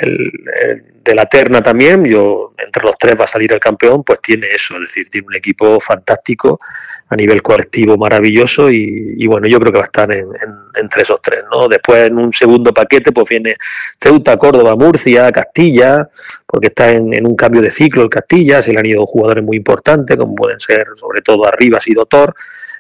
de 1.06 1.16
la 1.16 1.28
terna 1.28 1.62
también, 1.62 2.04
yo 2.04 2.54
entre 2.58 2.84
los 2.84 2.98
tres 2.98 3.16
va 3.18 3.26
a 3.26 3.28
salir 3.28 3.54
el 3.54 3.60
campeón, 3.60 4.04
pues 4.04 4.20
tiene 4.22 4.48
eso, 4.48 4.74
es 4.76 4.82
decir, 4.82 5.08
tiene 5.08 5.28
un 5.28 5.36
equipo 5.36 5.80
fantástico 5.80 6.60
a 7.08 7.16
nivel 7.16 7.44
colectivo 7.44 7.96
maravilloso 7.96 8.72
y, 8.72 9.26
bueno, 9.28 9.48
yo 9.48 9.60
creo 9.60 9.72
que 9.72 9.78
va 9.78 9.84
a 9.84 9.88
estar 9.88 10.12
en, 10.12 10.28
entre 10.76 11.04
esos 11.04 11.22
tres, 11.22 11.44
¿no? 11.52 11.68
Después 11.68 12.08
en 12.08 12.18
un 12.18 12.34
segundo 12.34 12.74
paquete 12.74 13.12
pues 13.12 13.30
viene 13.30 13.56
Ceuta, 14.02 14.36
Córdoba, 14.38 14.76
Murcia, 14.76 15.32
Castilla, 15.32 16.10
porque 16.46 16.68
está 16.68 16.92
en, 16.92 17.26
un 17.26 17.36
cambio 17.36 17.62
de 17.62 17.70
ciclo 17.70 18.02
el 18.02 18.10
Castilla, 18.10 18.64
se 18.64 18.74
le 18.74 18.80
han 18.80 18.86
ido 18.88 19.06
jugadores 19.06 19.44
muy 19.44 19.58
importantes, 19.58 20.18
como 20.18 20.34
pueden 20.34 20.60
ser 20.60 20.86
sobre 20.96 21.22
todo 21.22 21.48
Arribas 21.48 21.88
y 21.88 21.94
Dotor, 21.94 22.34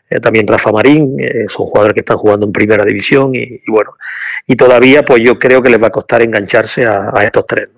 eh, 0.09 0.19
también 0.19 0.47
Rafa 0.47 0.71
Marín, 0.71 1.15
eh, 1.19 1.45
son 1.47 1.65
jugadores 1.65 1.93
que 1.93 2.01
están 2.01 2.17
jugando 2.17 2.45
en 2.45 2.51
primera 2.51 2.83
división 2.83 3.33
y, 3.33 3.61
bueno, 3.67 3.95
y 4.45 4.55
todavía 4.55 5.03
pues 5.03 5.21
yo 5.23 5.37
creo 5.39 5.61
que 5.61 5.69
les 5.69 5.81
va 5.81 5.87
a 5.87 5.91
costar 5.91 6.21
engancharse 6.21 6.85
a, 6.85 7.11
estos 7.23 7.45
tres. 7.45 7.69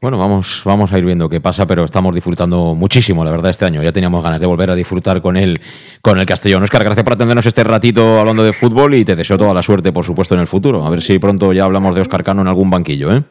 Bueno, 0.00 0.18
vamos, 0.18 0.60
vamos 0.64 0.92
a 0.92 0.98
ir 0.98 1.04
viendo 1.04 1.30
qué 1.30 1.40
pasa, 1.40 1.66
pero 1.66 1.84
estamos 1.84 2.14
disfrutando 2.14 2.74
muchísimo, 2.74 3.24
la 3.24 3.30
verdad, 3.30 3.50
este 3.50 3.64
año. 3.64 3.82
Ya 3.82 3.90
teníamos 3.90 4.22
ganas 4.22 4.40
de 4.40 4.46
volver 4.46 4.70
a 4.70 4.74
disfrutar 4.74 5.22
con 5.22 5.36
él, 5.36 5.60
con 6.02 6.18
el 6.18 6.26
Castellón. 6.26 6.62
Oscar, 6.62 6.84
gracias 6.84 7.04
por 7.04 7.14
atendernos 7.14 7.46
este 7.46 7.64
ratito 7.64 8.20
hablando 8.20 8.44
de 8.44 8.52
fútbol 8.52 8.94
y 8.94 9.04
te 9.04 9.16
deseo 9.16 9.38
toda 9.38 9.54
la 9.54 9.62
suerte, 9.62 9.92
por 9.92 10.04
supuesto, 10.04 10.34
en 10.34 10.42
el 10.42 10.46
futuro. 10.46 10.84
A 10.84 10.90
ver 10.90 11.00
si 11.00 11.18
pronto 11.18 11.52
ya 11.54 11.64
hablamos 11.64 11.94
de 11.94 12.02
Oscar 12.02 12.22
Cano 12.22 12.42
en 12.42 12.48
algún 12.48 12.68
banquillo, 12.68 13.14
¿eh? 13.14 13.22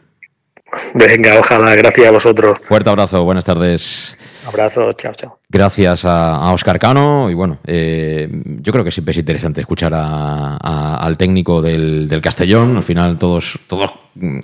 Venga, 0.95 1.37
ojalá. 1.37 1.75
Gracias 1.75 2.07
a 2.07 2.11
vosotros. 2.11 2.57
Fuerte 2.59 2.89
abrazo. 2.89 3.23
Buenas 3.23 3.45
tardes. 3.45 4.17
Abrazo, 4.45 4.91
chao, 4.93 5.13
chao. 5.13 5.39
Gracias 5.49 6.05
a, 6.05 6.51
Oscar 6.53 6.79
Cano 6.79 7.29
y 7.29 7.33
bueno, 7.33 7.59
eh, 7.65 8.27
yo 8.61 8.71
creo 8.71 8.83
que 8.83 8.91
siempre 8.91 9.11
es 9.11 9.17
interesante 9.17 9.61
escuchar 9.61 9.93
al 9.93 11.17
técnico 11.17 11.61
del, 11.61 12.19
Castellón. 12.21 12.77
Al 12.77 12.83
final 12.83 13.17
todos, 13.17 13.59
todos 13.67 13.91
mm, 14.15 14.39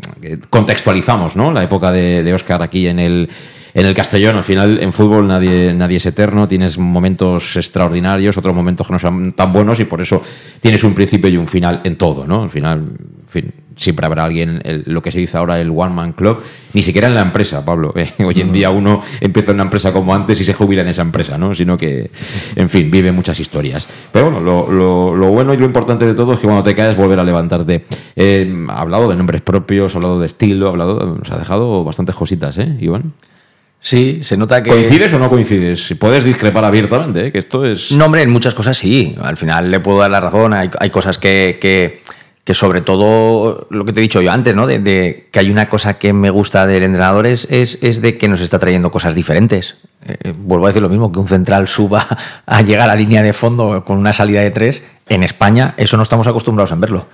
contextualizamos 0.50 1.36
¿no? 1.36 1.52
la 1.52 1.64
época 1.64 1.92
de, 1.92 2.24
de 2.24 2.34
Oscar 2.34 2.62
aquí 2.62 2.88
en 2.88 3.00
el, 3.00 3.30
en 3.74 3.86
el 3.86 3.94
Castellón. 3.94 4.38
Al 4.38 4.44
final 4.44 4.80
en 4.82 4.94
fútbol 4.94 5.28
nadie, 5.28 5.74
nadie 5.74 5.98
es 5.98 6.06
eterno, 6.06 6.48
tienes 6.48 6.78
momentos 6.78 7.56
extraordinarios, 7.56 8.38
otros 8.38 8.56
momentos 8.56 8.88
que 8.88 8.94
no 8.94 9.00
son 9.00 9.34
tan 9.34 9.54
buenos 9.54 9.80
y 9.80 9.86
por 9.86 10.02
eso 10.02 10.22
tienes 10.60 10.84
un 10.84 10.94
principio 10.94 11.30
y 11.30 11.38
un 11.38 11.48
final 11.48 11.82
en 11.84 11.98
todo. 11.98 12.26
¿no? 12.26 12.44
Al 12.44 12.50
final, 12.50 12.92
fin, 13.30 13.54
siempre 13.76 14.06
habrá 14.06 14.26
alguien, 14.26 14.62
lo 14.86 15.02
que 15.02 15.12
se 15.12 15.20
dice 15.20 15.38
ahora 15.38 15.60
el 15.60 15.70
One 15.70 15.94
Man 15.94 16.14
Club, 16.14 16.42
ni 16.74 16.82
siquiera 16.82 17.08
en 17.08 17.16
la 17.16 17.22
empresa, 17.22 17.64
Pablo. 17.64 17.94
Eh, 18.00 18.24
hoy 18.24 18.40
en 18.40 18.52
día 18.54 18.70
uno 18.70 19.04
empieza 19.20 19.52
en 19.52 19.56
una 19.56 19.64
empresa 19.64 19.92
como 19.92 20.16
antes 20.16 20.40
y 20.40 20.46
se 20.46 20.54
jubila 20.54 20.84
en 20.84 20.88
esa 20.88 21.02
empresa, 21.02 21.38
¿no? 21.38 21.54
Sino 21.54 21.76
que, 21.76 22.10
en 22.56 22.70
fin, 22.70 22.90
vive 22.90 23.12
muchas 23.12 23.40
historias. 23.40 23.88
Pero 24.12 24.32
bueno, 24.32 24.40
lo, 24.72 25.32
bueno 25.32 25.54
y 25.54 25.58
lo 25.58 25.66
importante 25.66 26.06
de 26.06 26.14
todo 26.14 26.34
es 26.34 26.40
que 26.40 26.46
cuando 26.46 26.64
te 26.64 26.74
caes 26.74 26.96
volver 26.96 27.20
a 27.20 27.24
levantarte. 27.24 27.84
Eh, 28.16 28.66
ha 28.70 28.82
hablado 28.82 29.10
de 29.10 29.16
nombres 29.16 29.42
propios, 29.42 29.94
ha 29.94 29.98
hablado 29.98 30.20
de 30.20 30.28
estilo, 30.28 30.68
ha 30.68 30.70
hablado, 30.70 31.18
nos 31.18 31.30
ha 31.30 31.38
dejado 31.38 31.84
bastantes 31.84 32.16
cositas, 32.16 32.58
¿eh, 32.58 32.78
Iván? 32.80 33.14
Sí, 33.82 34.20
se 34.24 34.38
nota 34.38 34.64
que. 34.64 34.70
¿Coincides 34.70 35.14
o 35.14 35.20
no 35.20 35.30
coincides? 35.30 35.96
Puedes 36.00 36.24
discrepar 36.24 36.66
abiertamente, 36.66 37.28
¿eh? 37.28 37.32
que 37.32 37.40
esto 37.40 37.66
es. 37.66 37.92
No, 37.92 38.06
hombre, 38.06 38.22
en 38.22 38.30
muchas 38.30 38.54
cosas 38.54 38.78
sí. 38.78 39.16
Al 39.22 39.38
final 39.38 39.72
le 39.72 39.80
puedo 39.80 40.00
dar 40.00 40.12
la 40.12 40.20
razón. 40.20 40.54
Hay, 40.54 40.70
hay 40.80 40.90
cosas 40.90 41.18
que, 41.18 41.58
que 41.62 42.02
que 42.50 42.56
sobre 42.56 42.82
todo 42.82 43.68
lo 43.70 43.86
que 43.86 43.94
te 43.94 44.00
he 44.00 44.02
dicho 44.02 44.24
yo 44.24 44.32
antes, 44.32 44.56
¿no? 44.56 44.66
De, 44.66 45.28
que 45.32 45.40
hay 45.40 45.52
una 45.52 45.70
cosa 45.70 46.00
que 46.00 46.14
me 46.14 46.32
gusta 46.32 46.66
del 46.66 46.82
entrenador 46.82 47.28
es, 47.28 47.48
es, 47.52 48.02
de 48.02 48.18
que 48.18 48.28
nos 48.28 48.42
está 48.42 48.58
trayendo 48.58 48.90
cosas 48.90 49.14
diferentes. 49.14 49.78
Eh, 50.04 50.34
vuelvo 50.36 50.66
a 50.66 50.70
decir 50.70 50.82
lo 50.82 50.90
mismo, 50.90 51.12
que 51.12 51.20
un 51.20 51.28
central 51.28 51.68
suba 51.68 52.08
a 52.48 52.62
llegar 52.64 52.86
a 52.86 52.88
la 52.88 52.96
línea 52.96 53.22
de 53.22 53.34
fondo 53.34 53.84
con 53.86 54.00
una 54.00 54.14
salida 54.14 54.42
de 54.42 54.50
tres, 54.50 54.84
en 55.10 55.22
España 55.22 55.76
eso 55.78 55.96
no 55.96 56.02
estamos 56.02 56.26
acostumbrados 56.26 56.72
a 56.72 56.76
verlo. 56.78 57.06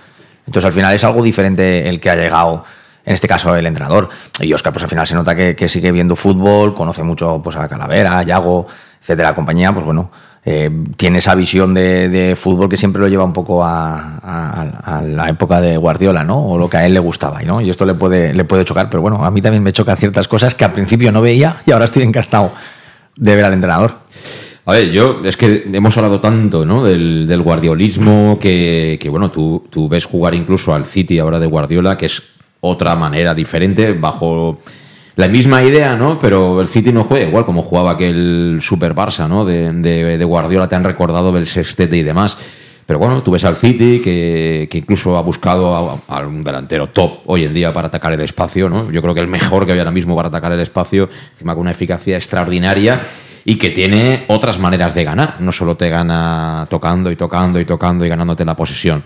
Entonces 0.46 0.64
al 0.64 0.72
final 0.72 0.94
es 0.94 1.04
algo 1.04 1.22
diferente 1.22 1.86
el 1.86 2.00
que 2.00 2.08
ha 2.08 2.16
llegado, 2.16 2.64
en 3.04 3.12
este 3.12 3.28
caso 3.28 3.54
el 3.54 3.66
entrenador. 3.66 4.08
Y 4.40 4.54
Oscar 4.54 4.72
pues 4.72 4.84
al 4.84 4.88
final 4.88 5.06
se 5.06 5.16
nota 5.16 5.36
que, 5.36 5.68
sigue 5.68 5.92
viendo 5.92 6.16
fútbol, 6.16 6.74
conoce 6.74 7.02
mucho 7.02 7.42
pues 7.44 7.56
a 7.56 7.68
Calavera, 7.68 8.20
a 8.20 8.22
Yago, 8.22 8.68
etcétera, 9.02 9.34
compañía, 9.34 9.70
pues 9.74 9.84
bueno, 9.84 10.10
eh, 10.48 10.70
tiene 10.96 11.18
esa 11.18 11.34
visión 11.34 11.74
de, 11.74 12.36
fútbol 12.40 12.68
que 12.68 12.76
siempre 12.76 13.02
lo 13.02 13.08
lleva 13.08 13.24
un 13.24 13.32
poco 13.32 13.64
a, 13.64 15.02
la 15.04 15.28
época 15.28 15.60
de 15.60 15.76
Guardiola, 15.76 16.22
¿no? 16.22 16.40
O 16.40 16.56
lo 16.56 16.70
que 16.70 16.76
a 16.76 16.86
él 16.86 16.94
le 16.94 17.00
gustaba, 17.00 17.42
¿no? 17.42 17.60
Y 17.60 17.68
esto 17.68 17.84
le 17.84 17.94
puede, 17.94 18.32
le 18.32 18.44
puede 18.44 18.64
chocar, 18.64 18.88
pero 18.88 19.02
bueno, 19.02 19.24
a 19.24 19.30
mí 19.32 19.40
también 19.40 19.64
me 19.64 19.72
chocan 19.72 19.96
ciertas 19.96 20.28
cosas 20.28 20.54
que 20.54 20.64
al 20.64 20.72
principio 20.72 21.10
no 21.10 21.20
veía 21.20 21.60
y 21.66 21.72
ahora 21.72 21.86
estoy 21.86 22.04
encastado 22.04 22.52
de 23.16 23.34
ver 23.34 23.44
al 23.44 23.54
entrenador. 23.54 23.94
A 24.66 24.72
ver, 24.72 24.92
yo, 24.92 25.20
es 25.24 25.36
que 25.36 25.64
hemos 25.72 25.96
hablado 25.96 26.20
tanto, 26.20 26.64
¿no? 26.64 26.84
Del, 26.84 27.42
guardiolismo, 27.42 28.38
que, 28.40 29.04
bueno, 29.10 29.32
tú 29.32 29.88
ves 29.90 30.04
jugar 30.04 30.36
incluso 30.36 30.72
al 30.72 30.84
City 30.84 31.18
ahora 31.18 31.40
de 31.40 31.46
Guardiola, 31.48 31.96
que 31.96 32.06
es 32.06 32.22
otra 32.60 32.94
manera 32.94 33.34
diferente, 33.34 33.94
bajo 33.94 34.60
la 35.16 35.28
misma 35.28 35.62
idea, 35.62 35.96
¿no? 35.96 36.18
Pero 36.18 36.60
el 36.60 36.68
City 36.68 36.92
no 36.92 37.04
juega 37.04 37.26
igual 37.26 37.46
como 37.46 37.62
jugaba 37.62 37.92
aquel 37.92 38.58
Super 38.60 38.94
Barça, 38.94 39.26
¿no? 39.26 39.46
De, 39.46 40.24
Guardiola, 40.24 40.68
te 40.68 40.76
han 40.76 40.84
recordado 40.84 41.32
del 41.32 41.46
sextete 41.46 41.96
y 41.96 42.02
demás. 42.02 42.36
Pero 42.84 42.98
bueno, 42.98 43.22
tú 43.22 43.32
ves 43.32 43.44
al 43.44 43.56
City 43.56 44.00
que, 44.00 44.68
incluso 44.72 45.16
ha 45.16 45.22
buscado 45.22 46.02
a, 46.06 46.20
un 46.20 46.44
delantero 46.44 46.88
top 46.88 47.20
hoy 47.24 47.44
en 47.44 47.54
día 47.54 47.72
para 47.72 47.88
atacar 47.88 48.12
el 48.12 48.20
espacio, 48.20 48.68
¿no? 48.68 48.92
Yo 48.92 49.00
creo 49.00 49.14
que 49.14 49.20
el 49.20 49.26
mejor 49.26 49.64
que 49.64 49.72
hay 49.72 49.78
ahora 49.78 49.90
mismo 49.90 50.14
para 50.14 50.28
atacar 50.28 50.52
el 50.52 50.60
espacio, 50.60 51.08
encima 51.32 51.54
con 51.54 51.62
una 51.62 51.70
eficacia 51.70 52.16
extraordinaria 52.16 53.00
y 53.46 53.56
que 53.56 53.70
tiene 53.70 54.24
otras 54.28 54.58
maneras 54.58 54.94
de 54.94 55.02
ganar. 55.02 55.36
No 55.40 55.50
solo 55.50 55.76
te 55.76 55.88
gana 55.88 56.66
tocando 56.68 57.10
y 57.10 57.16
tocando 57.16 57.58
y 57.58 57.64
tocando 57.64 58.04
y 58.04 58.08
ganándote 58.10 58.44
la 58.44 58.54
posesión. 58.54 59.02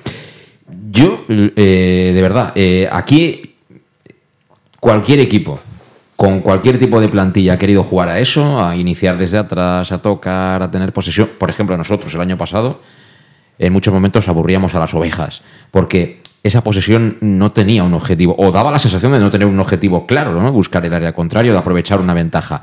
Yo, 0.91 1.25
eh, 1.29 2.11
de 2.13 2.23
verdad, 2.23 2.53
eh, 2.57 2.89
aquí 2.91 3.55
cualquier 4.81 5.21
equipo 5.21 5.61
con 6.21 6.41
cualquier 6.41 6.79
tipo 6.79 7.01
de 7.01 7.09
plantilla 7.09 7.55
ha 7.55 7.59
querido 7.59 7.83
jugar 7.83 8.11
a 8.11 8.19
eso, 8.19 8.63
a 8.63 8.77
iniciar 8.77 9.17
desde 9.17 9.39
atrás, 9.39 9.91
a 9.91 10.03
tocar, 10.03 10.63
a 10.63 10.71
tener 10.71 10.93
posesión. 10.93 11.31
Por 11.39 11.49
ejemplo, 11.49 11.75
nosotros 11.79 12.13
el 12.13 12.21
año 12.21 12.37
pasado, 12.37 12.83
en 13.59 13.73
muchos 13.73 13.95
momentos 13.95 14.29
aburríamos 14.29 14.75
a 14.75 14.81
las 14.81 14.93
ovejas, 14.93 15.41
porque 15.71 16.21
esa 16.43 16.63
posesión 16.63 17.17
no 17.23 17.53
tenía 17.53 17.85
un 17.85 17.95
objetivo, 17.95 18.35
o 18.37 18.53
daba 18.53 18.71
la 18.71 18.79
sensación 18.79 19.13
de 19.13 19.19
no 19.19 19.31
tener 19.31 19.49
un 19.49 19.59
objetivo 19.61 20.07
claro, 20.07 20.35
¿no? 20.35 20.53
buscar 20.53 20.85
el 20.85 20.93
área 20.93 21.15
contrario, 21.15 21.53
de 21.53 21.59
aprovechar 21.59 22.03
una 22.03 22.13
ventaja. 22.13 22.61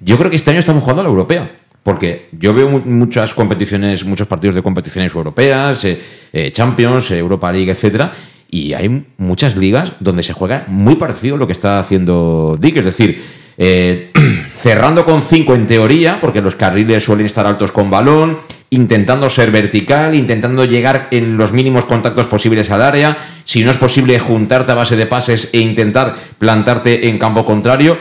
Yo 0.00 0.18
creo 0.18 0.28
que 0.28 0.34
este 0.34 0.50
año 0.50 0.58
estamos 0.58 0.82
jugando 0.82 1.02
a 1.02 1.04
la 1.04 1.10
europea. 1.10 1.56
Porque 1.84 2.28
yo 2.32 2.52
veo 2.52 2.68
muchas 2.68 3.32
competiciones, 3.32 4.04
muchos 4.04 4.26
partidos 4.26 4.56
de 4.56 4.62
competiciones 4.64 5.14
europeas, 5.14 5.84
eh, 5.84 5.96
eh, 6.32 6.50
Champions, 6.50 7.12
Europa 7.12 7.52
League, 7.52 7.70
etcétera, 7.70 8.12
y 8.50 8.72
hay 8.74 9.04
muchas 9.18 9.56
ligas 9.56 9.92
donde 10.00 10.22
se 10.22 10.32
juega 10.32 10.64
muy 10.68 10.96
parecido 10.96 11.34
a 11.34 11.38
lo 11.38 11.46
que 11.46 11.52
está 11.52 11.78
haciendo 11.78 12.56
Dick. 12.60 12.76
Es 12.76 12.84
decir, 12.84 13.22
eh, 13.58 14.10
cerrando 14.52 15.04
con 15.04 15.22
cinco 15.22 15.54
en 15.54 15.66
teoría, 15.66 16.18
porque 16.20 16.40
los 16.40 16.54
carriles 16.54 17.04
suelen 17.04 17.26
estar 17.26 17.46
altos 17.46 17.72
con 17.72 17.90
balón, 17.90 18.38
intentando 18.70 19.28
ser 19.30 19.50
vertical, 19.50 20.14
intentando 20.14 20.64
llegar 20.64 21.08
en 21.10 21.36
los 21.36 21.52
mínimos 21.52 21.84
contactos 21.84 22.26
posibles 22.26 22.70
al 22.70 22.82
área. 22.82 23.16
Si 23.44 23.62
no 23.62 23.70
es 23.70 23.76
posible, 23.76 24.18
juntarte 24.18 24.72
a 24.72 24.76
base 24.76 24.96
de 24.96 25.06
pases 25.06 25.50
e 25.52 25.58
intentar 25.58 26.14
plantarte 26.38 27.08
en 27.08 27.18
campo 27.18 27.44
contrario. 27.44 27.96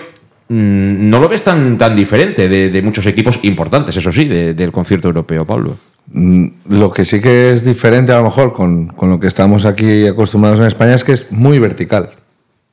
Mm, 0.48 1.10
no 1.10 1.20
lo 1.20 1.28
ves 1.28 1.44
tan, 1.44 1.78
tan 1.78 1.96
diferente 1.96 2.48
de, 2.48 2.82
muchos 2.82 3.06
equipos 3.08 3.40
importantes, 3.44 3.98
eso 3.98 4.12
sí, 4.12 4.26
de, 4.26 4.54
del 4.54 4.72
concierto 4.72 5.08
europeo, 5.08 5.46
Pablo. 5.46 5.78
Mm, 6.18 6.48
lo 6.70 6.92
que 6.92 7.04
sí 7.04 7.20
que 7.20 7.52
es 7.52 7.66
diferente 7.66 8.14
a 8.14 8.20
lo 8.20 8.24
mejor 8.24 8.54
con, 8.54 8.88
con, 8.88 9.10
lo 9.10 9.20
que 9.20 9.28
estamos 9.28 9.66
aquí 9.66 10.08
acostumbrados 10.08 10.62
en 10.62 10.68
España 10.68 10.94
es 10.96 11.04
que 11.04 11.12
es 11.12 11.30
muy 11.30 11.60
vertical 11.60 12.12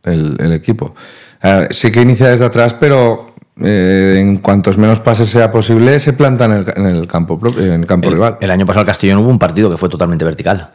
el, 0.04 0.36
el 0.38 0.52
equipo. 0.52 0.94
Uh, 1.42 1.66
sí 1.72 1.90
que 1.90 2.02
inicia 2.02 2.28
desde 2.28 2.44
atrás, 2.44 2.72
pero 2.72 3.34
eh, 3.60 4.18
en 4.20 4.36
cuantos 4.36 4.78
menos 4.78 5.00
pases 5.00 5.28
sea 5.28 5.50
posible, 5.50 5.98
se 5.98 6.12
planta 6.12 6.44
en 6.44 6.52
el, 6.52 6.64
en 6.76 6.86
el 6.86 7.08
campo, 7.08 7.40
en 7.58 7.80
el 7.80 7.86
campo 7.86 8.10
el, 8.10 8.14
rival. 8.14 8.38
El 8.40 8.52
año 8.52 8.64
pasado 8.64 8.82
el 8.82 8.86
Castellón 8.86 9.18
hubo 9.18 9.30
un 9.30 9.40
partido 9.40 9.68
que 9.68 9.76
fue 9.76 9.88
totalmente 9.88 10.24
vertical. 10.24 10.74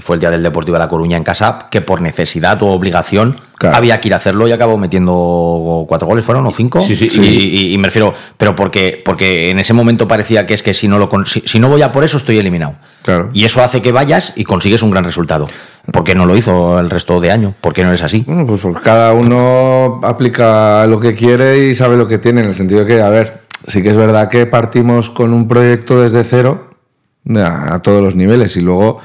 Fue 0.00 0.16
el 0.16 0.20
día 0.20 0.30
del 0.30 0.42
Deportivo 0.42 0.74
de 0.74 0.80
La 0.80 0.88
Coruña 0.88 1.16
en 1.16 1.24
casa, 1.24 1.68
que 1.70 1.80
por 1.80 2.00
necesidad 2.00 2.62
o 2.62 2.68
obligación 2.68 3.36
claro. 3.58 3.76
había 3.76 4.00
que 4.00 4.08
ir 4.08 4.14
a 4.14 4.16
hacerlo 4.16 4.48
y 4.48 4.52
acabó 4.52 4.78
metiendo 4.78 5.84
cuatro 5.88 6.08
goles, 6.08 6.24
¿fueron 6.24 6.46
o 6.46 6.50
cinco? 6.50 6.80
Sí, 6.80 6.96
sí, 6.96 7.10
sí. 7.10 7.20
Y, 7.20 7.68
y, 7.68 7.74
y, 7.74 7.78
me 7.78 7.84
refiero, 7.84 8.14
pero 8.36 8.56
porque, 8.56 9.00
porque 9.04 9.50
en 9.50 9.58
ese 9.58 9.72
momento 9.72 10.08
parecía 10.08 10.46
que 10.46 10.54
es 10.54 10.62
que 10.62 10.74
si 10.74 10.88
no, 10.88 10.98
lo, 10.98 11.08
si, 11.24 11.42
si 11.42 11.58
no 11.58 11.68
voy 11.68 11.82
a 11.82 11.92
por 11.92 12.04
eso 12.04 12.16
estoy 12.16 12.38
eliminado. 12.38 12.74
Claro. 13.02 13.30
Y 13.32 13.44
eso 13.44 13.62
hace 13.62 13.82
que 13.82 13.92
vayas 13.92 14.32
y 14.36 14.44
consigues 14.44 14.82
un 14.82 14.90
gran 14.90 15.04
resultado. 15.04 15.48
¿Por 15.92 16.04
qué 16.04 16.14
no 16.14 16.26
lo 16.26 16.36
hizo 16.36 16.78
el 16.78 16.90
resto 16.90 17.20
de 17.20 17.30
año? 17.30 17.54
¿Por 17.60 17.72
qué 17.72 17.84
no 17.84 17.92
es 17.92 18.02
así? 18.02 18.24
Bueno, 18.26 18.46
pues 18.46 18.62
cada 18.82 19.12
uno 19.12 20.00
aplica 20.02 20.86
lo 20.86 21.00
que 21.00 21.14
quiere 21.14 21.68
y 21.68 21.74
sabe 21.74 21.96
lo 21.96 22.06
que 22.06 22.18
tiene, 22.18 22.42
en 22.42 22.48
el 22.48 22.54
sentido 22.54 22.84
que, 22.84 23.00
a 23.00 23.08
ver, 23.08 23.42
sí 23.66 23.82
que 23.82 23.90
es 23.90 23.96
verdad 23.96 24.28
que 24.28 24.46
partimos 24.46 25.10
con 25.10 25.32
un 25.32 25.48
proyecto 25.48 26.00
desde 26.00 26.24
cero 26.24 26.70
a, 27.36 27.74
a 27.74 27.82
todos 27.82 28.02
los 28.02 28.14
niveles 28.14 28.56
y 28.56 28.60
luego 28.60 29.00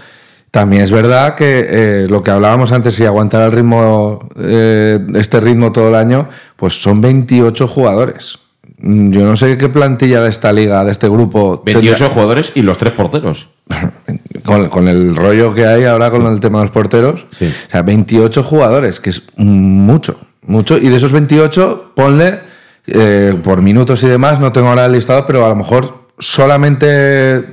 también 0.56 0.84
es 0.84 0.92
verdad 0.92 1.36
que 1.36 1.68
eh, 1.70 2.08
lo 2.10 2.24
que 2.24 2.32
hablábamos 2.32 2.72
antes, 2.72 2.96
si 2.96 3.04
aguantar 3.04 3.42
el 3.42 3.52
ritmo, 3.52 4.30
eh, 4.40 5.06
este 5.16 5.42
ritmo 5.42 5.74
todo 5.74 5.90
el 5.90 5.96
año, 5.96 6.30
pues 6.56 6.82
son 6.82 7.02
28 7.02 7.68
jugadores. 7.68 8.40
Yo 8.78 9.26
no 9.26 9.36
sé 9.36 9.58
qué 9.58 9.68
plantilla 9.68 10.22
de 10.22 10.30
esta 10.30 10.54
liga, 10.54 10.86
de 10.86 10.92
este 10.92 11.10
grupo. 11.10 11.62
28 11.66 11.98
tendría... 11.98 12.10
jugadores 12.10 12.54
y 12.56 12.62
los 12.62 12.78
tres 12.78 12.94
porteros. 12.94 13.50
con, 14.46 14.70
con, 14.70 14.88
el 14.88 15.18
rollo 15.18 15.54
que 15.54 15.66
hay 15.66 15.84
ahora 15.84 16.10
con 16.10 16.26
el 16.26 16.40
tema 16.40 16.60
de 16.60 16.66
los 16.66 16.72
porteros. 16.72 17.26
Sí. 17.38 17.54
O 17.68 17.72
sea, 17.72 17.82
28 17.82 18.42
jugadores, 18.42 19.02
que 19.02 19.10
es 19.10 19.24
mucho, 19.36 20.18
mucho. 20.42 20.78
Y 20.78 20.88
de 20.88 20.96
esos 20.96 21.12
28, 21.12 21.92
ponle 21.94 22.40
eh, 22.88 23.38
por 23.44 23.62
minutos 23.62 24.02
y 24.04 24.08
demás, 24.08 24.40
no 24.40 24.54
tengo 24.54 24.70
ahora 24.70 24.86
el 24.86 24.94
listado, 24.94 25.28
pero 25.28 25.46
a 25.46 25.50
lo 25.50 25.56
mejor 25.56 26.05
solamente 26.18 27.46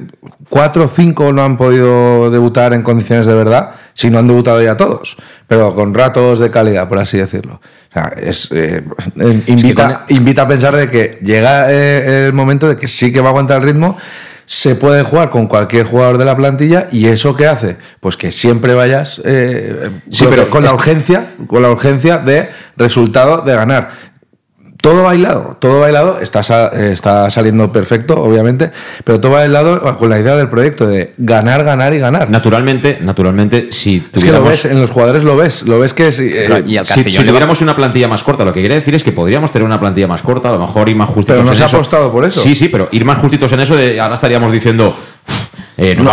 cuatro 0.48 0.84
o 0.84 0.88
cinco 0.88 1.32
no 1.32 1.42
han 1.42 1.56
podido 1.56 2.30
debutar 2.30 2.72
en 2.74 2.82
condiciones 2.82 3.26
de 3.26 3.34
verdad, 3.34 3.72
si 3.94 4.10
no 4.10 4.18
han 4.18 4.26
debutado 4.26 4.62
ya 4.62 4.76
todos, 4.76 5.16
pero 5.46 5.74
con 5.74 5.94
ratos 5.94 6.38
de 6.38 6.50
calidad, 6.50 6.88
por 6.88 6.98
así 6.98 7.18
decirlo. 7.18 7.60
O 7.90 7.92
sea, 7.92 8.12
es, 8.16 8.50
eh, 8.52 8.82
invita, 9.46 9.90
es 9.90 9.98
que 10.08 10.14
invita 10.14 10.42
a 10.42 10.48
pensar 10.48 10.76
de 10.76 10.88
que 10.88 11.18
llega 11.22 11.72
eh, 11.72 12.26
el 12.26 12.32
momento 12.32 12.68
de 12.68 12.76
que 12.76 12.88
sí 12.88 13.12
que 13.12 13.20
va 13.20 13.28
a 13.28 13.30
aguantar 13.30 13.60
el 13.60 13.68
ritmo, 13.68 13.98
se 14.44 14.74
puede 14.74 15.02
jugar 15.02 15.30
con 15.30 15.46
cualquier 15.46 15.86
jugador 15.86 16.18
de 16.18 16.24
la 16.24 16.36
plantilla 16.36 16.88
y 16.90 17.06
eso 17.06 17.36
qué 17.36 17.46
hace 17.46 17.76
pues 18.00 18.16
que 18.16 18.32
siempre 18.32 18.74
vayas 18.74 19.22
eh, 19.24 19.90
sí, 20.10 20.26
pero 20.28 20.50
con 20.50 20.64
la 20.64 20.74
urgencia 20.74 21.34
con 21.46 21.62
la 21.62 21.70
urgencia 21.70 22.18
de 22.18 22.50
resultado 22.76 23.42
de 23.42 23.54
ganar 23.54 24.11
todo 24.82 25.04
bailado, 25.04 25.56
todo 25.60 25.78
bailado, 25.78 26.18
está, 26.20 26.40
está 26.40 27.30
saliendo 27.30 27.70
perfecto, 27.70 28.20
obviamente, 28.20 28.72
pero 29.04 29.20
todo 29.20 29.30
bailado 29.32 29.96
con 29.96 30.10
la 30.10 30.18
idea 30.18 30.34
del 30.34 30.48
proyecto 30.48 30.88
de 30.88 31.14
ganar, 31.18 31.62
ganar 31.62 31.94
y 31.94 32.00
ganar. 32.00 32.28
Naturalmente, 32.28 32.98
naturalmente, 33.00 33.68
si 33.70 34.00
tuviéramos... 34.00 34.52
Es 34.52 34.62
que 34.62 34.68
lo 34.68 34.72
ves, 34.72 34.76
en 34.76 34.80
los 34.80 34.90
jugadores 34.90 35.22
lo 35.22 35.36
ves, 35.36 35.62
lo 35.62 35.78
ves 35.78 35.94
que 35.94 36.10
si, 36.10 36.32
eh, 36.34 36.64
y 36.66 36.84
si, 36.84 37.04
si 37.04 37.24
tuviéramos 37.24 37.60
va... 37.60 37.62
una 37.62 37.76
plantilla 37.76 38.08
más 38.08 38.24
corta, 38.24 38.44
lo 38.44 38.52
que 38.52 38.58
quiere 38.58 38.74
decir 38.74 38.92
es 38.96 39.04
que 39.04 39.12
podríamos 39.12 39.52
tener 39.52 39.64
una 39.64 39.78
plantilla 39.78 40.08
más 40.08 40.20
corta, 40.20 40.48
a 40.48 40.52
lo 40.52 40.58
mejor 40.58 40.88
ir 40.88 40.96
más 40.96 41.08
justitos 41.08 41.36
Pero 41.36 41.48
no 41.48 41.54
se 41.54 41.62
ha 41.62 41.66
eso. 41.66 41.76
apostado 41.76 42.10
por 42.10 42.24
eso. 42.24 42.40
Sí, 42.40 42.56
sí, 42.56 42.68
pero 42.68 42.88
ir 42.90 43.04
más 43.04 43.18
justitos 43.18 43.52
en 43.52 43.60
eso, 43.60 43.76
de, 43.76 44.00
ahora 44.00 44.16
estaríamos 44.16 44.50
diciendo... 44.50 44.96
Eh, 45.78 45.96
no, 45.96 46.04
no, 46.04 46.10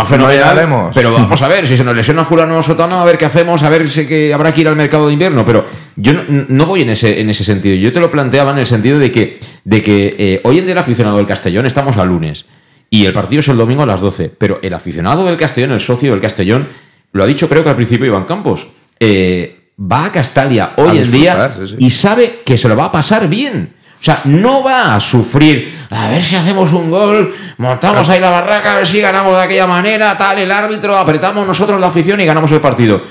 no 0.66 0.90
pero 0.94 1.12
vamos 1.12 1.42
a 1.42 1.48
ver, 1.48 1.66
si 1.66 1.76
se 1.76 1.84
nos 1.84 1.94
lesiona 1.94 2.24
fulano 2.24 2.62
sotano, 2.62 3.00
a 3.00 3.04
ver 3.04 3.18
qué 3.18 3.26
hacemos, 3.26 3.62
a 3.62 3.68
ver 3.68 3.88
si 3.88 4.06
que 4.06 4.32
habrá 4.32 4.54
que 4.54 4.62
ir 4.62 4.68
al 4.68 4.74
mercado 4.74 5.06
de 5.06 5.12
invierno, 5.12 5.44
pero 5.44 5.66
yo 5.96 6.14
no, 6.14 6.22
no, 6.48 6.66
voy 6.66 6.82
en 6.82 6.90
ese, 6.90 7.20
en 7.20 7.28
ese 7.28 7.44
sentido, 7.44 7.76
yo 7.76 7.92
te 7.92 8.00
lo 8.00 8.10
planteaba 8.10 8.52
en 8.52 8.58
el 8.58 8.66
sentido 8.66 8.98
de 8.98 9.12
que, 9.12 9.38
de 9.64 9.82
que 9.82 10.16
eh, 10.18 10.40
hoy 10.44 10.58
en 10.58 10.64
día 10.64 10.72
el 10.72 10.78
aficionado 10.78 11.18
del 11.18 11.26
Castellón 11.26 11.66
estamos 11.66 11.98
a 11.98 12.04
lunes 12.04 12.46
y 12.88 13.04
el 13.04 13.12
partido 13.12 13.40
es 13.40 13.48
el 13.48 13.58
domingo 13.58 13.82
a 13.82 13.86
las 13.86 14.00
12, 14.00 14.32
pero 14.36 14.58
el 14.62 14.72
aficionado 14.72 15.26
del 15.26 15.36
Castellón, 15.36 15.72
el 15.72 15.80
socio 15.80 16.10
del 16.12 16.20
Castellón, 16.20 16.68
lo 17.12 17.22
ha 17.22 17.26
dicho 17.26 17.48
creo 17.48 17.62
que 17.62 17.68
al 17.68 17.76
principio 17.76 18.06
Iván 18.06 18.24
Campos, 18.24 18.66
eh, 18.98 19.70
va 19.80 20.06
a 20.06 20.12
Castalia 20.12 20.72
hoy 20.76 20.98
a 20.98 21.02
en 21.02 21.10
día 21.10 21.54
sí, 21.58 21.66
sí. 21.68 21.76
y 21.78 21.90
sabe 21.90 22.40
que 22.44 22.58
se 22.58 22.68
lo 22.68 22.76
va 22.76 22.86
a 22.86 22.92
pasar 22.92 23.28
bien. 23.28 23.74
O 24.00 24.02
sea, 24.02 24.22
no 24.24 24.62
va 24.62 24.94
a 24.94 25.00
sufrir, 25.00 25.86
a 25.90 26.08
ver 26.08 26.22
si 26.22 26.34
hacemos 26.34 26.72
un 26.72 26.90
gol, 26.90 27.34
montamos 27.58 28.08
ahí 28.08 28.18
la 28.18 28.30
barraca, 28.30 28.72
a 28.72 28.76
ver 28.76 28.86
si 28.86 28.98
ganamos 28.98 29.36
de 29.36 29.42
aquella 29.42 29.66
manera, 29.66 30.16
tal, 30.16 30.38
el 30.38 30.50
árbitro, 30.50 30.96
apretamos 30.96 31.46
nosotros 31.46 31.78
la 31.78 31.88
afición 31.88 32.18
y 32.18 32.24
ganamos 32.24 32.50
el 32.52 32.62
partido. 32.62 33.02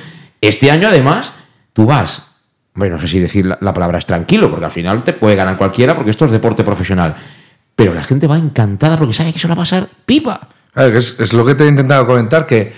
Este 0.41 0.71
año, 0.71 0.87
además, 0.87 1.33
tú 1.73 1.85
vas, 1.85 2.23
bueno, 2.73 2.95
no 2.95 3.01
sé 3.01 3.07
si 3.07 3.19
decir 3.19 3.45
la, 3.45 3.59
la 3.61 3.71
palabra 3.71 3.99
es 3.99 4.07
tranquilo, 4.07 4.49
porque 4.49 4.65
al 4.65 4.71
final 4.71 5.03
te 5.03 5.13
puede 5.13 5.35
ganar 5.35 5.57
cualquiera, 5.57 5.93
porque 5.93 6.09
esto 6.09 6.25
es 6.25 6.31
deporte 6.31 6.63
profesional. 6.63 7.15
Pero 7.75 7.93
la 7.93 8.03
gente 8.03 8.25
va 8.25 8.37
encantada 8.37 8.97
porque 8.97 9.13
sabe 9.13 9.31
que 9.31 9.37
se 9.37 9.47
va 9.47 9.53
a 9.53 9.57
pasar 9.57 9.87
pipa. 10.05 10.47
Claro, 10.73 10.97
es, 10.97 11.19
es 11.19 11.33
lo 11.33 11.45
que 11.45 11.53
te 11.53 11.65
he 11.65 11.67
intentado 11.67 12.07
comentar, 12.07 12.47
que 12.47 12.73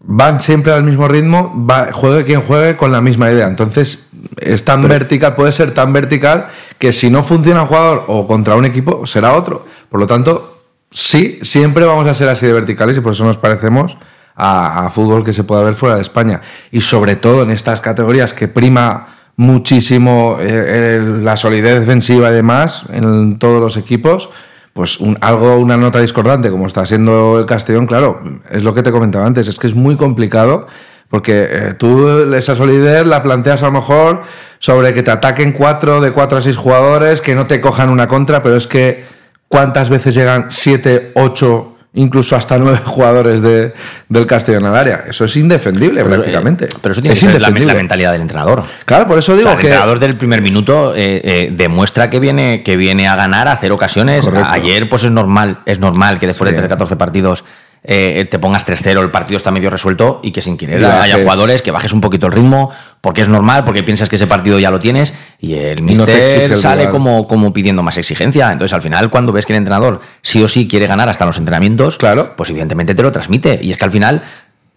van 0.00 0.40
siempre 0.40 0.72
al 0.72 0.82
mismo 0.82 1.08
ritmo, 1.08 1.66
va, 1.68 1.92
juegue 1.92 2.24
quien 2.24 2.42
juegue 2.42 2.76
con 2.76 2.92
la 2.92 3.00
misma 3.00 3.30
idea. 3.30 3.46
Entonces, 3.46 4.10
es 4.40 4.64
tan 4.64 4.82
vertical, 4.88 5.34
puede 5.34 5.52
ser 5.52 5.72
tan 5.74 5.92
vertical 5.92 6.48
que 6.78 6.92
si 6.92 7.10
no 7.10 7.22
funciona 7.22 7.62
un 7.62 7.68
jugador 7.68 8.04
o 8.08 8.26
contra 8.26 8.56
un 8.56 8.64
equipo, 8.64 9.06
será 9.06 9.34
otro. 9.34 9.66
Por 9.90 10.00
lo 10.00 10.06
tanto, 10.06 10.60
sí, 10.90 11.38
siempre 11.42 11.84
vamos 11.84 12.06
a 12.06 12.14
ser 12.14 12.28
así 12.28 12.46
de 12.46 12.52
verticales 12.52 12.96
y 12.96 13.00
por 13.00 13.12
eso 13.12 13.24
nos 13.24 13.36
parecemos 13.36 13.96
a, 14.34 14.86
a 14.86 14.90
fútbol 14.90 15.24
que 15.24 15.32
se 15.32 15.44
pueda 15.44 15.62
ver 15.62 15.74
fuera 15.74 15.96
de 15.96 16.02
España. 16.02 16.40
Y 16.70 16.80
sobre 16.80 17.16
todo 17.16 17.42
en 17.42 17.50
estas 17.50 17.80
categorías 17.80 18.32
que 18.32 18.48
prima 18.48 19.08
muchísimo 19.36 20.36
eh, 20.40 20.96
el- 20.96 21.24
la 21.24 21.36
solidez 21.36 21.80
defensiva 21.80 22.30
y 22.30 22.34
demás 22.34 22.84
en 22.92 23.38
todos 23.38 23.60
los 23.60 23.76
equipos, 23.76 24.28
pues 24.72 24.98
un- 25.00 25.18
algo, 25.20 25.56
una 25.58 25.76
nota 25.76 26.00
discordante 26.00 26.50
como 26.50 26.66
está 26.66 26.84
siendo 26.86 27.38
el 27.38 27.46
Castellón, 27.46 27.86
claro, 27.86 28.20
es 28.50 28.62
lo 28.62 28.74
que 28.74 28.82
te 28.82 28.90
comentaba 28.90 29.26
antes, 29.26 29.48
es 29.48 29.58
que 29.58 29.66
es 29.66 29.74
muy 29.74 29.96
complicado 29.96 30.66
porque 31.12 31.46
eh, 31.50 31.74
tú 31.76 32.32
esa 32.34 32.56
solidez 32.56 33.04
la 33.04 33.22
planteas 33.22 33.62
a 33.62 33.66
lo 33.66 33.72
mejor 33.72 34.22
sobre 34.58 34.94
que 34.94 35.02
te 35.02 35.10
ataquen 35.10 35.52
cuatro 35.52 36.00
de 36.00 36.10
cuatro 36.10 36.38
a 36.38 36.40
seis 36.40 36.56
jugadores, 36.56 37.20
que 37.20 37.34
no 37.34 37.46
te 37.46 37.60
cojan 37.60 37.90
una 37.90 38.08
contra, 38.08 38.42
pero 38.42 38.56
es 38.56 38.66
que 38.66 39.04
cuántas 39.46 39.90
veces 39.90 40.14
llegan 40.14 40.46
siete, 40.48 41.12
ocho, 41.14 41.76
incluso 41.92 42.34
hasta 42.34 42.56
nueve 42.56 42.80
jugadores 42.86 43.42
de, 43.42 43.74
del 44.08 44.26
Castellón 44.26 44.64
al 44.64 44.74
área. 44.74 45.04
Eso 45.06 45.26
es 45.26 45.36
indefendible 45.36 46.02
Pero, 46.02 46.14
prácticamente. 46.16 46.64
eh, 46.64 46.68
pero 46.80 46.92
eso 46.92 47.02
tiene 47.02 47.12
es 47.12 47.20
que 47.20 47.26
ser 47.30 47.40
la, 47.42 47.50
la 47.50 47.74
mentalidad 47.74 48.12
del 48.12 48.22
entrenador. 48.22 48.62
Claro, 48.86 49.06
por 49.06 49.18
eso 49.18 49.36
digo 49.36 49.50
O 49.50 49.50
sea, 49.50 49.52
el 49.52 49.58
que 49.60 49.66
entrenador 49.66 49.98
del 49.98 50.16
primer 50.16 50.40
minuto 50.40 50.94
eh, 50.96 51.20
eh, 51.22 51.50
demuestra 51.54 52.08
que 52.08 52.20
viene, 52.20 52.62
que 52.62 52.78
viene 52.78 53.06
a 53.06 53.16
ganar, 53.16 53.48
a 53.48 53.52
hacer 53.52 53.70
ocasiones. 53.72 54.24
Correcto. 54.24 54.48
Ayer, 54.50 54.88
pues 54.88 55.04
es 55.04 55.10
normal, 55.10 55.58
es 55.66 55.78
normal 55.78 56.18
que 56.18 56.26
después 56.28 56.48
Sí. 56.48 56.52
de 56.54 56.56
tener 56.56 56.70
14 56.70 56.96
partidos 56.96 57.44
eh, 57.84 58.26
te 58.30 58.38
pongas 58.38 58.64
3-0, 58.66 59.00
el 59.00 59.10
partido 59.10 59.36
está 59.36 59.50
medio 59.50 59.68
resuelto 59.68 60.20
y 60.22 60.30
que 60.30 60.40
sin 60.40 60.56
querer 60.56 60.84
haya 60.84 61.18
jugadores 61.18 61.62
que 61.62 61.70
bajes 61.72 61.92
un 61.92 62.00
poquito 62.00 62.26
el 62.26 62.32
ritmo, 62.32 62.70
porque 63.00 63.22
es 63.22 63.28
normal, 63.28 63.64
porque 63.64 63.82
piensas 63.82 64.08
que 64.08 64.16
ese 64.16 64.26
partido 64.28 64.58
ya 64.60 64.70
lo 64.70 64.78
tienes 64.78 65.12
y 65.40 65.54
el 65.54 65.78
no 65.80 65.86
mister 65.86 66.50
el 66.52 66.56
sale 66.56 66.88
como, 66.90 67.26
como 67.26 67.52
pidiendo 67.52 67.82
más 67.82 67.98
exigencia. 67.98 68.52
Entonces, 68.52 68.72
al 68.72 68.82
final, 68.82 69.10
cuando 69.10 69.32
ves 69.32 69.46
que 69.46 69.52
el 69.52 69.56
entrenador 69.58 70.00
sí 70.22 70.42
o 70.42 70.48
sí 70.48 70.68
quiere 70.68 70.86
ganar 70.86 71.08
hasta 71.08 71.26
los 71.26 71.38
entrenamientos, 71.38 71.98
Claro. 71.98 72.34
pues 72.36 72.50
evidentemente 72.50 72.94
te 72.94 73.02
lo 73.02 73.10
transmite. 73.10 73.58
Y 73.60 73.72
es 73.72 73.76
que 73.76 73.84
al 73.84 73.90
final 73.90 74.22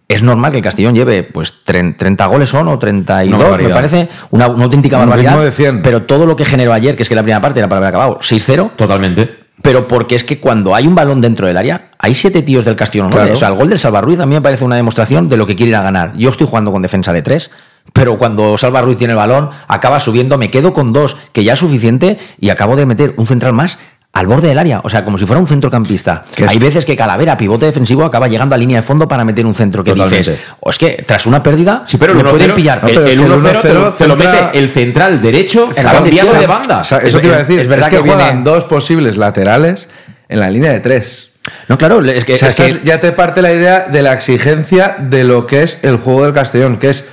es 0.08 0.22
normal 0.22 0.50
que 0.50 0.56
el 0.58 0.62
Castellón 0.64 0.94
lleve 0.96 1.22
pues 1.24 1.64
tren- 1.64 1.96
30 1.96 2.26
goles 2.26 2.48
son 2.48 2.66
o 2.68 2.78
32, 2.78 3.38
Una 3.48 3.56
me 3.56 3.68
parece, 3.74 4.08
una, 4.30 4.48
una 4.48 4.64
auténtica 4.64 4.96
Un 4.98 5.02
barbaridad. 5.02 5.30
ritmo 5.32 5.44
de 5.44 5.52
100. 5.52 5.82
Pero 5.82 6.02
todo 6.02 6.26
lo 6.26 6.34
que 6.36 6.44
generó 6.44 6.72
ayer, 6.72 6.96
que 6.96 7.02
es 7.04 7.08
que 7.08 7.14
la 7.14 7.22
primera 7.22 7.40
parte 7.40 7.60
era 7.60 7.68
para 7.68 7.78
haber 7.78 7.88
acabado 7.88 8.18
6-0, 8.20 8.72
Totalmente. 8.76 9.45
Pero 9.62 9.88
porque 9.88 10.14
es 10.14 10.24
que 10.24 10.38
cuando 10.38 10.74
hay 10.74 10.86
un 10.86 10.94
balón 10.94 11.20
dentro 11.20 11.46
del 11.46 11.56
área, 11.56 11.90
hay 11.98 12.14
siete 12.14 12.42
tíos 12.42 12.64
del 12.64 12.76
Castellón. 12.76 13.10
Claro. 13.10 13.32
O 13.32 13.36
sea, 13.36 13.48
el 13.48 13.54
gol 13.54 13.68
del 13.68 13.78
Salva 13.78 14.00
Ruiz 14.00 14.20
a 14.20 14.26
mí 14.26 14.34
me 14.34 14.42
parece 14.42 14.64
una 14.64 14.76
demostración 14.76 15.28
de 15.28 15.36
lo 15.36 15.46
que 15.46 15.56
quiere 15.56 15.70
ir 15.70 15.76
a 15.76 15.82
ganar. 15.82 16.12
Yo 16.16 16.30
estoy 16.30 16.46
jugando 16.46 16.72
con 16.72 16.82
defensa 16.82 17.12
de 17.12 17.22
tres, 17.22 17.50
pero 17.92 18.18
cuando 18.18 18.58
Salva 18.58 18.82
Ruiz 18.82 18.98
tiene 18.98 19.12
el 19.12 19.18
balón, 19.18 19.50
acaba 19.68 20.00
subiendo, 20.00 20.38
me 20.38 20.50
quedo 20.50 20.72
con 20.72 20.92
dos, 20.92 21.16
que 21.32 21.44
ya 21.44 21.54
es 21.54 21.58
suficiente, 21.58 22.18
y 22.38 22.50
acabo 22.50 22.76
de 22.76 22.86
meter 22.86 23.14
un 23.16 23.26
central 23.26 23.52
más 23.52 23.78
al 24.12 24.26
borde 24.26 24.48
del 24.48 24.58
área, 24.58 24.80
o 24.82 24.88
sea, 24.88 25.04
como 25.04 25.18
si 25.18 25.26
fuera 25.26 25.40
un 25.40 25.46
centrocampista. 25.46 26.24
Hay 26.48 26.58
veces 26.58 26.86
que 26.86 26.96
Calavera, 26.96 27.36
pivote 27.36 27.66
defensivo, 27.66 28.02
acaba 28.02 28.28
llegando 28.28 28.54
a 28.54 28.58
línea 28.58 28.78
de 28.78 28.82
fondo 28.82 29.06
para 29.06 29.24
meter 29.26 29.44
un 29.44 29.52
centro 29.54 29.84
que 29.84 29.90
Totalmente. 29.90 30.30
dices, 30.30 30.46
o 30.60 30.70
es 30.70 30.78
que 30.78 31.04
tras 31.06 31.26
una 31.26 31.42
pérdida, 31.42 31.84
Sí, 31.86 31.98
pero 31.98 32.12
el 32.12 32.18
me 32.18 32.24
1-0, 32.24 32.30
pueden 32.30 32.54
pillar. 32.54 32.82
No, 32.82 32.88
el, 32.88 32.94
pero 32.94 33.06
es 33.06 33.12
el 33.12 33.18
que 33.18 33.24
el 33.26 33.30
1-0 33.30 33.60
te, 33.62 33.74
lo- 33.74 33.80
1-0 33.92 33.96
te 33.98 34.08
lo 34.08 34.16
centra- 34.16 34.44
mete 34.46 34.58
el 34.58 34.70
central 34.70 35.20
derecho 35.20 35.68
En 35.76 35.84
la 35.84 35.92
banda 35.92 35.98
cambiado 36.00 36.28
izquierda. 36.30 36.40
de 36.40 36.46
banda. 36.46 36.78
O 36.80 36.84
sea, 36.84 36.98
eso 36.98 37.16
Es- 37.18 37.20
te 37.20 37.26
iba 37.26 37.36
a 37.36 37.40
decir. 37.40 37.60
es 37.60 37.68
verdad 37.68 37.88
es 37.88 37.90
que, 37.90 37.96
que 37.98 38.02
viene- 38.02 38.22
juegan 38.22 38.44
dos 38.44 38.64
posibles 38.64 39.16
laterales 39.18 39.88
en 40.30 40.40
la 40.40 40.48
línea 40.48 40.72
de 40.72 40.80
tres. 40.80 41.30
No, 41.68 41.76
claro, 41.76 42.00
es 42.02 42.24
que, 42.24 42.34
O 42.34 42.38
sea, 42.38 42.48
es 42.48 42.56
que- 42.56 42.66
estás- 42.68 42.84
ya 42.84 43.00
te 43.00 43.12
parte 43.12 43.42
la 43.42 43.52
idea 43.52 43.80
de 43.88 44.00
la 44.02 44.14
exigencia 44.14 44.96
de 44.98 45.24
lo 45.24 45.46
que 45.46 45.62
es 45.62 45.78
el 45.82 45.98
juego 45.98 46.24
del 46.24 46.32
Castellón, 46.32 46.78
que 46.78 46.88
es 46.88 47.04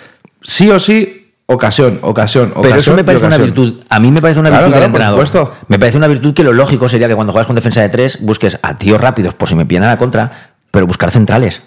sí 0.42 0.70
o 0.72 0.80
sí 0.80 1.23
ocasión, 1.46 2.00
ocasión, 2.02 2.52
ocasión. 2.52 2.62
Pero 2.64 2.76
eso 2.80 2.96
me 2.96 3.04
parece 3.04 3.26
una 3.26 3.38
virtud. 3.38 3.82
A 3.90 4.00
mí 4.00 4.12
me 4.12 4.22
parece 4.22 4.40
una 4.40 4.50
Claro, 4.50 4.68
virtud 4.68 4.82
del 4.82 4.92
por 4.92 5.04
supuesto. 5.04 5.54
Me 5.68 5.80
parece 5.80 5.98
una 5.98 6.08
virtud 6.08 6.34
que 6.34 6.44
lo 6.44 6.54
lógico 6.54 6.90
sería 6.90 7.08
que 7.08 7.16
cuando 7.16 7.34
juegas 7.34 7.48
con 7.48 7.56
defensa 7.56 7.82
de 7.82 7.90
tres 7.90 8.20
busques 8.22 8.58
a 8.62 8.78
tíos 8.78 9.00
rápidos 9.00 9.34
por 9.34 9.50
si 9.50 9.56
me 9.56 9.66
pillan 9.66 9.84
a 9.84 9.88
la 9.88 9.98
contra, 9.98 10.54
pero 10.72 10.88
buscar 10.88 11.12
centrales. 11.12 11.62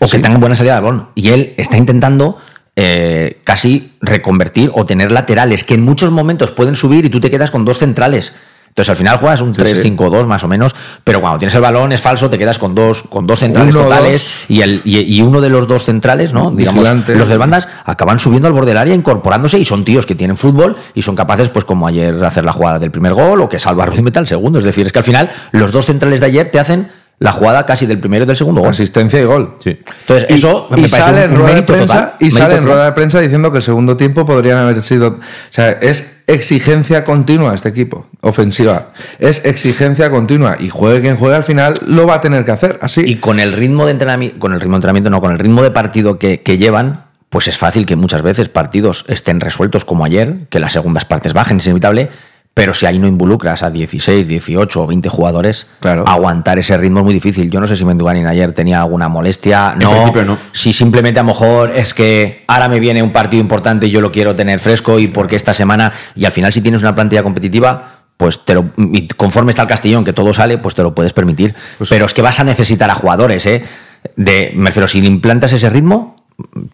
O 0.00 0.08
que 0.08 0.18
tengan 0.18 0.40
buena 0.40 0.56
salida 0.56 0.74
de 0.74 0.80
balón. 0.80 1.08
Y 1.14 1.28
él 1.30 1.54
está 1.56 1.76
intentando 1.76 2.38
eh, 2.76 3.40
casi 3.44 3.92
reconvertir 4.00 4.72
o 4.74 4.84
tener 4.84 5.12
laterales 5.12 5.62
que 5.62 5.74
en 5.74 5.82
muchos 5.82 6.10
momentos 6.10 6.50
pueden 6.50 6.74
subir 6.74 7.04
y 7.04 7.10
tú 7.10 7.20
te 7.20 7.30
quedas 7.30 7.50
con 7.50 7.64
dos 7.64 7.78
centrales. 7.78 8.34
Entonces 8.74 8.90
al 8.90 8.96
final 8.96 9.18
juegas 9.18 9.40
un 9.40 9.54
Sí, 9.54 9.60
3-5-2 9.60 10.26
más 10.26 10.42
o 10.42 10.48
menos, 10.48 10.74
pero 11.04 11.20
cuando 11.20 11.38
tienes 11.38 11.54
el 11.54 11.60
balón 11.60 11.92
es 11.92 12.00
falso, 12.00 12.28
te 12.28 12.36
quedas 12.38 12.58
con 12.58 12.74
dos, 12.74 13.04
con 13.08 13.24
dos 13.24 13.38
centrales 13.38 13.72
Uno, 13.76 13.84
totales 13.84 14.22
dos. 14.24 14.44
y, 14.50 14.62
el, 14.62 14.82
y, 14.84 14.98
y 14.98 15.22
uno 15.22 15.40
de 15.40 15.48
los 15.48 15.68
dos 15.68 15.84
centrales, 15.84 16.32
¿no? 16.32 16.50
Digamos, 16.50 16.84
los 17.06 17.28
del 17.28 17.38
bandas 17.38 17.68
acaban 17.84 18.18
subiendo 18.18 18.48
al 18.48 18.52
borde 18.52 18.72
del 18.72 18.78
área, 18.78 18.92
incorporándose 18.92 19.60
y 19.60 19.64
son 19.64 19.84
tíos 19.84 20.06
que 20.06 20.16
tienen 20.16 20.36
fútbol 20.36 20.74
y 20.92 21.02
son 21.02 21.14
capaces, 21.14 21.50
pues 21.50 21.64
como 21.64 21.86
ayer, 21.86 22.16
de 22.16 22.26
hacer 22.26 22.42
la 22.42 22.52
jugada 22.52 22.80
del 22.80 22.90
primer 22.90 23.14
gol 23.14 23.42
o 23.42 23.48
que 23.48 23.60
salva 23.60 23.86
Ruiz 23.86 24.02
meta 24.02 24.18
el 24.18 24.26
segundo. 24.26 24.58
Es 24.58 24.64
decir, 24.64 24.86
es 24.86 24.92
que 24.92 24.98
al 24.98 25.04
final 25.04 25.30
los 25.52 25.70
dos 25.70 25.86
centrales 25.86 26.18
de 26.18 26.26
ayer 26.26 26.50
te 26.50 26.58
hacen 26.58 26.88
la 27.18 27.32
jugada 27.32 27.64
casi 27.64 27.86
del 27.86 27.98
primero 27.98 28.24
y 28.24 28.26
del 28.26 28.36
segundo 28.36 28.60
gol. 28.60 28.70
Asistencia 28.70 29.20
y 29.20 29.24
gol. 29.24 29.56
Sí. 29.62 29.78
Entonces, 30.02 30.26
Y- 30.30 30.34
eso 30.34 30.66
me 30.70 30.78
y 30.78 30.88
parece 30.88 30.96
sale 30.98 31.24
un- 31.26 31.30
en 31.32 31.36
rueda 31.36 31.54
de 31.54 31.62
prensa 31.62 31.86
total, 31.86 32.12
y 32.20 32.30
sale 32.30 32.54
en 32.56 32.64
rueda 32.66 32.84
de 32.86 32.92
prensa 32.92 33.20
diciendo 33.20 33.50
que 33.52 33.58
el 33.58 33.62
segundo 33.62 33.96
tiempo 33.96 34.24
podrían 34.26 34.58
haber 34.58 34.82
sido 34.82 35.08
o 35.08 35.18
sea 35.50 35.70
es 35.70 36.22
exigencia 36.26 37.04
continua 37.04 37.54
este 37.54 37.68
equipo 37.68 38.06
ofensiva 38.22 38.92
es 39.18 39.44
exigencia 39.44 40.10
continua 40.10 40.56
y 40.58 40.70
juegue 40.70 41.02
quien 41.02 41.16
juegue 41.16 41.36
al 41.36 41.44
final 41.44 41.74
lo 41.86 42.06
va 42.06 42.14
a 42.16 42.20
tener 42.20 42.44
que 42.44 42.50
hacer 42.50 42.78
así 42.82 43.02
Y 43.06 43.16
con 43.16 43.38
el 43.40 43.52
ritmo 43.52 43.84
de 43.86 43.92
entrenamiento, 43.92 44.38
con 44.38 44.52
el 44.54 44.60
ritmo 44.60 44.72
de 44.74 44.78
entrenamiento, 44.78 45.10
no, 45.10 45.20
con 45.20 45.32
el 45.32 45.38
ritmo 45.38 45.62
de 45.62 45.70
partido 45.70 46.18
que, 46.18 46.40
que 46.40 46.56
llevan, 46.58 47.04
pues 47.28 47.46
es 47.48 47.56
fácil 47.58 47.84
que 47.86 47.96
muchas 47.96 48.22
veces 48.22 48.48
partidos 48.48 49.04
estén 49.08 49.40
resueltos 49.40 49.84
como 49.84 50.04
ayer, 50.04 50.46
que 50.50 50.58
las 50.60 50.72
segundas 50.72 51.04
partes 51.04 51.32
bajen, 51.34 51.58
es 51.58 51.66
inevitable, 51.66 52.10
pero 52.54 52.72
si 52.72 52.86
ahí 52.86 53.00
no 53.00 53.08
involucras 53.08 53.64
a 53.64 53.70
16, 53.70 54.28
18 54.28 54.82
o 54.82 54.86
20 54.86 55.08
jugadores, 55.08 55.66
Claro. 55.80 56.04
aguantar 56.06 56.58
ese 56.58 56.76
ritmo 56.76 57.00
es 57.00 57.04
muy 57.04 57.14
difícil. 57.14 57.50
Yo 57.50 57.60
no 57.60 57.66
sé 57.66 57.74
si 57.74 57.84
Menduganin 57.84 58.26
ayer 58.28 58.52
tenía 58.52 58.80
alguna 58.80 59.08
molestia, 59.08 59.74
no. 59.76 60.12
no. 60.12 60.38
Si 60.52 60.72
simplemente 60.72 61.18
a 61.18 61.24
lo 61.24 61.28
mejor 61.28 61.72
es 61.74 61.92
que 61.94 62.44
ahora 62.46 62.68
me 62.68 62.78
viene 62.78 63.02
un 63.02 63.10
partido 63.12 63.40
importante 63.42 63.86
y 63.86 63.90
yo 63.90 64.00
lo 64.00 64.12
quiero 64.12 64.36
tener 64.36 64.60
fresco 64.60 64.98
y 65.00 65.08
porque 65.08 65.34
esta 65.36 65.52
semana, 65.52 65.92
y 66.14 66.24
al 66.24 66.32
final 66.32 66.52
si 66.52 66.60
tienes 66.60 66.80
una 66.82 66.94
plantilla 66.94 67.24
competitiva, 67.24 68.02
pues 68.16 68.44
te 68.44 68.54
lo, 68.54 68.70
y 68.76 69.08
conforme 69.08 69.50
está 69.50 69.62
el 69.62 69.68
Castellón, 69.68 70.04
que 70.04 70.12
todo 70.12 70.32
sale, 70.32 70.56
pues 70.58 70.76
te 70.76 70.82
lo 70.84 70.94
puedes 70.94 71.12
permitir. 71.12 71.56
Pues- 71.78 71.90
Pero 71.90 72.06
es 72.06 72.14
que 72.14 72.22
vas 72.22 72.38
a 72.38 72.44
necesitar 72.44 72.88
a 72.88 72.94
jugadores, 72.94 73.44
¿eh? 73.46 73.64
De, 74.16 74.52
me 74.54 74.66
refiero, 74.66 74.86
si 74.86 75.00
le 75.00 75.08
implantas 75.08 75.52
ese 75.52 75.68
ritmo, 75.70 76.14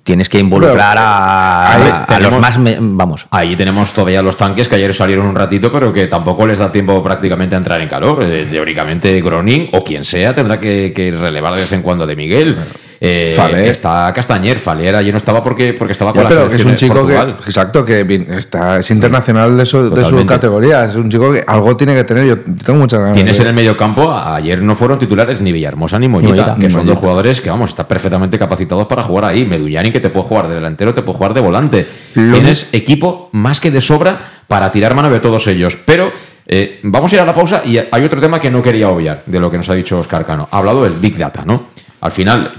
tienes 0.02 0.28
que 0.28 0.38
involucrar 0.38 0.96
a, 0.98 1.72
ahí 1.74 1.82
a 1.90 2.06
tenemos- 2.06 2.32
los 2.32 2.40
más, 2.40 2.58
me- 2.58 2.78
vamos. 2.80 3.26
Ahí 3.30 3.56
tenemos 3.56 3.92
todavía 3.92 4.22
los 4.22 4.36
tanques 4.36 4.68
que 4.68 4.76
ayer 4.76 4.94
salieron 4.94 5.26
un 5.26 5.34
ratito, 5.34 5.70
pero 5.70 5.92
que 5.92 6.06
tampoco 6.06 6.46
les 6.46 6.58
da 6.58 6.72
tiempo 6.72 7.02
prácticamente 7.02 7.54
a 7.54 7.58
entrar 7.58 7.80
en 7.80 7.88
calor. 7.88 8.22
Eh, 8.22 8.46
teóricamente, 8.50 9.20
Groning 9.20 9.68
o 9.72 9.84
quien 9.84 10.04
sea 10.04 10.34
tendrá 10.34 10.58
que, 10.58 10.92
que 10.94 11.10
relevar 11.10 11.54
de 11.54 11.60
vez 11.60 11.72
en 11.72 11.82
cuando 11.82 12.06
de 12.06 12.16
Miguel. 12.16 12.56
Eh, 13.02 13.32
Faler. 13.34 13.64
Está 13.70 14.12
Castañer. 14.14 14.58
Faler 14.58 14.94
ayer 14.94 15.10
no 15.14 15.16
estaba 15.16 15.42
porque, 15.42 15.72
porque 15.72 15.92
estaba 15.92 16.10
Ya, 16.12 16.14
con 16.16 16.24
la 16.24 16.28
pero 16.28 16.50
que 16.50 16.56
es 16.56 16.64
un 16.66 16.72
de 16.72 16.76
chico 16.76 17.06
que 17.06 17.14
exacto 17.46 17.82
que 17.82 18.26
está 18.36 18.80
es 18.80 18.90
internacional 18.90 19.56
de 19.56 19.64
su, 19.64 19.88
de 19.88 20.04
su 20.04 20.26
categoría 20.26 20.84
es 20.84 20.94
un 20.96 21.08
chico 21.10 21.32
que 21.32 21.42
algo 21.46 21.74
tiene 21.78 21.94
que 21.94 22.04
tener 22.04 22.26
yo 22.26 22.38
tengo 22.40 22.78
muchas 22.78 23.00
ganas 23.00 23.14
Tienes 23.14 23.38
de- 23.38 23.42
en 23.44 23.48
el 23.48 23.54
medio 23.54 23.74
campo, 23.74 24.12
ayer 24.12 24.60
no 24.60 24.76
fueron 24.76 24.98
titulares 24.98 25.40
ni 25.40 25.50
Villahermosa 25.50 25.98
ni 25.98 26.08
Mollita, 26.08 26.32
Mollita. 26.34 26.54
que 26.56 26.66
Ni 26.66 26.70
son 26.70 26.80
Mollita. 26.80 26.92
dos 26.94 27.00
jugadores 27.00 27.40
que, 27.40 27.48
vamos, 27.48 27.70
están 27.70 27.86
perfectamente 27.86 28.38
capacitados 28.38 28.86
para 28.86 29.02
jugar 29.02 29.24
ahí. 29.24 29.46
Medullani, 29.46 29.90
que 29.92 30.00
te 30.00 30.10
puede 30.10 30.26
jugar 30.26 30.48
de 30.48 30.56
delantero, 30.56 30.92
te 30.92 31.00
puede 31.00 31.16
jugar 31.16 31.32
de 31.32 31.40
volante. 31.40 31.86
Lo 32.14 32.34
Tienes 32.34 32.68
equipo 32.72 33.30
más 33.32 33.60
que 33.60 33.70
de 33.70 33.80
sobra 33.80 34.18
para 34.46 34.70
tirar 34.70 34.94
mano 34.94 35.08
de 35.08 35.20
todos 35.20 35.46
ellos. 35.46 35.78
Pero 35.86 36.12
eh, 36.46 36.80
vamos 36.82 37.10
a 37.12 37.16
ir 37.16 37.22
a 37.22 37.24
la 37.24 37.32
pausa 37.34 37.62
y 37.64 37.78
hay 37.78 38.04
otro 38.04 38.20
tema 38.20 38.38
que 38.38 38.50
no 38.50 38.60
quería 38.62 38.90
obviar 38.90 39.22
de 39.24 39.40
lo 39.40 39.50
que 39.50 39.56
nos 39.56 39.70
ha 39.70 39.74
dicho 39.74 39.98
Oscar 39.98 40.26
Cano. 40.26 40.48
Ha 40.50 40.58
hablado 40.58 40.84
del 40.84 40.92
Big 40.94 41.16
Data, 41.16 41.44
¿no? 41.46 41.64
Al 42.02 42.12
final, 42.12 42.52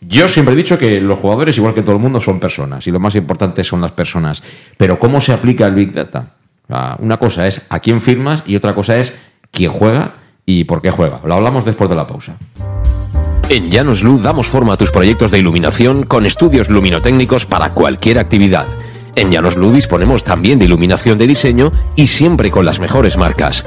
yo 0.00 0.28
siempre 0.28 0.54
he 0.54 0.56
dicho 0.56 0.78
que 0.78 1.00
los 1.00 1.18
jugadores, 1.18 1.56
igual 1.58 1.74
que 1.74 1.82
todo 1.82 1.96
el 1.96 2.02
mundo, 2.02 2.20
son 2.20 2.40
personas 2.40 2.86
y 2.86 2.90
lo 2.90 3.00
más 3.00 3.14
importante 3.16 3.62
son 3.64 3.80
las 3.82 3.92
personas. 3.92 4.42
Pero 4.76 4.98
¿cómo 4.98 5.20
se 5.20 5.32
aplica 5.32 5.66
el 5.66 5.74
Big 5.74 5.92
Data? 5.92 6.34
Una 7.00 7.18
cosa 7.18 7.46
es 7.46 7.62
a 7.68 7.80
quién 7.80 8.00
firmas 8.00 8.42
y 8.46 8.56
otra 8.56 8.74
cosa 8.74 8.96
es 8.96 9.20
quién 9.50 9.72
juega 9.72 10.14
y 10.46 10.64
por 10.64 10.80
qué 10.80 10.90
juega. 10.90 11.20
Lo 11.24 11.34
hablamos 11.34 11.64
después 11.64 11.90
de 11.90 11.96
la 11.96 12.06
pausa. 12.06 12.36
En 13.48 13.70
Llanos 13.70 14.02
Luz 14.02 14.22
damos 14.22 14.46
forma 14.46 14.74
a 14.74 14.76
tus 14.76 14.92
proyectos 14.92 15.32
de 15.32 15.38
iluminación 15.38 16.04
con 16.04 16.24
estudios 16.24 16.70
luminotécnicos 16.70 17.44
para 17.44 17.74
cualquier 17.74 18.20
actividad. 18.20 18.68
En 19.16 19.30
Llanos 19.32 19.56
Luz 19.56 19.74
disponemos 19.74 20.22
también 20.22 20.60
de 20.60 20.66
iluminación 20.66 21.18
de 21.18 21.26
diseño 21.26 21.72
y 21.96 22.06
siempre 22.06 22.50
con 22.50 22.64
las 22.64 22.78
mejores 22.78 23.16
marcas. 23.16 23.66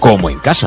como 0.00 0.30
en 0.30 0.38
casa. 0.40 0.66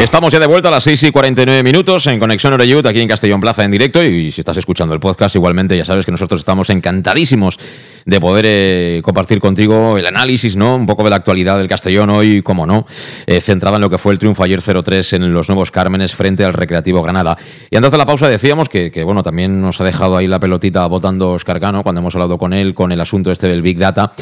Estamos 0.00 0.32
ya 0.32 0.38
de 0.38 0.46
vuelta 0.46 0.68
a 0.68 0.70
las 0.70 0.84
6 0.84 1.04
y 1.04 1.10
49 1.12 1.62
minutos 1.62 2.06
en 2.08 2.18
Conexión 2.18 2.52
Oreyud, 2.52 2.84
aquí 2.84 3.00
en 3.00 3.08
Castellón 3.08 3.40
Plaza 3.40 3.64
en 3.64 3.70
directo. 3.70 4.02
Y 4.04 4.30
si 4.32 4.40
estás 4.40 4.56
escuchando 4.56 4.92
el 4.92 5.00
podcast, 5.00 5.34
igualmente 5.36 5.76
ya 5.76 5.84
sabes 5.84 6.04
que 6.04 6.10
nosotros 6.10 6.40
estamos 6.40 6.68
encantadísimos 6.68 7.58
de 8.04 8.20
poder 8.20 8.44
eh, 8.46 9.00
compartir 9.02 9.40
contigo 9.40 9.96
el 9.96 10.06
análisis, 10.06 10.56
¿no? 10.56 10.74
Un 10.74 10.84
poco 10.84 11.04
de 11.04 11.10
la 11.10 11.16
actualidad 11.16 11.56
del 11.56 11.68
Castellón 11.68 12.10
hoy, 12.10 12.42
como 12.42 12.66
no, 12.66 12.86
eh, 13.26 13.40
centrada 13.40 13.76
en 13.76 13.82
lo 13.82 13.88
que 13.88 13.96
fue 13.96 14.12
el 14.12 14.18
triunfo 14.18 14.42
ayer 14.42 14.60
0-3 14.60 15.14
en 15.14 15.32
los 15.32 15.48
Nuevos 15.48 15.70
Cármenes 15.70 16.14
frente 16.14 16.44
al 16.44 16.52
Recreativo 16.52 17.02
Granada. 17.02 17.38
Y 17.70 17.76
antes 17.76 17.90
de 17.90 17.98
la 17.98 18.04
pausa 18.04 18.28
decíamos 18.28 18.68
que, 18.68 18.90
que, 18.90 19.04
bueno, 19.04 19.22
también 19.22 19.62
nos 19.62 19.80
ha 19.80 19.84
dejado 19.84 20.16
ahí 20.16 20.26
la 20.26 20.38
pelotita 20.38 20.86
votando 20.86 21.32
Oscar 21.32 21.60
Cano 21.60 21.82
cuando 21.82 22.00
hemos 22.00 22.14
hablado 22.14 22.36
con 22.36 22.52
él 22.52 22.74
con 22.74 22.92
el 22.92 23.00
asunto 23.00 23.30
este 23.30 23.48
del 23.48 23.62
Big 23.62 23.78
Data. 23.78 24.12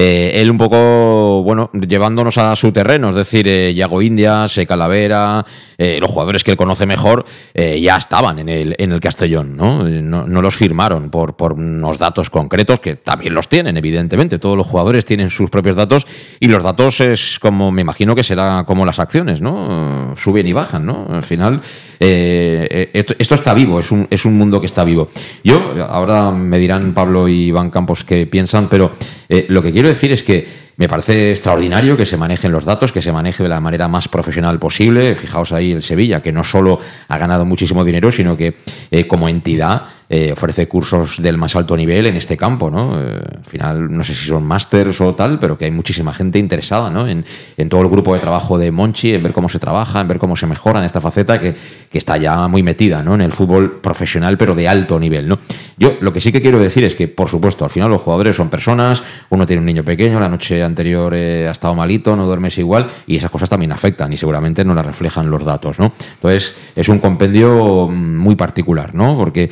Eh, 0.00 0.40
él 0.40 0.48
un 0.48 0.58
poco, 0.58 1.42
bueno, 1.42 1.70
llevándonos 1.72 2.38
a 2.38 2.54
su 2.54 2.70
terreno, 2.70 3.08
es 3.08 3.16
decir, 3.16 3.48
eh, 3.48 3.74
Yago 3.74 4.00
Indias, 4.00 4.56
eh, 4.56 4.64
Calavera, 4.64 5.44
eh, 5.76 5.98
los 6.00 6.08
jugadores 6.08 6.44
que 6.44 6.52
él 6.52 6.56
conoce 6.56 6.86
mejor, 6.86 7.24
ya 7.54 7.96
estaban 7.96 8.38
en 8.38 8.48
el, 8.48 8.76
en 8.78 8.92
el 8.92 9.00
Castellón, 9.00 9.56
¿no? 9.56 9.82
¿no? 9.82 10.24
No, 10.24 10.42
los 10.42 10.54
firmaron 10.54 11.10
por, 11.10 11.34
por 11.34 11.54
unos 11.54 11.98
datos 11.98 12.30
concretos, 12.30 12.78
que 12.78 12.94
también 12.94 13.34
los 13.34 13.48
tienen, 13.48 13.76
evidentemente, 13.76 14.38
todos 14.38 14.56
los 14.56 14.68
jugadores 14.68 15.04
tienen 15.04 15.30
sus 15.30 15.50
propios 15.50 15.74
datos 15.74 16.06
y 16.38 16.46
los 16.46 16.62
datos 16.62 17.00
es 17.00 17.40
como, 17.40 17.72
me 17.72 17.82
imagino 17.82 18.14
que 18.14 18.22
será 18.22 18.62
como 18.66 18.86
las 18.86 19.00
acciones, 19.00 19.40
¿no? 19.40 20.14
Suben 20.16 20.46
y 20.46 20.52
bajan, 20.52 20.86
¿no? 20.86 21.08
Al 21.10 21.24
final, 21.24 21.60
esto, 21.98 23.14
esto, 23.18 23.34
está 23.34 23.52
vivo, 23.52 23.80
es 23.80 23.90
un, 23.90 24.06
es 24.10 24.24
un 24.24 24.38
mundo 24.38 24.60
que 24.60 24.66
está 24.66 24.84
vivo. 24.84 25.08
Yo, 25.42 25.74
ahora 25.90 26.30
me 26.30 26.58
dirán 26.58 26.94
Pablo 26.94 27.28
y 27.28 27.46
Iván 27.46 27.70
Campos 27.70 28.04
qué 28.04 28.26
piensan, 28.26 28.68
pero 28.68 28.92
lo 29.28 29.62
que 29.62 29.72
quiero 29.72 29.88
decir 29.88 30.10
es 30.12 30.22
que 30.22 30.46
me 30.78 30.88
parece 30.88 31.32
extraordinario 31.32 31.96
que 31.96 32.06
se 32.06 32.16
manejen 32.16 32.52
los 32.52 32.64
datos, 32.64 32.92
que 32.92 33.02
se 33.02 33.12
maneje 33.12 33.42
de 33.42 33.48
la 33.48 33.60
manera 33.60 33.88
más 33.88 34.06
profesional 34.06 34.60
posible. 34.60 35.16
Fijaos 35.16 35.50
ahí 35.52 35.72
el 35.72 35.82
Sevilla, 35.82 36.22
que 36.22 36.32
no 36.32 36.44
solo 36.44 36.78
ha 37.08 37.18
ganado 37.18 37.44
muchísimo 37.44 37.84
dinero, 37.84 38.12
sino 38.12 38.36
que 38.36 38.54
eh, 38.90 39.06
como 39.08 39.28
entidad 39.28 39.88
eh, 40.10 40.32
ofrece 40.32 40.66
cursos 40.68 41.20
del 41.20 41.36
más 41.36 41.54
alto 41.54 41.76
nivel 41.76 42.06
en 42.06 42.16
este 42.16 42.34
campo, 42.34 42.70
¿no? 42.70 42.98
Eh, 42.98 43.20
al 43.36 43.44
final, 43.44 43.92
no 43.92 44.02
sé 44.02 44.14
si 44.14 44.26
son 44.26 44.42
másters 44.42 45.02
o 45.02 45.14
tal, 45.14 45.38
pero 45.38 45.58
que 45.58 45.66
hay 45.66 45.70
muchísima 45.70 46.14
gente 46.14 46.38
interesada, 46.38 46.88
¿no? 46.88 47.06
En, 47.06 47.24
todo 47.68 47.82
el 47.82 47.88
grupo 47.88 48.14
de 48.14 48.20
trabajo 48.20 48.56
de 48.56 48.70
Monchi, 48.70 49.12
en 49.12 49.22
ver 49.22 49.34
cómo 49.34 49.50
se 49.50 49.58
trabaja, 49.58 50.00
en 50.00 50.08
ver 50.08 50.18
cómo 50.18 50.34
se 50.34 50.46
mejora 50.46 50.78
en 50.78 50.86
esta 50.86 51.02
faceta 51.02 51.38
que, 51.38 51.54
está 51.92 52.16
ya 52.16 52.46
muy 52.48 52.62
metida, 52.62 53.02
¿no? 53.02 53.16
En 53.16 53.20
el 53.20 53.32
fútbol 53.32 53.80
profesional, 53.80 54.38
pero 54.38 54.54
de 54.54 54.68
alto 54.68 54.98
nivel, 54.98 55.28
¿no? 55.28 55.38
Yo 55.76 55.98
lo 56.00 56.12
que 56.12 56.20
sí 56.20 56.32
que 56.32 56.40
quiero 56.40 56.58
decir 56.58 56.84
es 56.84 56.94
que, 56.94 57.08
por 57.08 57.28
supuesto, 57.28 57.64
al 57.64 57.70
final 57.70 57.90
los 57.90 58.00
jugadores 58.00 58.36
son 58.36 58.48
personas, 58.48 59.02
uno 59.30 59.44
tiene 59.44 59.60
un 59.60 59.66
niño 59.66 59.82
pequeño, 59.82 60.18
la 60.20 60.28
noche 60.28 60.62
anterior 60.62 61.12
eh, 61.14 61.46
ha 61.48 61.52
estado 61.52 61.74
malito, 61.74 62.16
no 62.16 62.24
duermes 62.24 62.56
igual, 62.56 62.88
y 63.06 63.16
esas 63.16 63.30
cosas 63.30 63.50
también 63.50 63.72
afectan 63.72 64.12
y 64.12 64.16
seguramente 64.16 64.64
no 64.64 64.74
las 64.74 64.86
reflejan 64.86 65.28
los 65.28 65.44
datos, 65.44 65.78
¿no? 65.78 65.92
Entonces, 66.14 66.54
es 66.74 66.88
un 66.88 66.98
compendio 67.00 67.88
muy 67.88 68.36
particular, 68.36 68.94
¿no? 68.94 69.16
Porque 69.16 69.50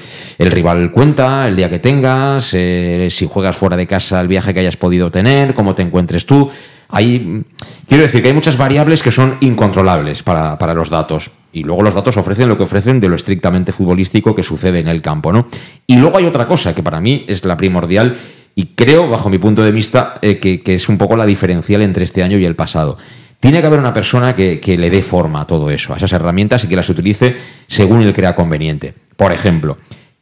rival 0.51 0.93
cuenta, 0.93 1.49
el 1.49 1.57
día 1.57 1.71
que 1.71 1.79
tengas, 1.79 2.53
eh, 2.55 3.09
si 3.11 3.27
juegas 3.27 3.57
fuera 3.57 3.77
de 3.77 3.87
casa, 3.87 4.21
el 4.21 4.29
viaje 4.29 4.53
que 4.53 4.61
hayas 4.61 4.77
podido 4.77 5.11
tener, 5.11 5.55
cómo 5.55 5.75
te 5.75 5.83
encuentres 5.83 6.27
tú. 6.27 6.51
Hay, 6.89 7.43
quiero 7.89 8.05
decir 8.05 8.23
que 8.23 8.29
hay 8.29 8.35
muchas 8.35 8.57
variables 8.57 9.03
que 9.03 9.11
son 9.11 9.37
incontrolables 9.41 10.23
para, 10.23 10.75
los 10.75 10.91
datos. 10.91 11.33
Y 11.53 11.63
luego 11.65 11.83
los 11.83 11.95
datos 11.95 12.17
ofrecen 12.17 12.49
lo 12.49 12.57
que 12.57 12.63
ofrecen 12.63 13.01
de 13.01 13.09
lo 13.09 13.17
estrictamente 13.17 13.73
futbolístico 13.73 14.35
que 14.35 14.43
sucede 14.43 14.79
en 14.79 14.89
el 14.89 15.03
campo, 15.03 15.33
¿no? 15.33 15.47
Y 15.87 15.97
luego 15.97 16.19
hay 16.19 16.27
otra 16.27 16.47
cosa 16.47 16.75
que 16.75 16.83
para 16.83 17.01
mí 17.01 17.25
es 17.29 17.45
la 17.45 17.57
primordial 17.57 18.17
y 18.55 18.67
creo, 18.75 19.09
bajo 19.09 19.29
mi 19.29 19.39
punto 19.39 19.63
de 19.63 19.73
vista, 19.73 20.19
eh, 20.23 20.39
que, 20.39 20.63
que, 20.63 20.75
es 20.75 20.89
un 20.89 20.97
poco 20.97 21.17
la 21.17 21.27
diferencial 21.27 21.83
entre 21.83 22.05
este 22.05 22.23
año 22.23 22.39
y 22.39 22.45
el 22.45 22.55
pasado. 22.55 22.99
Tiene 23.41 23.61
que 23.61 23.67
haber 23.67 23.79
una 23.79 23.93
persona 23.93 24.35
que, 24.35 24.61
que 24.61 24.79
le 24.79 24.89
dé 24.89 25.03
forma 25.03 25.43
a 25.43 25.47
todo 25.47 25.71
eso, 25.71 25.93
a 25.93 25.97
esas 25.97 26.13
herramientas 26.13 26.65
y 26.65 26.69
que 26.69 26.77
las 26.77 26.89
utilice 26.89 27.37
según 27.67 28.03
él 28.03 28.15
crea 28.15 28.35
conveniente. 28.35 28.95
Por 29.17 29.33
ejemplo, 29.33 29.77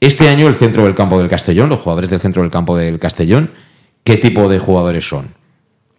este 0.07 0.29
año 0.29 0.49
el 0.49 0.55
centro 0.55 0.85
del 0.85 0.95
campo 0.95 1.19
del 1.19 1.29
Castellón, 1.29 1.69
los 1.69 1.81
jugadores 1.81 2.11
del 2.11 2.21
centro 2.21 2.43
del 2.43 2.51
campo 2.51 2.77
del 2.77 2.99
Castellón, 2.99 3.51
¿qué 4.03 4.17
tipo 4.17 4.49
de 4.49 4.59
jugadores 4.59 5.09
son? 5.09 5.35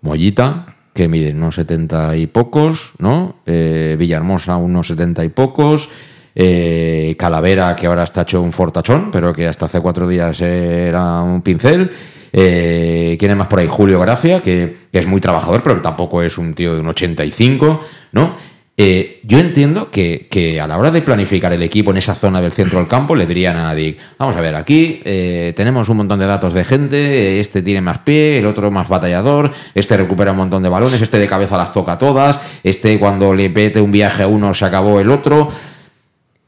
Mollita, 0.02 0.76
que 0.94 1.08
mide 1.08 1.32
unos 1.32 1.56
70 1.56 2.16
y 2.18 2.28
pocos, 2.28 2.94
¿no? 3.00 3.38
Eh, 3.46 3.96
Villahermosa, 4.00 4.58
unos 4.58 4.88
70 4.88 5.26
y 5.26 5.30
pocos. 5.30 5.90
Eh, 6.36 7.16
Calavera, 7.18 7.76
que 7.76 7.88
ahora 7.88 8.04
está 8.04 8.22
hecho 8.22 8.42
un 8.42 8.52
fortachón, 8.52 9.10
pero 9.12 9.34
que 9.34 9.48
hasta 9.48 9.66
hace 9.66 9.82
cuatro 9.82 10.08
días 10.08 10.40
era 10.42 11.22
un 11.22 11.42
pincel. 11.42 11.92
Eh, 12.32 13.16
¿Quién 13.18 13.32
es 13.32 13.38
más 13.38 13.48
por 13.48 13.60
ahí? 13.60 13.68
Julio 13.68 14.00
Gracia, 14.00 14.42
que, 14.42 14.76
es 14.92 15.08
muy 15.08 15.22
trabajador, 15.22 15.64
pero 15.64 15.82
tampoco 15.82 16.22
es 16.22 16.38
un 16.38 16.54
tío 16.54 16.76
de 16.76 16.82
un 16.82 16.88
85, 16.90 17.82
¿no? 18.12 18.36
Eh, 18.78 19.22
yo 19.24 19.40
entiendo 19.40 19.90
que, 19.90 20.60
a 20.62 20.68
la 20.68 20.78
hora 20.78 20.92
de 20.92 21.02
planificar 21.02 21.54
el 21.54 21.64
equipo 21.64 21.92
en 21.92 21.98
esa 21.98 22.14
zona 22.14 22.42
del 22.42 22.52
centro 22.52 22.80
del 22.80 22.90
campo 22.90 23.16
le 23.16 23.26
dirían 23.26 23.56
a 23.56 23.74
Dick, 23.74 23.98
vamos 24.18 24.36
a 24.36 24.42
ver, 24.42 24.54
aquí 24.56 25.02
eh, 25.06 25.54
tenemos 25.56 25.88
un 25.88 25.98
montón 25.98 26.20
de 26.20 26.26
datos 26.26 26.54
de 26.54 26.66
gente, 26.66 27.40
este 27.40 27.62
tiene 27.62 27.80
más 27.80 28.00
pie, 28.00 28.40
el 28.40 28.46
otro 28.46 28.70
más 28.72 28.90
batallador, 28.90 29.52
este 29.74 29.96
recupera 29.96 30.32
un 30.32 30.38
montón 30.38 30.62
de 30.62 30.68
balones, 30.68 31.02
este 31.02 31.20
de 31.20 31.28
cabeza 31.28 31.56
las 31.56 31.72
toca 31.72 31.98
todas, 31.98 32.42
este 32.64 33.00
cuando 33.00 33.34
le 33.34 33.50
pete 33.50 33.80
un 33.80 33.94
viaje 33.94 34.24
a 34.24 34.28
uno 34.28 34.54
se 34.54 34.66
acabó 34.66 35.00
el 35.00 35.10
otro. 35.10 35.48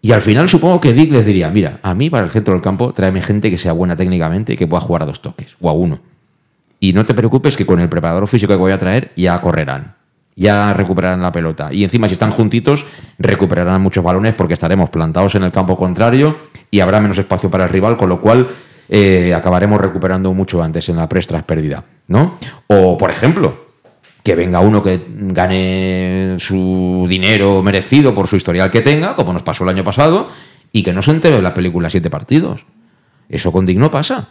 Y 0.02 0.12
al 0.12 0.22
final 0.22 0.50
supongo 0.50 0.82
que 0.82 0.94
Dick 0.94 1.12
les 1.12 1.26
diría, 1.26 1.50
mira, 1.50 1.80
a 1.82 1.94
mí 1.94 2.10
para 2.10 2.26
el 2.26 2.32
centro 2.32 2.54
del 2.54 2.62
campo 2.62 2.92
tráeme 2.92 3.22
gente 3.22 3.50
que 3.50 3.58
sea 3.58 3.72
buena 3.72 3.96
técnicamente 3.96 4.54
y 4.54 4.58
que 4.58 4.68
pueda 4.68 4.82
jugar 4.82 5.04
a 5.04 5.06
dos 5.06 5.22
toques 5.22 5.56
o 5.62 5.70
a 5.70 5.74
uno. 5.74 6.00
Y 6.80 6.92
no 6.92 7.06
te 7.06 7.14
preocupes 7.14 7.56
que 7.56 7.66
con 7.66 7.80
el 7.80 7.90
preparador 7.90 8.28
físico 8.28 8.52
que 8.52 8.58
voy 8.58 8.74
a 8.74 8.78
traer 8.78 9.12
ya 9.16 9.40
correrán 9.42 9.98
ya 10.38 10.72
recuperarán 10.74 11.22
la 11.22 11.32
pelota. 11.32 11.74
Y 11.74 11.84
encima, 11.84 12.08
si 12.08 12.14
están 12.14 12.32
juntitos, 12.32 12.86
recuperarán 13.18 13.82
muchos 13.82 14.04
balones 14.04 14.36
porque 14.36 14.54
estaremos 14.54 14.92
plantados 14.92 15.36
en 15.36 15.44
el 15.44 15.52
campo 15.52 15.76
contrario 15.76 16.38
y 16.70 16.80
habrá 16.80 17.02
menos 17.02 17.18
espacio 17.18 17.50
para 17.50 17.64
el 17.64 17.72
rival, 17.72 17.98
con 17.98 18.08
lo 18.08 18.22
cual 18.22 18.48
eh, 18.88 19.34
acabaremos 19.34 19.82
recuperando 19.82 20.32
mucho 20.34 20.62
antes 20.62 20.88
en 20.90 20.98
la 20.98 21.10
press 21.10 21.26
tras 21.26 21.44
pérdida. 21.44 21.84
¿no? 22.08 22.36
O, 22.68 22.98
por 22.98 23.10
ejemplo, 23.10 23.66
que 24.24 24.36
venga 24.36 24.60
uno 24.60 24.84
que 24.84 25.06
gane 25.10 26.36
su 26.38 27.08
dinero 27.10 27.64
merecido 27.64 28.14
por 28.14 28.28
su 28.28 28.36
historial 28.36 28.70
que 28.70 28.82
tenga, 28.82 29.16
como 29.16 29.34
nos 29.34 29.42
pasó 29.42 29.64
el 29.64 29.72
año 29.72 29.84
pasado, 29.84 30.30
y 30.72 30.84
que 30.84 30.94
no 30.94 31.02
se 31.02 31.12
entere 31.12 31.38
de 31.38 31.42
la 31.42 31.56
película 31.56 31.90
Siete 31.90 32.12
Partidos. 32.12 32.64
Eso 33.28 33.52
con 33.52 33.66
Digno 33.66 33.90
pasa. 33.90 34.30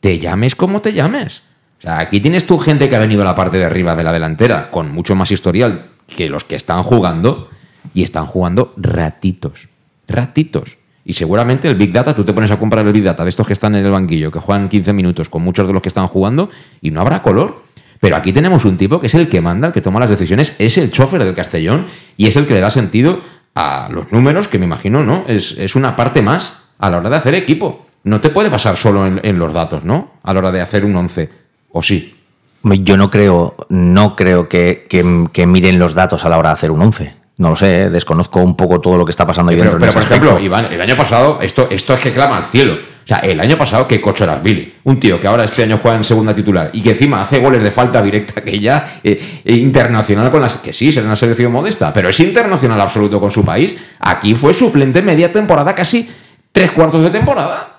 Te 0.00 0.18
llames 0.18 0.54
como 0.54 0.82
te 0.82 0.92
llames. 0.92 1.42
O 1.78 1.82
sea, 1.82 1.98
aquí 1.98 2.20
tienes 2.20 2.46
tu 2.46 2.58
gente 2.58 2.88
que 2.88 2.96
ha 2.96 3.00
venido 3.00 3.22
a 3.22 3.24
la 3.24 3.34
parte 3.34 3.58
de 3.58 3.64
arriba 3.64 3.94
de 3.94 4.04
la 4.04 4.12
delantera 4.12 4.70
con 4.70 4.90
mucho 4.90 5.14
más 5.14 5.30
historial 5.30 5.86
que 6.14 6.28
los 6.28 6.44
que 6.44 6.56
están 6.56 6.82
jugando 6.82 7.50
y 7.94 8.02
están 8.02 8.26
jugando 8.26 8.72
ratitos. 8.76 9.68
Ratitos. 10.08 10.78
Y 11.04 11.12
seguramente 11.12 11.68
el 11.68 11.76
Big 11.76 11.92
Data, 11.92 12.14
tú 12.14 12.24
te 12.24 12.32
pones 12.32 12.50
a 12.50 12.58
comprar 12.58 12.84
el 12.86 12.92
Big 12.92 13.04
Data 13.04 13.22
de 13.22 13.30
estos 13.30 13.46
que 13.46 13.52
están 13.52 13.74
en 13.76 13.84
el 13.84 13.92
banquillo, 13.92 14.32
que 14.32 14.40
juegan 14.40 14.68
15 14.68 14.92
minutos 14.92 15.28
con 15.28 15.42
muchos 15.42 15.66
de 15.66 15.72
los 15.72 15.82
que 15.82 15.88
están 15.88 16.08
jugando 16.08 16.50
y 16.80 16.90
no 16.90 17.00
habrá 17.00 17.22
color. 17.22 17.62
Pero 18.00 18.16
aquí 18.16 18.32
tenemos 18.32 18.64
un 18.64 18.76
tipo 18.76 19.00
que 19.00 19.06
es 19.06 19.14
el 19.14 19.28
que 19.28 19.40
manda, 19.40 19.68
el 19.68 19.72
que 19.72 19.80
toma 19.80 20.00
las 20.00 20.10
decisiones, 20.10 20.56
es 20.58 20.76
el 20.78 20.90
chofer 20.90 21.22
del 21.24 21.34
Castellón 21.34 21.86
y 22.16 22.26
es 22.26 22.36
el 22.36 22.46
que 22.46 22.54
le 22.54 22.60
da 22.60 22.70
sentido 22.70 23.20
a 23.54 23.88
los 23.92 24.10
números, 24.12 24.48
que 24.48 24.58
me 24.58 24.66
imagino, 24.66 25.04
¿no? 25.04 25.24
Es, 25.28 25.52
es 25.58 25.76
una 25.76 25.96
parte 25.96 26.22
más 26.22 26.64
a 26.78 26.90
la 26.90 26.98
hora 26.98 27.10
de 27.10 27.16
hacer 27.16 27.34
equipo. 27.34 27.86
No 28.04 28.20
te 28.20 28.28
puede 28.28 28.50
pasar 28.50 28.76
solo 28.76 29.06
en, 29.06 29.20
en 29.22 29.38
los 29.38 29.52
datos, 29.52 29.84
¿no? 29.84 30.10
A 30.22 30.34
la 30.34 30.40
hora 30.40 30.52
de 30.52 30.60
hacer 30.60 30.84
un 30.84 30.94
11 30.96 31.45
¿O 31.76 31.82
sí? 31.82 32.14
Yo 32.62 32.96
no 32.96 33.10
creo, 33.10 33.54
no 33.68 34.16
creo 34.16 34.48
que, 34.48 34.86
que, 34.88 35.26
que, 35.30 35.46
miren 35.46 35.78
los 35.78 35.94
datos 35.94 36.24
a 36.24 36.30
la 36.30 36.38
hora 36.38 36.48
de 36.48 36.52
hacer 36.54 36.70
un 36.70 36.80
11. 36.80 37.14
No 37.36 37.50
lo 37.50 37.56
sé, 37.56 37.82
¿eh? 37.82 37.90
desconozco 37.90 38.40
un 38.40 38.56
poco 38.56 38.80
todo 38.80 38.96
lo 38.96 39.04
que 39.04 39.10
está 39.10 39.26
pasando 39.26 39.50
ahí 39.50 39.58
pero, 39.58 39.72
dentro. 39.72 39.86
Pero, 39.86 39.92
por 39.92 40.02
ejemplo, 40.02 40.38
Iván, 40.40 40.72
el 40.72 40.80
año 40.80 40.96
pasado, 40.96 41.38
esto, 41.42 41.68
esto 41.70 41.92
es 41.92 42.00
que 42.00 42.14
clama 42.14 42.38
al 42.38 42.44
cielo. 42.44 42.72
O 42.72 43.06
sea, 43.06 43.18
el 43.18 43.38
año 43.40 43.58
pasado, 43.58 43.86
que 43.86 44.00
cocho 44.00 44.24
era 44.24 44.36
Billy. 44.36 44.74
Un 44.84 44.98
tío 44.98 45.20
que 45.20 45.26
ahora 45.26 45.44
este 45.44 45.64
año 45.64 45.78
juega 45.80 45.98
en 45.98 46.04
segunda 46.04 46.34
titular 46.34 46.70
y 46.72 46.80
que 46.80 46.90
encima 46.90 47.20
hace 47.20 47.40
goles 47.40 47.62
de 47.62 47.70
falta 47.70 48.00
directa, 48.00 48.40
que 48.44 48.58
ya 48.58 49.00
eh, 49.04 49.42
internacional 49.44 50.30
con 50.30 50.40
las. 50.40 50.56
que 50.56 50.72
sí, 50.72 50.90
será 50.90 51.06
una 51.06 51.14
selección 51.14 51.52
modesta, 51.52 51.92
pero 51.92 52.08
es 52.08 52.18
internacional 52.20 52.80
absoluto 52.80 53.20
con 53.20 53.30
su 53.30 53.44
país. 53.44 53.76
Aquí 54.00 54.34
fue 54.34 54.54
suplente 54.54 55.02
media 55.02 55.30
temporada, 55.30 55.74
casi 55.74 56.08
tres 56.52 56.72
cuartos 56.72 57.02
de 57.02 57.10
temporada. 57.10 57.75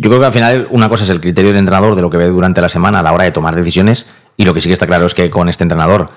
Yo 0.00 0.10
creo 0.10 0.20
que 0.20 0.26
al 0.26 0.32
final 0.32 0.68
una 0.70 0.88
cosa 0.88 1.02
es 1.02 1.10
el 1.10 1.20
criterio 1.20 1.50
del 1.50 1.58
entrenador 1.58 1.96
de 1.96 2.02
lo 2.02 2.08
que 2.08 2.16
ve 2.16 2.28
durante 2.28 2.60
la 2.60 2.68
semana 2.68 3.00
a 3.00 3.02
la 3.02 3.12
hora 3.12 3.24
de 3.24 3.32
tomar 3.32 3.56
decisiones 3.56 4.06
y 4.36 4.44
lo 4.44 4.54
que 4.54 4.60
sí 4.60 4.68
que 4.68 4.74
está 4.74 4.86
claro 4.86 5.06
es 5.06 5.12
que 5.12 5.28
con 5.28 5.48
este 5.48 5.64
entrenador 5.64 6.10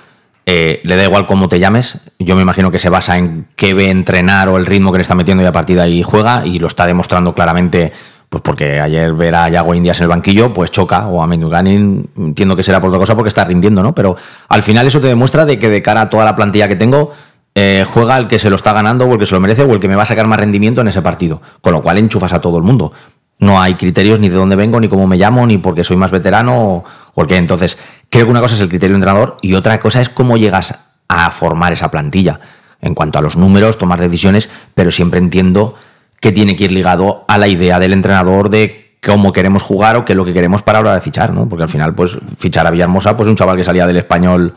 eh, 0.45 0.81
le 0.83 0.95
da 0.95 1.03
igual 1.03 1.25
cómo 1.25 1.49
te 1.49 1.59
llames, 1.59 1.99
yo 2.19 2.35
me 2.35 2.43
imagino 2.43 2.69
que 2.69 2.77
se 2.77 2.89
basa 2.89 3.17
en 3.17 3.47
qué 3.55 3.73
ve 3.73 3.89
entrenar 3.89 4.49
o 4.49 4.57
el 4.57 4.67
ritmo 4.67 4.91
que 4.91 4.99
le 4.99 5.01
está 5.01 5.15
metiendo 5.15 5.41
y 5.41 5.47
a 5.47 5.51
partir 5.51 5.77
de 5.77 5.81
ahí 5.81 6.03
juega 6.03 6.45
y 6.45 6.59
lo 6.59 6.67
está 6.67 6.85
demostrando 6.85 7.33
claramente 7.33 7.91
pues 8.29 8.43
porque 8.43 8.79
ayer 8.79 9.13
ver 9.13 9.33
a 9.33 9.49
Yago 9.49 9.73
Indias 9.73 9.97
en 9.97 10.03
el 10.03 10.09
banquillo, 10.09 10.53
pues 10.53 10.69
choca, 10.69 11.07
o 11.07 11.23
a 11.23 11.25
Menduganin, 11.25 12.07
entiendo 12.15 12.55
que 12.55 12.61
será 12.61 12.79
por 12.79 12.89
otra 12.89 12.99
cosa 12.99 13.15
porque 13.15 13.29
está 13.29 13.45
rindiendo, 13.45 13.81
¿no? 13.81 13.95
Pero 13.95 14.15
al 14.47 14.61
final 14.61 14.85
eso 14.85 15.01
te 15.01 15.07
demuestra 15.07 15.43
de 15.43 15.57
que 15.57 15.69
de 15.69 15.81
cara 15.81 16.01
a 16.01 16.09
toda 16.09 16.23
la 16.23 16.35
plantilla 16.35 16.67
que 16.67 16.75
tengo, 16.75 17.11
eh, 17.55 17.83
juega 17.91 18.15
el 18.17 18.29
que 18.29 18.39
se 18.39 18.49
lo 18.49 18.55
está 18.55 18.71
ganando 18.71 19.05
o 19.05 19.11
el 19.11 19.19
que 19.19 19.25
se 19.25 19.33
lo 19.33 19.41
merece 19.41 19.63
o 19.63 19.73
el 19.73 19.81
que 19.81 19.89
me 19.89 19.97
va 19.97 20.03
a 20.03 20.05
sacar 20.05 20.27
más 20.27 20.39
rendimiento 20.39 20.79
en 20.79 20.87
ese 20.87 21.01
partido. 21.01 21.41
Con 21.59 21.73
lo 21.73 21.81
cual 21.81 21.97
enchufas 21.97 22.31
a 22.31 22.39
todo 22.39 22.57
el 22.57 22.63
mundo 22.63 22.93
no 23.41 23.59
hay 23.59 23.73
criterios 23.73 24.19
ni 24.19 24.29
de 24.29 24.35
dónde 24.35 24.55
vengo, 24.55 24.79
ni 24.79 24.87
cómo 24.87 25.07
me 25.07 25.17
llamo, 25.17 25.45
ni 25.45 25.57
porque 25.57 25.83
soy 25.83 25.97
más 25.97 26.11
veterano, 26.11 26.83
porque 27.13 27.35
entonces 27.35 27.77
creo 28.09 28.25
que 28.25 28.31
una 28.31 28.39
cosa 28.39 28.55
es 28.55 28.61
el 28.61 28.69
criterio 28.69 28.93
del 28.93 29.01
entrenador 29.01 29.37
y 29.41 29.55
otra 29.55 29.79
cosa 29.79 29.99
es 29.99 30.09
cómo 30.09 30.37
llegas 30.37 30.75
a 31.07 31.31
formar 31.31 31.73
esa 31.73 31.91
plantilla. 31.91 32.39
en 32.83 32.95
cuanto 32.95 33.19
a 33.19 33.21
los 33.21 33.37
números, 33.37 33.77
tomar 33.77 33.99
decisiones, 33.99 34.49
pero 34.73 34.89
siempre 34.89 35.19
entiendo 35.19 35.75
que 36.19 36.31
tiene 36.31 36.55
que 36.55 36.63
ir 36.63 36.71
ligado 36.71 37.25
a 37.27 37.37
la 37.37 37.47
idea 37.47 37.77
del 37.77 37.93
entrenador 37.93 38.49
de 38.49 38.97
cómo 39.03 39.31
queremos 39.31 39.61
jugar 39.61 39.97
o 39.97 40.05
qué 40.05 40.13
es 40.13 40.17
lo 40.17 40.25
que 40.25 40.33
queremos 40.33 40.63
para 40.63 40.79
la 40.79 40.89
hora 40.89 40.93
de 40.95 41.01
fichar, 41.01 41.31
¿no? 41.31 41.47
Porque 41.47 41.61
al 41.61 41.69
final, 41.69 41.93
pues, 41.93 42.17
fichar 42.39 42.65
a 42.65 42.71
Villahermosa, 42.71 43.15
pues 43.15 43.29
un 43.29 43.35
chaval 43.35 43.57
que 43.57 43.63
salía 43.63 43.85
del 43.85 43.97
español 43.97 44.55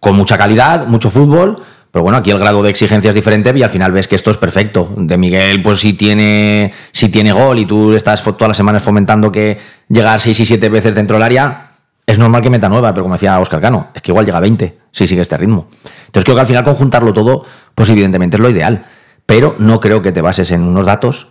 con 0.00 0.16
mucha 0.16 0.38
calidad, 0.38 0.86
mucho 0.86 1.10
fútbol, 1.10 1.62
pero 1.94 2.02
bueno, 2.02 2.18
aquí 2.18 2.32
el 2.32 2.40
grado 2.40 2.60
de 2.60 2.70
exigencia 2.70 3.10
es 3.10 3.14
diferente 3.14 3.52
y 3.54 3.62
al 3.62 3.70
final 3.70 3.92
ves 3.92 4.08
que 4.08 4.16
esto 4.16 4.32
es 4.32 4.36
perfecto. 4.36 4.92
De 4.96 5.16
Miguel, 5.16 5.62
pues 5.62 5.78
si 5.78 5.92
tiene, 5.92 6.72
si 6.90 7.08
tiene 7.08 7.30
gol 7.30 7.56
y 7.60 7.66
tú 7.66 7.92
estás 7.92 8.20
todas 8.20 8.48
las 8.48 8.56
semanas 8.56 8.82
fomentando 8.82 9.30
que 9.30 9.58
llega 9.88 10.12
a 10.12 10.18
6 10.18 10.40
y 10.40 10.44
7 10.44 10.68
veces 10.70 10.92
dentro 10.92 11.14
del 11.14 11.22
área, 11.22 11.70
es 12.04 12.18
normal 12.18 12.42
que 12.42 12.50
meta 12.50 12.68
nueva, 12.68 12.92
pero 12.92 13.04
como 13.04 13.14
decía 13.14 13.38
Oscar 13.38 13.60
Cano, 13.60 13.90
es 13.94 14.02
que 14.02 14.10
igual 14.10 14.26
llega 14.26 14.38
a 14.38 14.40
20 14.40 14.76
si 14.90 15.06
sigue 15.06 15.22
este 15.22 15.36
ritmo. 15.36 15.68
Entonces 16.06 16.24
creo 16.24 16.34
que 16.34 16.40
al 16.40 16.48
final 16.48 16.64
conjuntarlo 16.64 17.12
todo, 17.12 17.44
pues 17.76 17.88
evidentemente 17.90 18.38
es 18.38 18.40
lo 18.40 18.50
ideal. 18.50 18.86
Pero 19.24 19.54
no 19.60 19.78
creo 19.78 20.02
que 20.02 20.10
te 20.10 20.20
bases 20.20 20.50
en 20.50 20.62
unos 20.62 20.86
datos 20.86 21.28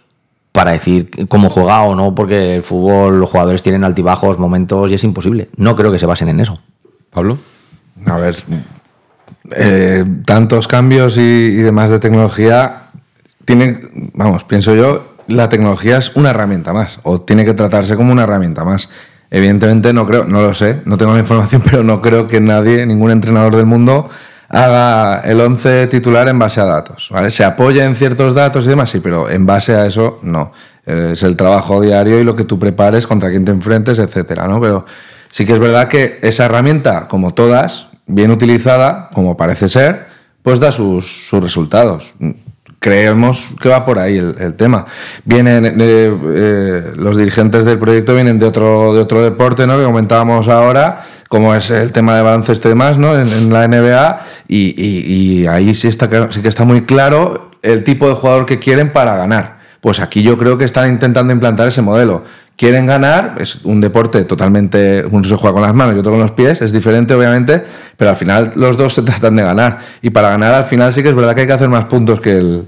para 0.53 0.71
decir 0.71 1.27
cómo 1.27 1.49
juega 1.49 1.81
o 1.81 1.93
no, 1.93 2.15
porque 2.15 2.55
el 2.55 2.63
fútbol, 2.63 3.19
los 3.19 3.29
jugadores 3.29 3.63
tienen 3.63 3.83
altibajos, 3.83 4.39
momentos 4.39 4.89
y 4.89 4.93
es 4.93 5.03
imposible. 5.03 5.49
No 5.57 5.75
creo 5.75 5.91
que 5.91 5.99
se 5.99 6.05
basen 6.05 6.29
en 6.29 6.39
eso. 6.39 6.57
Pablo. 7.11 7.37
A 8.05 8.15
ver, 8.15 8.37
eh, 9.51 10.05
tantos 10.25 10.67
cambios 10.67 11.17
y, 11.17 11.55
demás 11.55 11.89
de 11.89 11.99
tecnología, 11.99 12.89
tienen, 13.45 14.11
vamos, 14.13 14.43
pienso 14.43 14.73
yo, 14.73 15.15
la 15.27 15.49
tecnología 15.49 15.97
es 15.97 16.15
una 16.15 16.29
herramienta 16.29 16.73
más, 16.73 16.99
o 17.03 17.21
tiene 17.21 17.45
que 17.45 17.53
tratarse 17.53 17.95
como 17.95 18.11
una 18.11 18.23
herramienta 18.23 18.63
más. 18.63 18.89
Evidentemente 19.29 19.93
no 19.93 20.05
creo, 20.05 20.25
no 20.25 20.41
lo 20.41 20.53
sé, 20.53 20.81
no 20.85 20.97
tengo 20.97 21.13
la 21.13 21.19
información, 21.19 21.61
pero 21.65 21.83
no 21.83 22.01
creo 22.01 22.27
que 22.27 22.39
nadie, 22.39 22.85
ningún 22.85 23.11
entrenador 23.11 23.55
del 23.55 23.65
mundo 23.65 24.09
haga 24.53 25.21
el 25.21 25.41
11 25.41 25.87
titular 25.87 26.27
en 26.29 26.37
base 26.37 26.61
a 26.61 26.65
datos. 26.65 27.09
¿vale? 27.11 27.31
Se 27.31 27.43
apoya 27.43 27.85
en 27.85 27.95
ciertos 27.95 28.35
datos 28.35 28.65
y 28.65 28.69
demás, 28.69 28.91
sí, 28.91 28.99
pero 28.99 29.29
en 29.29 29.45
base 29.45 29.73
a 29.73 29.85
eso 29.87 30.19
no. 30.21 30.53
Es 30.85 31.23
el 31.23 31.35
trabajo 31.35 31.81
diario 31.81 32.19
y 32.19 32.23
lo 32.23 32.35
que 32.35 32.43
tú 32.43 32.59
prepares, 32.59 33.07
contra 33.07 33.29
quién 33.29 33.45
te 33.45 33.51
enfrentes, 33.51 33.99
etcétera, 33.99 34.47
¿no? 34.47 34.61
Pero 34.61 34.85
sí 35.31 35.45
que 35.45 35.53
es 35.53 35.59
verdad 35.59 35.87
que 35.87 36.19
esa 36.21 36.45
herramienta, 36.45 37.07
como 37.07 37.33
todas, 37.33 37.87
bien 38.07 38.31
utilizada, 38.31 39.09
como 39.13 39.37
parece 39.37 39.69
ser, 39.69 40.07
pues 40.41 40.59
da 40.59 40.71
sus, 40.71 41.25
sus 41.29 41.41
resultados. 41.41 42.13
Creemos 42.79 43.47
que 43.61 43.69
va 43.69 43.85
por 43.85 43.97
ahí 43.97 44.17
el, 44.17 44.55
tema. 44.55 44.85
Vienen 45.23 45.77
eh, 45.79 46.91
los 46.95 47.15
dirigentes 47.15 47.63
del 47.63 47.79
proyecto 47.79 48.13
vienen 48.13 48.39
de 48.39 48.45
otro, 48.45 48.93
de 48.93 48.99
otro 48.99 49.23
deporte, 49.23 49.65
¿no? 49.65 49.77
Que 49.77 49.85
comentábamos 49.85 50.49
ahora, 50.49 51.05
como 51.29 51.55
es 51.55 51.69
el 51.69 51.93
tema 51.93 52.17
de 52.17 52.23
baloncesto 52.23 52.67
y 52.67 52.71
demás, 52.71 52.97
¿no? 52.97 53.17
En, 53.17 53.53
la 53.53 53.67
NBA, 53.69 54.21
y, 54.49 54.73
y- 54.77 55.47
ahí 55.47 55.73
sí, 55.73 55.87
está, 55.87 56.09
sí 56.31 56.41
que 56.41 56.49
está 56.49 56.65
muy 56.65 56.81
claro 56.81 57.51
el 57.61 57.85
tipo 57.85 58.09
de 58.09 58.15
jugador 58.15 58.45
que 58.45 58.59
quieren 58.59 58.91
para 58.91 59.15
ganar. 59.15 59.52
Pues 59.83 59.99
aquí 59.99 60.23
yo 60.23 60.37
creo 60.37 60.57
que 60.57 60.63
están 60.63 60.89
intentando 60.89 61.33
implantar 61.33 61.67
ese 61.67 61.81
modelo. 61.81 62.23
Quieren 62.55 62.85
ganar, 62.85 63.35
es 63.37 63.65
un 63.65 63.81
deporte 63.81 64.23
totalmente, 64.23 65.03
uno 65.11 65.25
se 65.25 65.35
juega 65.35 65.55
con 65.55 65.61
las 65.61 65.75
manos 65.75 65.93
y 65.93 65.99
otro 65.99 66.13
con 66.13 66.21
los 66.21 66.31
pies, 66.31 66.61
es 66.61 66.71
diferente 66.71 67.13
obviamente, 67.13 67.61
pero 67.97 68.11
al 68.11 68.15
final 68.15 68.51
los 68.55 68.77
dos 68.77 68.93
se 68.93 69.01
tratan 69.01 69.35
de 69.35 69.43
ganar. 69.43 69.79
Y 70.01 70.11
para 70.11 70.29
ganar 70.29 70.53
al 70.53 70.63
final 70.63 70.93
sí 70.93 71.03
que 71.03 71.09
es 71.09 71.15
verdad 71.15 71.35
que 71.35 71.41
hay 71.41 71.47
que 71.47 71.53
hacer 71.53 71.67
más 71.67 71.83
puntos 71.83 72.21
que 72.21 72.37
el, 72.37 72.65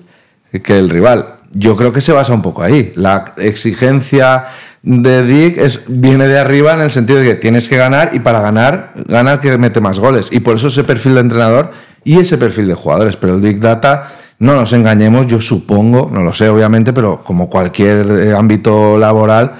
que 0.61 0.77
el 0.77 0.89
rival. 0.89 1.35
Yo 1.53 1.77
creo 1.77 1.93
que 1.93 2.01
se 2.01 2.11
basa 2.11 2.33
un 2.33 2.41
poco 2.41 2.63
ahí. 2.63 2.91
La 2.97 3.33
exigencia 3.37 4.47
de 4.83 5.23
Dick 5.23 5.57
es, 5.57 5.83
viene 5.87 6.27
de 6.27 6.37
arriba 6.37 6.73
en 6.73 6.81
el 6.81 6.91
sentido 6.91 7.19
de 7.19 7.27
que 7.27 7.35
tienes 7.35 7.69
que 7.69 7.77
ganar 7.77 8.09
y 8.11 8.19
para 8.19 8.41
ganar, 8.41 8.91
gana 9.07 9.39
que 9.39 9.57
mete 9.57 9.79
más 9.79 9.99
goles. 9.99 10.27
Y 10.31 10.41
por 10.41 10.57
eso 10.57 10.67
ese 10.67 10.83
perfil 10.83 11.13
de 11.13 11.21
entrenador 11.21 11.71
y 12.03 12.19
ese 12.19 12.37
perfil 12.37 12.67
de 12.67 12.73
jugadores. 12.73 13.15
Pero 13.15 13.35
el 13.35 13.41
Big 13.41 13.61
Data, 13.61 14.07
no 14.39 14.55
nos 14.55 14.73
engañemos, 14.73 15.27
yo 15.27 15.39
supongo, 15.39 16.09
no 16.11 16.21
lo 16.21 16.33
sé 16.33 16.49
obviamente, 16.49 16.93
pero 16.93 17.21
como 17.23 17.49
cualquier 17.49 18.05
eh, 18.07 18.33
ámbito 18.33 18.97
laboral, 18.97 19.53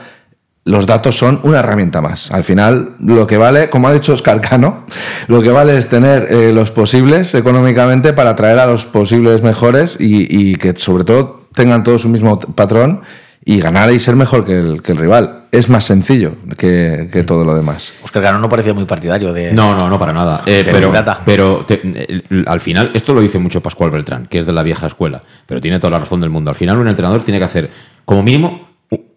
los 0.66 0.88
datos 0.88 1.16
son 1.16 1.40
una 1.44 1.60
herramienta 1.60 2.02
más. 2.02 2.32
Al 2.32 2.44
final, 2.44 2.96
lo 3.00 3.28
que 3.28 3.38
vale, 3.38 3.70
como 3.70 3.88
ha 3.88 3.94
dicho 3.94 4.14
Oscar 4.14 4.42
Cano, 4.42 4.86
lo 5.28 5.42
que 5.42 5.52
vale 5.52 5.78
es 5.78 5.88
tener 5.88 6.28
eh, 6.32 6.52
los 6.52 6.72
posibles 6.72 7.34
económicamente 7.36 8.14
para 8.14 8.32
atraer 8.32 8.60
a 8.60 8.66
los 8.66 8.86
posibles 8.86 9.44
mejores 9.44 9.96
y, 10.00 10.56
que 10.56 10.76
sobre 10.76 11.04
todo 11.04 11.46
tengan 11.54 11.84
todos 11.84 12.04
un 12.06 12.12
mismo 12.12 12.40
patrón 12.40 13.02
y 13.48 13.60
ganar 13.60 13.94
y 13.94 14.00
ser 14.00 14.16
mejor 14.16 14.44
que 14.44 14.60
el, 14.60 14.82
que 14.82 14.92
el 14.94 14.98
rival. 14.98 15.44
Es 15.52 15.70
más 15.70 15.86
sencillo 15.86 16.34
que, 16.58 17.08
que 17.14 17.24
todo 17.24 17.46
lo 17.46 17.56
demás. 17.56 17.94
Oscar 18.04 18.24
Cano 18.24 18.40
no 18.40 18.50
parecía 18.50 18.74
muy 18.74 18.86
partidario 18.86 19.32
de. 19.32 19.54
No, 19.54 19.76
no, 19.78 19.88
no, 19.88 19.98
para 20.00 20.12
nada. 20.12 20.42
Eh, 20.46 20.64
pero 21.24 21.64
te- 21.66 22.24
al 22.48 22.60
final, 22.60 22.92
esto 22.94 23.14
lo 23.14 23.22
dice 23.22 23.38
mucho 23.40 23.62
Pascual 23.62 23.92
Beltrán, 23.92 24.26
que 24.26 24.40
es 24.40 24.46
de 24.46 24.52
la 24.52 24.64
vieja 24.64 24.88
escuela, 24.88 25.22
pero 25.46 25.62
tiene 25.62 25.80
toda 25.80 25.92
la 25.92 26.00
razón 26.00 26.20
del 26.20 26.30
mundo. 26.32 26.50
Al 26.50 26.56
final, 26.58 26.78
un 26.80 26.88
entrenador 26.90 27.24
tiene 27.24 27.38
que 27.38 27.46
hacer, 27.46 27.70
como 28.04 28.24
mínimo, 28.24 28.68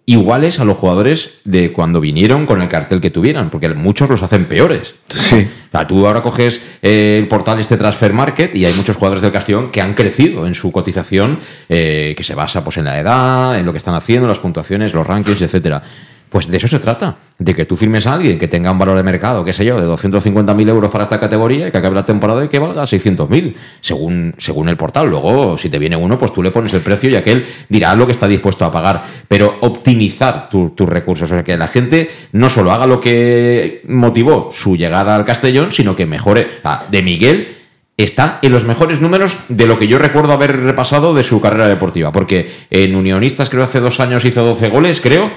iguales 0.09 0.59
a 0.59 0.65
los 0.65 0.79
jugadores 0.79 1.35
de 1.45 1.71
cuando 1.71 2.01
vinieron 2.01 2.47
con 2.47 2.63
el 2.63 2.69
cartel 2.71 2.99
que 2.99 3.11
tuvieran, 3.11 3.51
porque 3.51 3.69
muchos 3.69 4.09
los 4.09 4.23
hacen 4.23 4.47
peores. 4.47 4.95
Sí. 5.07 5.47
O 5.69 5.71
sea, 5.71 5.87
tú 5.87 6.07
ahora 6.07 6.23
coges 6.23 6.63
eh, 6.81 7.19
el 7.19 7.29
portal 7.29 7.61
este 7.61 7.77
Transfer 7.77 8.15
Market 8.15 8.57
y 8.57 8.65
hay 8.65 8.73
muchos 8.73 8.97
jugadores 8.97 9.21
del 9.21 9.33
Castellón 9.33 9.71
que 9.71 9.83
han 9.83 9.93
crecido 9.93 10.47
en 10.47 10.55
su 10.55 10.73
cotización, 10.73 11.39
eh, 11.69 12.15
que 12.17 12.25
se 12.25 12.35
basa 12.35 12.65
pues, 12.65 12.79
en 12.79 12.85
la 12.85 12.99
edad, 12.99 13.59
en 13.59 13.67
lo 13.67 13.73
que 13.73 13.79
están 13.79 13.95
haciendo, 13.95 14.27
las 14.27 14.39
puntuaciones, 14.39 14.95
los 14.95 15.07
rankings, 15.07 15.43
etcétera. 15.43 15.83
Pues 16.31 16.47
de 16.51 16.57
eso 16.59 16.69
se 16.69 16.79
trata, 16.79 17.17
de 17.39 17.55
que 17.55 17.65
tú 17.65 17.75
firmes 17.77 18.07
a 18.07 18.13
alguien 18.13 18.39
que 18.39 18.49
tenga 18.49 18.71
un 18.71 18.79
valor 18.79 18.97
de 18.97 19.03
mercado, 19.03 19.45
qué 19.45 19.53
sé 19.55 19.65
yo, 19.65 19.81
de 19.81 19.87
250.000 19.87 20.69
euros 20.69 20.91
para 20.91 21.05
esta 21.05 21.19
categoría 21.19 21.69
y 21.69 21.71
que 21.71 21.79
acabe 21.79 21.95
la 21.95 22.05
temporada 22.05 22.45
y 22.45 22.49
que 22.49 22.59
valga 22.59 22.83
600.000, 22.83 23.55
según, 23.81 24.35
según 24.37 24.69
el 24.69 24.77
portal. 24.77 25.09
Luego, 25.09 25.57
si 25.57 25.71
te 25.71 25.79
viene 25.79 25.97
uno, 25.97 26.19
pues 26.19 26.33
tú 26.35 26.43
le 26.43 26.51
pones 26.51 26.73
el 26.75 26.81
precio 26.81 27.09
y 27.09 27.17
aquel 27.17 27.47
dirá 27.69 27.95
lo 27.95 28.05
que 28.07 28.13
está 28.13 28.29
dispuesto 28.29 28.65
a 28.67 28.71
pagar. 28.73 29.03
Pero 29.27 29.57
optimizar 29.61 30.49
tu- 30.51 30.71
tus 30.71 30.89
recursos, 30.89 31.31
o 31.31 31.35
sea, 31.35 31.45
que 31.45 31.57
la 31.57 31.69
gente 31.69 32.11
no 32.33 32.49
solo 32.49 32.73
haga 32.73 32.87
lo 32.87 33.01
que 33.01 33.83
motivó 33.89 34.51
su 34.53 34.77
llegada 34.77 35.15
al 35.15 35.25
Castellón, 35.25 35.73
sino 35.73 35.97
que 35.97 36.05
mejore. 36.07 36.47
De 36.91 37.03
Miguel 37.03 37.57
está 37.97 38.39
en 38.43 38.53
los 38.53 38.65
mejores 38.65 39.01
números 39.01 39.37
de 39.49 39.67
lo 39.67 39.79
que 39.79 39.89
yo 39.89 39.99
recuerdo 39.99 40.33
haber 40.33 40.57
repasado 40.61 41.15
de 41.15 41.23
su 41.23 41.41
carrera 41.41 41.69
deportiva. 41.69 42.13
Porque 42.13 42.51
en 42.71 42.95
Unionistas 42.95 43.49
creo 43.51 43.65
hace 43.65 43.81
dos 43.81 43.99
años 44.01 44.25
hizo 44.25 44.45
12 44.45 44.69
goles, 44.69 45.01
creo, 45.01 45.31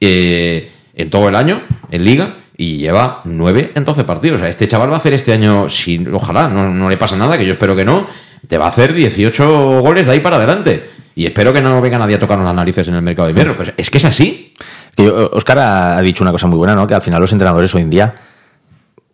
eh, 0.00 0.72
en 0.94 1.10
todo 1.10 1.28
el 1.28 1.34
año, 1.34 1.60
en 1.90 2.04
liga, 2.04 2.36
y 2.56 2.78
lleva 2.78 3.22
9 3.24 3.72
en 3.74 3.84
12 3.84 4.04
partidos. 4.04 4.36
O 4.36 4.40
sea, 4.40 4.48
este 4.48 4.66
chaval 4.66 4.90
va 4.90 4.94
a 4.94 4.98
hacer 4.98 5.12
este 5.12 5.32
año, 5.32 5.68
si, 5.68 6.04
ojalá, 6.12 6.48
no, 6.48 6.70
no 6.70 6.88
le 6.88 6.96
pasa 6.96 7.16
nada, 7.16 7.38
que 7.38 7.46
yo 7.46 7.52
espero 7.52 7.76
que 7.76 7.84
no, 7.84 8.06
te 8.46 8.58
va 8.58 8.66
a 8.66 8.68
hacer 8.68 8.92
18 8.92 9.80
goles 9.80 10.06
de 10.06 10.12
ahí 10.12 10.20
para 10.20 10.36
adelante. 10.36 10.90
Y 11.14 11.26
espero 11.26 11.52
que 11.52 11.60
no 11.60 11.80
venga 11.80 11.98
nadie 11.98 12.14
a 12.14 12.18
tocarnos 12.18 12.44
las 12.46 12.54
narices 12.54 12.86
en 12.86 12.94
el 12.94 13.02
mercado 13.02 13.26
de 13.26 13.32
invierno. 13.32 13.54
Pues 13.56 13.72
es 13.76 13.90
que 13.90 13.98
es 13.98 14.04
así. 14.04 14.54
Oscar 14.96 15.58
ha 15.58 15.96
ha 15.98 16.00
dicho 16.00 16.22
una 16.22 16.32
cosa 16.32 16.46
muy 16.46 16.58
buena, 16.58 16.74
¿no? 16.74 16.86
Que 16.86 16.94
al 16.94 17.02
final 17.02 17.20
los 17.20 17.32
entrenadores 17.32 17.74
hoy 17.74 17.82
en 17.82 17.90
día, 17.90 18.14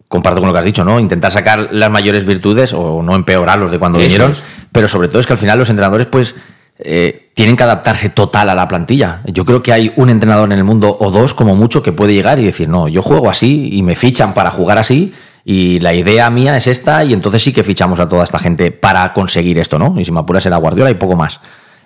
comparto 0.08 0.40
con 0.40 0.48
lo 0.48 0.52
que 0.52 0.58
has 0.58 0.64
dicho, 0.64 0.84
¿no? 0.84 1.00
Intentar 1.00 1.32
sacar 1.32 1.68
las 1.72 1.90
mayores 1.90 2.24
virtudes 2.24 2.72
o 2.74 3.02
no 3.02 3.14
empeorarlos 3.14 3.70
de 3.70 3.78
cuando 3.78 3.98
Eso 3.98 4.06
vinieron. 4.06 4.32
es. 4.32 4.42
Pero 4.70 4.88
sobre 4.88 5.08
todo 5.08 5.20
es 5.20 5.26
que 5.26 5.32
al 5.32 5.38
final 5.38 5.58
los 5.58 5.70
entrenadores, 5.70 6.06
pues, 6.06 6.34
eh, 6.78 7.30
tienen 7.34 7.56
que 7.56 7.62
adaptarse 7.62 8.10
total 8.10 8.48
a 8.48 8.54
la 8.54 8.66
plantilla. 8.66 9.22
Yo 9.26 9.44
creo 9.44 9.62
que 9.62 9.72
hay 9.72 9.92
un 9.96 10.10
entrenador 10.10 10.50
en 10.52 10.58
el 10.58 10.64
mundo 10.64 10.96
o 10.98 11.10
dos, 11.10 11.34
como 11.34 11.54
mucho, 11.54 11.82
que 11.82 11.92
puede 11.92 12.14
llegar 12.14 12.38
y 12.38 12.44
decir, 12.44 12.68
no, 12.68 12.88
yo 12.88 13.02
juego 13.02 13.30
así 13.30 13.70
y 13.72 13.82
me 13.82 13.96
fichan 13.96 14.34
para 14.34 14.50
jugar 14.50 14.78
así. 14.78 15.14
Y 15.44 15.78
la 15.80 15.92
idea 15.92 16.30
mía 16.30 16.56
es 16.56 16.66
esta, 16.66 17.04
y 17.04 17.12
entonces 17.12 17.42
sí 17.42 17.52
que 17.52 17.62
fichamos 17.62 18.00
a 18.00 18.08
toda 18.08 18.24
esta 18.24 18.38
gente 18.38 18.70
para 18.70 19.12
conseguir 19.12 19.58
esto, 19.58 19.78
¿no? 19.78 19.94
Y 20.00 20.04
si 20.04 20.10
me 20.10 20.20
apuras 20.20 20.42
será 20.42 20.56
Guardiola 20.56 20.90
y 20.90 20.94
poco 20.94 21.16
más. 21.16 21.40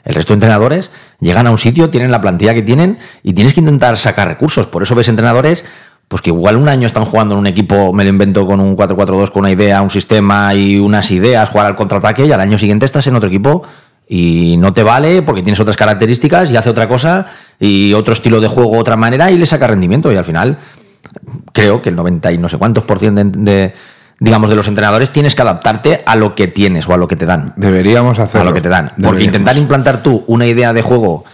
El 0.04 0.14
resto 0.14 0.32
de 0.32 0.36
entrenadores 0.36 0.90
llegan 1.20 1.46
a 1.46 1.50
un 1.50 1.58
sitio, 1.58 1.90
tienen 1.90 2.10
la 2.10 2.20
plantilla 2.20 2.54
que 2.54 2.62
tienen 2.62 2.98
y 3.22 3.32
tienes 3.32 3.52
que 3.52 3.60
intentar 3.60 3.98
sacar 3.98 4.28
recursos. 4.28 4.66
Por 4.66 4.82
eso 4.82 4.94
ves 4.94 5.08
entrenadores 5.08 5.64
pues 6.06 6.22
que 6.22 6.30
igual 6.30 6.56
un 6.56 6.68
año 6.70 6.86
están 6.86 7.04
jugando 7.04 7.34
en 7.34 7.40
un 7.40 7.46
equipo, 7.46 7.92
me 7.92 8.02
lo 8.02 8.08
invento 8.08 8.46
con 8.46 8.60
un 8.60 8.74
4-4-2, 8.74 9.30
con 9.30 9.40
una 9.40 9.50
idea, 9.50 9.82
un 9.82 9.90
sistema 9.90 10.54
y 10.54 10.78
unas 10.78 11.10
ideas, 11.10 11.50
jugar 11.50 11.66
al 11.66 11.76
contraataque 11.76 12.24
y 12.24 12.32
al 12.32 12.40
año 12.40 12.56
siguiente 12.56 12.86
estás 12.86 13.06
en 13.08 13.16
otro 13.16 13.28
equipo 13.28 13.62
y 14.08 14.56
no 14.56 14.72
te 14.72 14.82
vale 14.82 15.22
porque 15.22 15.42
tienes 15.42 15.60
otras 15.60 15.76
características 15.76 16.50
y 16.50 16.56
hace 16.56 16.70
otra 16.70 16.88
cosa 16.88 17.26
y 17.60 17.92
otro 17.92 18.14
estilo 18.14 18.40
de 18.40 18.48
juego, 18.48 18.78
otra 18.78 18.96
manera 18.96 19.30
y 19.30 19.38
le 19.38 19.46
saca 19.46 19.66
rendimiento 19.66 20.10
y 20.12 20.16
al 20.16 20.24
final 20.24 20.58
creo 21.52 21.82
que 21.82 21.90
el 21.90 21.96
90 21.96 22.32
y 22.32 22.38
no 22.38 22.48
sé 22.48 22.56
cuántos 22.56 22.84
por 22.84 22.98
ciento 22.98 23.22
de, 23.22 23.30
de, 23.30 23.74
digamos 24.18 24.50
de 24.50 24.56
los 24.56 24.66
entrenadores 24.66 25.10
tienes 25.10 25.34
que 25.34 25.42
adaptarte 25.42 26.02
a 26.06 26.16
lo 26.16 26.34
que 26.34 26.48
tienes 26.48 26.88
o 26.88 26.94
a 26.94 26.96
lo 26.96 27.06
que 27.06 27.16
te 27.16 27.26
dan. 27.26 27.52
Deberíamos 27.56 28.18
hacerlo. 28.18 28.40
A 28.40 28.44
lo 28.50 28.54
que 28.54 28.60
te 28.60 28.68
dan. 28.68 28.92
Porque 29.02 29.24
intentar 29.24 29.56
implantar 29.56 30.02
tú 30.02 30.24
una 30.26 30.46
idea 30.46 30.72
de 30.72 30.82
juego 30.82 31.24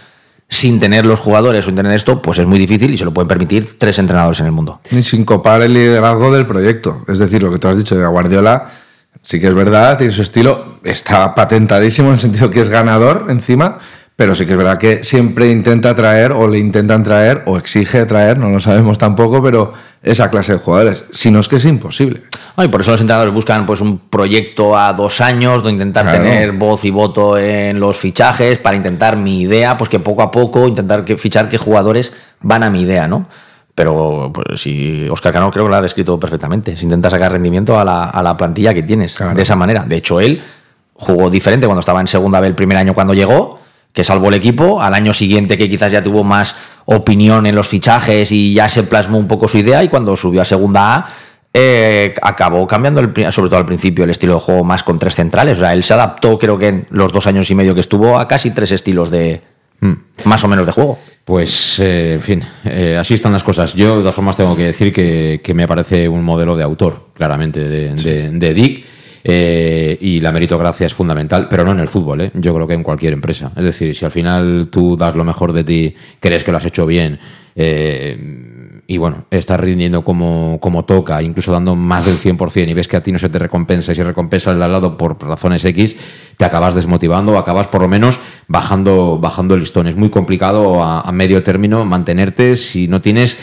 sin 0.47 0.79
tener 0.79 1.05
los 1.05 1.19
jugadores 1.19 1.65
o 1.65 1.67
sin 1.67 1.75
tener 1.75 1.91
esto, 1.93 2.21
pues 2.21 2.37
es 2.39 2.45
muy 2.45 2.59
difícil 2.59 2.93
y 2.93 2.97
se 2.97 3.05
lo 3.05 3.13
pueden 3.13 3.27
permitir 3.27 3.77
tres 3.77 3.97
entrenadores 3.97 4.39
en 4.39 4.45
el 4.45 4.51
mundo. 4.51 4.79
Sin 4.83 5.25
copar 5.25 5.61
el 5.63 5.73
liderazgo 5.73 6.33
del 6.33 6.45
proyecto. 6.45 7.03
Es 7.07 7.19
decir, 7.19 7.41
lo 7.41 7.51
que 7.51 7.57
tú 7.57 7.67
has 7.67 7.77
dicho 7.77 7.95
de 7.95 8.05
Guardiola, 8.05 8.69
sí 9.25 9.39
que 9.39 9.47
es 9.47 9.53
verdad, 9.53 9.97
tiene 9.97 10.13
su 10.13 10.21
estilo, 10.21 10.77
está 10.83 11.35
patentadísimo 11.35 12.09
en 12.09 12.13
el 12.13 12.19
sentido 12.19 12.49
que 12.49 12.61
es 12.61 12.69
ganador 12.69 13.25
encima, 13.29 13.79
pero 14.15 14.33
sí 14.33 14.45
que 14.45 14.53
es 14.53 14.57
verdad 14.57 14.77
que 14.77 15.03
siempre 15.03 15.51
intenta 15.51 15.93
traer 15.93 16.31
o 16.31 16.47
le 16.47 16.59
intentan 16.59 17.03
traer 17.03 17.43
o 17.47 17.57
exige 17.57 18.05
traer, 18.05 18.37
no 18.37 18.49
lo 18.49 18.59
sabemos 18.61 18.97
tampoco, 18.97 19.43
pero 19.43 19.73
esa 20.01 20.29
clase 20.29 20.53
de 20.53 20.59
jugadores. 20.59 21.03
Si 21.11 21.31
no 21.31 21.39
es 21.39 21.47
que 21.47 21.55
es 21.55 21.65
imposible. 21.65 22.21
y 22.57 22.67
por 22.67 22.81
eso 22.81 22.91
los 22.91 23.01
entrenadores 23.01 23.33
buscan 23.33 23.65
pues 23.65 23.81
un 23.81 23.97
proyecto 23.97 24.77
a 24.77 24.93
dos 24.93 25.19
años, 25.19 25.63
donde 25.63 25.71
intentar 25.71 26.09
tener 26.09 26.51
voz 26.51 26.85
y 26.85 26.91
voto 26.91 27.37
en 27.37 27.79
los 27.79 27.97
fichajes, 27.97 28.59
para 28.59 28.77
intentar 28.77 29.17
mi 29.17 29.41
idea, 29.41 29.75
pues 29.75 29.89
que 29.89 29.99
poco 29.99 30.21
a 30.21 30.29
poco 30.31 30.67
intentar 30.67 31.03
que, 31.03 31.17
fichar 31.17 31.49
qué 31.49 31.57
jugadores 31.57 32.15
van 32.41 32.63
a 32.63 32.69
mi 32.69 32.81
idea, 32.81 33.07
¿no? 33.07 33.27
Pero 33.75 34.31
pues, 34.33 34.61
si 34.61 35.07
Oscar 35.09 35.33
Cano 35.33 35.51
creo 35.51 35.65
que 35.65 35.69
lo 35.69 35.75
ha 35.75 35.81
descrito 35.81 36.17
perfectamente. 36.17 36.77
Se 36.77 36.83
intenta 36.85 37.09
sacar 37.09 37.33
rendimiento 37.33 37.77
a 37.77 37.83
la, 37.83 38.05
a 38.05 38.23
la 38.23 38.37
plantilla 38.37 38.73
que 38.73 38.83
tienes 38.83 39.15
de 39.35 39.41
esa 39.41 39.55
manera. 39.55 39.83
De 39.83 39.97
hecho, 39.97 40.19
él 40.21 40.41
jugó 40.93 41.29
diferente 41.29 41.67
cuando 41.67 41.81
estaba 41.81 41.99
en 42.01 42.07
segunda 42.07 42.39
B 42.39 42.47
el 42.47 42.55
primer 42.55 42.77
año 42.77 42.93
cuando 42.93 43.13
llegó, 43.13 43.59
que 43.91 44.03
salvó 44.03 44.29
el 44.29 44.35
equipo. 44.35 44.81
Al 44.81 44.93
año 44.93 45.13
siguiente, 45.13 45.57
que 45.57 45.69
quizás 45.69 45.91
ya 45.91 46.01
tuvo 46.01 46.23
más 46.23 46.55
opinión 46.85 47.45
en 47.45 47.55
los 47.55 47.67
fichajes 47.67 48.31
y 48.31 48.53
ya 48.53 48.69
se 48.69 48.83
plasmó 48.83 49.17
un 49.17 49.27
poco 49.27 49.47
su 49.47 49.57
idea. 49.57 49.83
Y 49.83 49.89
cuando 49.89 50.15
subió 50.15 50.41
a 50.41 50.45
segunda 50.45 50.95
A, 50.95 51.07
eh, 51.53 52.13
acabó 52.21 52.67
cambiando, 52.67 53.01
el, 53.01 53.33
sobre 53.33 53.49
todo 53.49 53.59
al 53.59 53.65
principio, 53.65 54.03
el 54.03 54.09
estilo 54.09 54.35
de 54.35 54.39
juego 54.39 54.63
más 54.63 54.83
con 54.83 54.99
tres 54.99 55.15
centrales. 55.15 55.57
O 55.57 55.61
sea, 55.61 55.73
él 55.73 55.83
se 55.83 55.93
adaptó, 55.93 56.39
creo 56.39 56.57
que 56.57 56.67
en 56.67 56.87
los 56.91 57.11
dos 57.11 57.27
años 57.27 57.49
y 57.49 57.55
medio 57.55 57.73
que 57.73 57.81
estuvo, 57.81 58.17
a 58.17 58.27
casi 58.27 58.51
tres 58.51 58.71
estilos 58.71 59.09
de. 59.09 59.41
Más 60.23 60.43
o 60.43 60.47
menos 60.47 60.65
de 60.65 60.71
juego. 60.71 60.97
Pues, 61.25 61.79
eh, 61.79 62.13
en 62.13 62.21
fin, 62.21 62.43
eh, 62.65 62.97
así 62.99 63.15
están 63.15 63.33
las 63.33 63.43
cosas. 63.43 63.73
Yo, 63.73 63.95
de 63.95 64.01
todas 64.01 64.13
formas, 64.13 64.37
tengo 64.37 64.55
que 64.55 64.65
decir 64.65 64.93
que, 64.93 65.41
que 65.43 65.55
me 65.55 65.67
parece 65.67 66.07
un 66.07 66.23
modelo 66.23 66.55
de 66.55 66.63
autor, 66.63 67.07
claramente, 67.15 67.67
de, 67.67 67.95
de, 67.95 68.29
de 68.29 68.53
Dick. 68.53 68.85
Eh, 69.27 69.97
y 70.01 70.19
la 70.19 70.31
meritocracia 70.31 70.85
es 70.85 70.93
fundamental, 70.93 71.47
pero 71.49 71.65
no 71.65 71.71
en 71.71 71.79
el 71.79 71.87
fútbol, 71.87 72.21
¿eh? 72.21 72.31
yo 72.35 72.53
creo 72.53 72.67
que 72.67 72.75
en 72.75 72.83
cualquier 72.83 73.11
empresa. 73.13 73.51
Es 73.55 73.63
decir, 73.63 73.95
si 73.95 74.05
al 74.05 74.11
final 74.11 74.67
tú 74.71 74.95
das 74.95 75.15
lo 75.15 75.23
mejor 75.23 75.51
de 75.51 75.63
ti, 75.63 75.95
crees 76.19 76.43
que 76.43 76.51
lo 76.51 76.59
has 76.59 76.65
hecho 76.65 76.85
bien, 76.85 77.19
eh, 77.55 78.15
y 78.87 78.97
bueno, 78.97 79.25
estás 79.31 79.59
rindiendo 79.59 80.03
como, 80.03 80.59
como 80.61 80.85
toca, 80.85 81.21
incluso 81.23 81.51
dando 81.51 81.75
más 81.75 82.05
del 82.05 82.17
100%, 82.17 82.69
y 82.69 82.73
ves 82.73 82.87
que 82.87 82.95
a 82.95 83.01
ti 83.01 83.11
no 83.11 83.17
se 83.17 83.29
te 83.29 83.39
recompensa, 83.39 83.91
y 83.91 83.95
si 83.95 84.03
recompensa 84.03 84.51
al 84.51 84.59
lado 84.59 84.97
por 84.97 85.21
razones 85.23 85.65
X, 85.65 85.95
te 86.37 86.45
acabas 86.45 86.75
desmotivando, 86.75 87.33
o 87.33 87.37
acabas 87.37 87.67
por 87.67 87.81
lo 87.81 87.87
menos 87.87 88.19
bajando, 88.47 89.17
bajando 89.17 89.55
el 89.55 89.61
listón. 89.61 89.87
Es 89.87 89.95
muy 89.95 90.09
complicado 90.09 90.83
a, 90.83 91.11
medio 91.11 91.41
término 91.43 91.83
mantenerte 91.83 92.55
si 92.57 92.87
no 92.87 93.01
tienes 93.01 93.37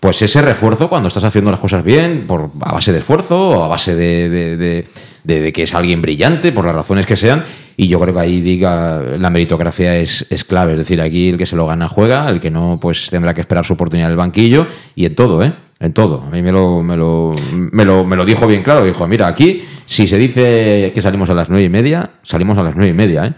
pues 0.00 0.20
ese 0.22 0.42
refuerzo 0.42 0.88
cuando 0.88 1.08
estás 1.08 1.22
haciendo 1.22 1.52
las 1.52 1.60
cosas 1.60 1.84
bien, 1.84 2.24
por, 2.26 2.50
a 2.60 2.72
base 2.72 2.90
de 2.90 2.98
esfuerzo, 2.98 3.50
o 3.50 3.64
a 3.64 3.68
base 3.68 3.94
de, 3.94 4.84
de, 5.24 5.52
que 5.52 5.62
es 5.62 5.74
alguien 5.74 6.02
brillante, 6.02 6.52
por 6.52 6.64
las 6.64 6.74
razones 6.74 7.06
que 7.06 7.16
sean. 7.16 7.44
Y 7.76 7.88
yo 7.88 7.98
creo 8.00 8.14
que 8.14 8.20
ahí 8.20 8.40
diga 8.40 9.02
la 9.18 9.30
meritocracia 9.30 9.96
es, 9.96 10.26
es, 10.30 10.44
clave. 10.44 10.72
Es 10.72 10.78
decir, 10.78 11.00
aquí 11.00 11.30
el 11.30 11.38
que 11.38 11.46
se 11.46 11.56
lo 11.56 11.66
gana 11.66 11.88
juega, 11.88 12.28
el 12.28 12.40
que 12.40 12.50
no, 12.50 12.78
pues 12.80 13.08
tendrá 13.10 13.34
que 13.34 13.40
esperar 13.40 13.64
su 13.64 13.74
oportunidad 13.74 14.08
en 14.08 14.12
el 14.12 14.18
banquillo 14.18 14.66
y 14.94 15.06
en 15.06 15.14
todo, 15.14 15.42
¿eh? 15.42 15.52
En 15.80 15.92
todo. 15.92 16.22
A 16.26 16.30
mí 16.30 16.42
me 16.42 16.52
lo, 16.52 16.82
me 16.82 16.96
lo, 16.96 17.32
me 17.52 17.84
lo, 17.84 18.04
me 18.04 18.16
lo 18.16 18.24
dijo 18.24 18.46
bien 18.46 18.62
claro. 18.62 18.84
Dijo, 18.84 19.06
mira, 19.08 19.26
aquí, 19.26 19.64
si 19.86 20.06
se 20.06 20.16
dice 20.18 20.92
que 20.94 21.02
salimos 21.02 21.30
a 21.30 21.34
las 21.34 21.48
nueve 21.48 21.64
y 21.64 21.68
media, 21.68 22.10
salimos 22.22 22.56
a 22.58 22.62
las 22.62 22.76
nueve 22.76 22.90
y 22.90 22.94
media, 22.94 23.26
¿eh? 23.26 23.34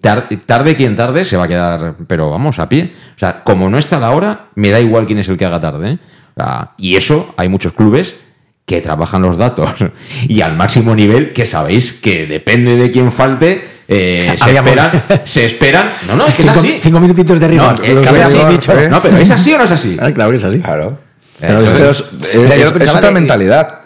Tarde, 0.00 0.36
tarde 0.36 0.76
quien 0.76 0.94
tarde 0.94 1.24
se 1.24 1.36
va 1.36 1.44
a 1.44 1.48
quedar, 1.48 1.96
pero 2.06 2.30
vamos, 2.30 2.60
a 2.60 2.68
pie. 2.68 2.92
O 3.16 3.18
sea, 3.18 3.42
como 3.42 3.68
no 3.68 3.76
está 3.76 3.98
la 3.98 4.12
hora, 4.12 4.50
me 4.54 4.70
da 4.70 4.80
igual 4.80 5.04
quién 5.04 5.18
es 5.18 5.28
el 5.28 5.36
que 5.36 5.46
haga 5.46 5.58
tarde. 5.58 5.92
¿eh? 5.92 5.98
Y 6.78 6.96
eso 6.96 7.34
hay 7.36 7.48
muchos 7.48 7.72
clubes 7.72 8.16
que 8.66 8.80
trabajan 8.80 9.22
los 9.22 9.36
datos 9.36 9.70
y 10.28 10.40
al 10.40 10.56
máximo 10.56 10.94
nivel 10.94 11.32
que 11.32 11.46
sabéis 11.46 11.92
que 11.92 12.26
depende 12.26 12.76
de 12.76 12.90
quién 12.90 13.12
falte. 13.12 13.64
Eh, 13.86 14.34
se, 14.42 14.56
esperan, 14.56 15.04
se 15.24 15.44
esperan. 15.44 15.90
No, 16.08 16.16
no, 16.16 16.26
es 16.26 16.34
que 16.34 16.42
cinco, 16.42 16.54
es 16.54 16.58
así. 16.58 16.80
Cinco 16.82 17.00
minutitos 17.00 17.40
de 17.40 17.48
rigor. 17.48 17.78
No, 17.78 17.84
es, 17.84 18.08
que 18.08 18.08
es 18.08 18.24
así, 18.24 18.38
dicho. 18.50 18.72
¿eh? 18.78 18.88
no, 18.88 19.02
pero 19.02 19.18
¿es 19.18 19.30
así 19.30 19.52
o 19.52 19.58
no 19.58 19.64
es 19.64 19.70
así? 19.70 19.96
Ah, 20.00 20.10
claro 20.12 20.30
que 20.30 20.38
es 20.38 20.44
así. 20.44 20.58
Claro. 20.58 20.98
Entonces, 21.40 21.72
Pero 21.72 21.90
es, 21.90 22.04
es, 22.52 22.82
es 22.88 22.94
otra 22.94 23.10
mentalidad. 23.10 23.83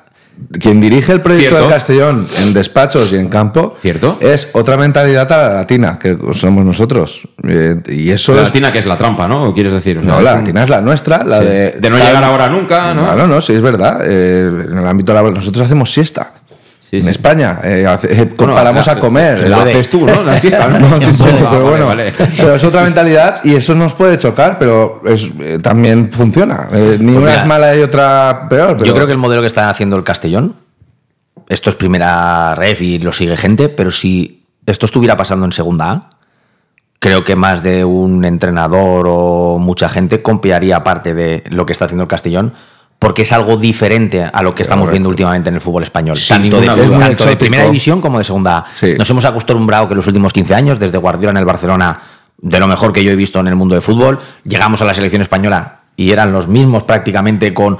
Quien 0.60 0.80
dirige 0.80 1.12
el 1.12 1.20
proyecto 1.20 1.50
Cierto. 1.50 1.66
de 1.68 1.74
Castellón 1.74 2.26
en 2.42 2.54
despachos 2.54 3.12
y 3.12 3.16
en 3.16 3.28
campo 3.28 3.76
¿Cierto? 3.80 4.18
es 4.20 4.48
otra 4.52 4.76
mentalidad 4.76 5.30
a 5.32 5.48
la 5.48 5.54
latina, 5.56 5.98
que 5.98 6.16
somos 6.34 6.64
nosotros. 6.64 7.26
Eh, 7.46 7.76
y 7.88 8.10
eso 8.10 8.32
La 8.34 8.40
es. 8.42 8.46
latina 8.46 8.72
que 8.72 8.78
es 8.78 8.86
la 8.86 8.96
trampa, 8.96 9.26
¿no? 9.28 9.52
¿Quieres 9.52 9.72
decir? 9.72 9.98
O 9.98 10.02
sea, 10.02 10.12
No, 10.14 10.20
la 10.20 10.34
latina 10.34 10.64
es 10.64 10.70
la 10.70 10.80
nuestra, 10.80 11.22
la 11.24 11.40
Sí. 11.40 11.44
de. 11.46 11.70
De 11.72 11.90
no 11.90 11.96
llegar 11.98 12.22
ahora 12.24 12.48
nunca, 12.48 12.94
¿no? 12.94 13.14
No, 13.16 13.26
no, 13.26 13.40
sí, 13.40 13.52
es 13.52 13.60
verdad. 13.62 14.00
Eh, 14.04 14.48
en 14.70 14.78
el 14.78 14.86
ámbito 14.86 15.12
laboral, 15.12 15.34
nosotros 15.34 15.64
hacemos 15.66 15.90
siesta. 15.92 16.32
Sí, 16.90 16.96
en 16.96 17.02
sí. 17.04 17.08
España, 17.10 17.60
eh, 17.62 17.84
eh, 18.04 18.32
Bueno, 18.36 18.54
paramos 18.54 18.86
la- 18.86 18.92
a 18.94 18.98
comer. 19.00 19.48
La 19.48 19.58
Eh, 19.58 19.60
haces 19.70 19.90
tú, 19.90 20.06
¿no? 20.06 20.22
La 20.22 20.40
pero 20.40 20.60
vale, 21.44 21.60
bueno, 21.62 21.86
vale. 21.86 22.12
pero 22.36 22.54
es 22.54 22.64
otra 22.64 22.82
mentalidad 22.82 23.40
y 23.44 23.54
eso 23.54 23.74
nos 23.74 23.92
puede 23.94 24.18
chocar, 24.18 24.58
pero 24.58 25.02
es, 25.04 25.28
eh, 25.40 25.58
también 25.62 26.10
funciona. 26.10 26.68
Ni 26.72 27.12
una 27.12 27.20
mira, 27.20 27.34
es 27.36 27.46
mala 27.46 27.76
y 27.76 27.82
otra 27.82 28.46
peor. 28.48 28.76
Pero 28.78 28.84
Yo 28.86 28.94
creo 28.94 29.06
que 29.06 29.12
el 29.12 29.18
modelo 29.18 29.42
que 29.42 29.46
está 29.48 29.68
haciendo 29.68 29.96
el 29.96 30.04
Castellón, 30.04 30.54
esto 31.48 31.68
es 31.70 31.76
primera 31.76 32.54
ref 32.54 32.80
y 32.80 32.98
lo 32.98 33.12
sigue 33.12 33.36
gente, 33.36 33.68
pero 33.68 33.90
si 33.90 34.44
esto 34.66 34.86
estuviera 34.86 35.16
pasando 35.16 35.44
en 35.46 35.52
segunda 35.52 35.90
A, 35.90 36.08
creo 37.00 37.22
que 37.22 37.36
más 37.36 37.62
de 37.62 37.84
un 37.84 38.24
entrenador 38.24 39.06
o 39.08 39.58
mucha 39.58 39.88
gente 39.88 40.20
copiaría 40.20 40.82
parte 40.84 41.12
de 41.14 41.42
lo 41.50 41.64
que 41.66 41.72
está 41.72 41.84
haciendo 41.84 42.04
el 42.04 42.08
Castellón. 42.08 42.54
Porque 42.98 43.22
es 43.22 43.32
algo 43.32 43.56
diferente 43.56 44.24
a 44.24 44.42
lo 44.42 44.54
que 44.54 44.62
estamos 44.62 44.82
Correcto. 44.82 44.92
viendo 44.92 45.08
últimamente 45.08 45.48
en 45.48 45.54
el 45.54 45.60
fútbol 45.60 45.84
español. 45.84 46.16
Sin 46.16 46.50
tanto 46.50 46.60
de, 46.60 46.66
tanto 46.66 47.26
de 47.26 47.36
primera 47.36 47.64
división 47.64 48.00
como 48.00 48.18
de 48.18 48.24
segunda. 48.24 48.64
Sí. 48.74 48.94
Nos 48.98 49.08
hemos 49.08 49.24
acostumbrado 49.24 49.88
que 49.88 49.94
los 49.94 50.06
últimos 50.06 50.32
15 50.32 50.54
años, 50.54 50.78
desde 50.80 50.98
Guardiola 50.98 51.30
en 51.30 51.36
el 51.36 51.44
Barcelona, 51.44 52.00
de 52.36 52.58
lo 52.58 52.66
mejor 52.66 52.92
que 52.92 53.04
yo 53.04 53.12
he 53.12 53.16
visto 53.16 53.38
en 53.38 53.46
el 53.46 53.56
mundo 53.56 53.74
de 53.74 53.80
fútbol, 53.80 54.18
llegamos 54.44 54.82
a 54.82 54.84
la 54.84 54.94
selección 54.94 55.22
española 55.22 55.77
y 55.98 56.12
eran 56.12 56.32
los 56.32 56.46
mismos 56.46 56.84
prácticamente 56.84 57.52
con, 57.52 57.76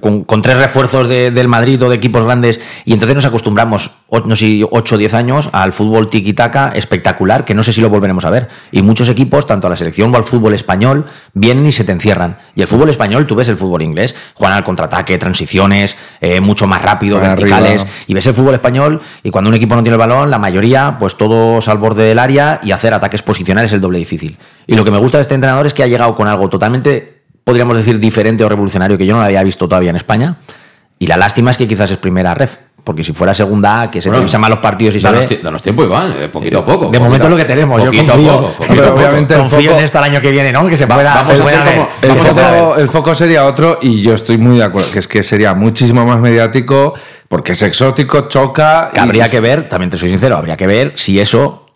con, 0.00 0.22
con 0.24 0.40
tres 0.40 0.56
refuerzos 0.56 1.08
de- 1.08 1.32
del 1.32 1.48
Madrid 1.48 1.82
o 1.82 1.88
de 1.90 1.96
equipos 1.96 2.22
grandes 2.24 2.60
y 2.84 2.92
entonces 2.92 3.16
nos 3.16 3.24
acostumbramos, 3.24 3.90
no 4.24 4.36
sé, 4.36 4.64
8 4.70 4.94
o 4.94 4.98
10 4.98 5.14
años 5.14 5.48
al 5.52 5.72
fútbol 5.72 6.08
tiki-taka 6.08 6.70
espectacular 6.76 7.44
que 7.44 7.54
no 7.54 7.64
sé 7.64 7.72
si 7.72 7.80
lo 7.80 7.90
volveremos 7.90 8.24
a 8.24 8.30
ver. 8.30 8.48
Y 8.70 8.82
muchos 8.82 9.08
equipos, 9.08 9.48
tanto 9.48 9.66
a 9.66 9.70
la 9.70 9.76
selección 9.76 10.14
o 10.14 10.16
al 10.16 10.22
fútbol 10.24 10.54
español, 10.54 11.06
vienen 11.34 11.66
y 11.66 11.72
se 11.72 11.82
te 11.82 11.90
encierran. 11.90 12.38
Y 12.54 12.62
el 12.62 12.68
fútbol 12.68 12.88
español, 12.88 13.26
tú 13.26 13.34
ves 13.34 13.48
el 13.48 13.56
fútbol 13.56 13.82
inglés, 13.82 14.14
juegan 14.34 14.56
al 14.56 14.62
contraataque, 14.64 15.18
transiciones, 15.18 15.96
eh, 16.20 16.40
mucho 16.40 16.68
más 16.68 16.80
rápido, 16.82 17.18
Para 17.18 17.34
verticales, 17.34 17.82
arriba. 17.82 17.96
y 18.06 18.14
ves 18.14 18.26
el 18.28 18.34
fútbol 18.34 18.54
español 18.54 19.00
y 19.24 19.30
cuando 19.30 19.48
un 19.50 19.56
equipo 19.56 19.74
no 19.74 19.82
tiene 19.82 19.94
el 19.96 19.98
balón, 19.98 20.30
la 20.30 20.38
mayoría, 20.38 20.96
pues 21.00 21.16
todos 21.16 21.66
al 21.68 21.78
borde 21.78 22.04
del 22.04 22.20
área 22.20 22.60
y 22.62 22.70
hacer 22.70 22.94
ataques 22.94 23.22
posicionales 23.22 23.70
es 23.72 23.74
el 23.74 23.80
doble 23.80 23.98
difícil. 23.98 24.38
Y 24.68 24.74
lo 24.76 24.84
que 24.84 24.92
me 24.92 24.98
gusta 24.98 25.18
de 25.18 25.22
este 25.22 25.34
entrenador 25.34 25.66
es 25.66 25.74
que 25.74 25.82
ha 25.82 25.88
llegado 25.88 26.14
con 26.14 26.28
algo 26.28 26.48
totalmente, 26.48 27.19
podríamos 27.50 27.76
decir, 27.76 27.98
diferente 27.98 28.44
o 28.44 28.48
revolucionario 28.48 28.96
que 28.96 29.06
yo 29.06 29.12
no 29.14 29.20
lo 29.20 29.26
había 29.26 29.42
visto 29.42 29.68
todavía 29.68 29.90
en 29.90 29.96
España. 29.96 30.36
Y 30.98 31.06
la 31.06 31.16
lástima 31.16 31.50
es 31.50 31.56
que 31.56 31.66
quizás 31.66 31.90
es 31.90 31.96
primera 31.96 32.34
ref, 32.34 32.56
porque 32.84 33.02
si 33.02 33.12
fuera 33.12 33.32
segunda 33.32 33.80
A, 33.82 33.90
que 33.90 34.00
se 34.02 34.08
Bueno, 34.08 34.18
televisan 34.20 34.40
más 34.42 34.50
los 34.50 34.58
partidos 34.58 34.94
y 34.96 35.00
se 35.00 35.06
Danos, 35.10 35.42
danos 35.42 35.62
tiempo, 35.62 35.82
Iván, 35.84 36.14
eh, 36.18 36.28
poquito 36.28 36.58
a 36.58 36.64
poco. 36.64 36.86
De 36.90 36.98
poquito 36.98 37.00
momento 37.04 37.26
es 37.26 37.30
lo 37.30 37.36
que 37.38 37.44
tenemos, 37.46 37.78
yo 37.82 37.86
poquito 37.86 38.12
a 38.12 38.14
confío. 38.14 38.32
poco, 38.36 38.52
poquito 38.52 38.74
Pero 38.82 38.94
obviamente 38.94 39.34
el 39.34 39.40
Confío 39.40 39.60
foco- 39.70 39.78
en 39.78 39.84
esto 39.84 39.98
el 39.98 40.04
año 40.04 40.20
que 40.20 40.30
viene, 40.30 40.52
¿no? 40.52 40.66
Que 40.68 40.76
se 40.76 40.86
pueda, 40.86 41.14
vamos 41.14 41.36
se 41.36 41.42
a 41.42 41.44
ver. 41.64 41.86
El 42.02 42.10
a 42.10 42.14
foco, 42.16 42.76
el 42.76 42.88
foco 42.90 43.14
sería 43.14 43.46
otro 43.46 43.78
y 43.80 44.02
yo 44.02 44.14
estoy 44.14 44.36
muy 44.38 44.58
de 44.58 44.64
acuerdo, 44.64 44.90
que 44.92 44.98
es 44.98 45.08
que 45.08 45.22
sería 45.22 45.54
muchísimo 45.54 46.04
más 46.04 46.18
mediático 46.20 46.92
porque 47.28 47.52
es 47.52 47.62
exótico, 47.62 48.28
choca. 48.28 48.90
Que 48.92 49.00
y- 49.00 49.02
habría 49.02 49.28
que 49.30 49.40
ver, 49.40 49.68
también 49.70 49.88
te 49.90 49.96
soy 49.96 50.10
sincero, 50.10 50.36
habría 50.36 50.56
que 50.58 50.66
ver 50.66 50.92
si 50.96 51.18
eso, 51.18 51.66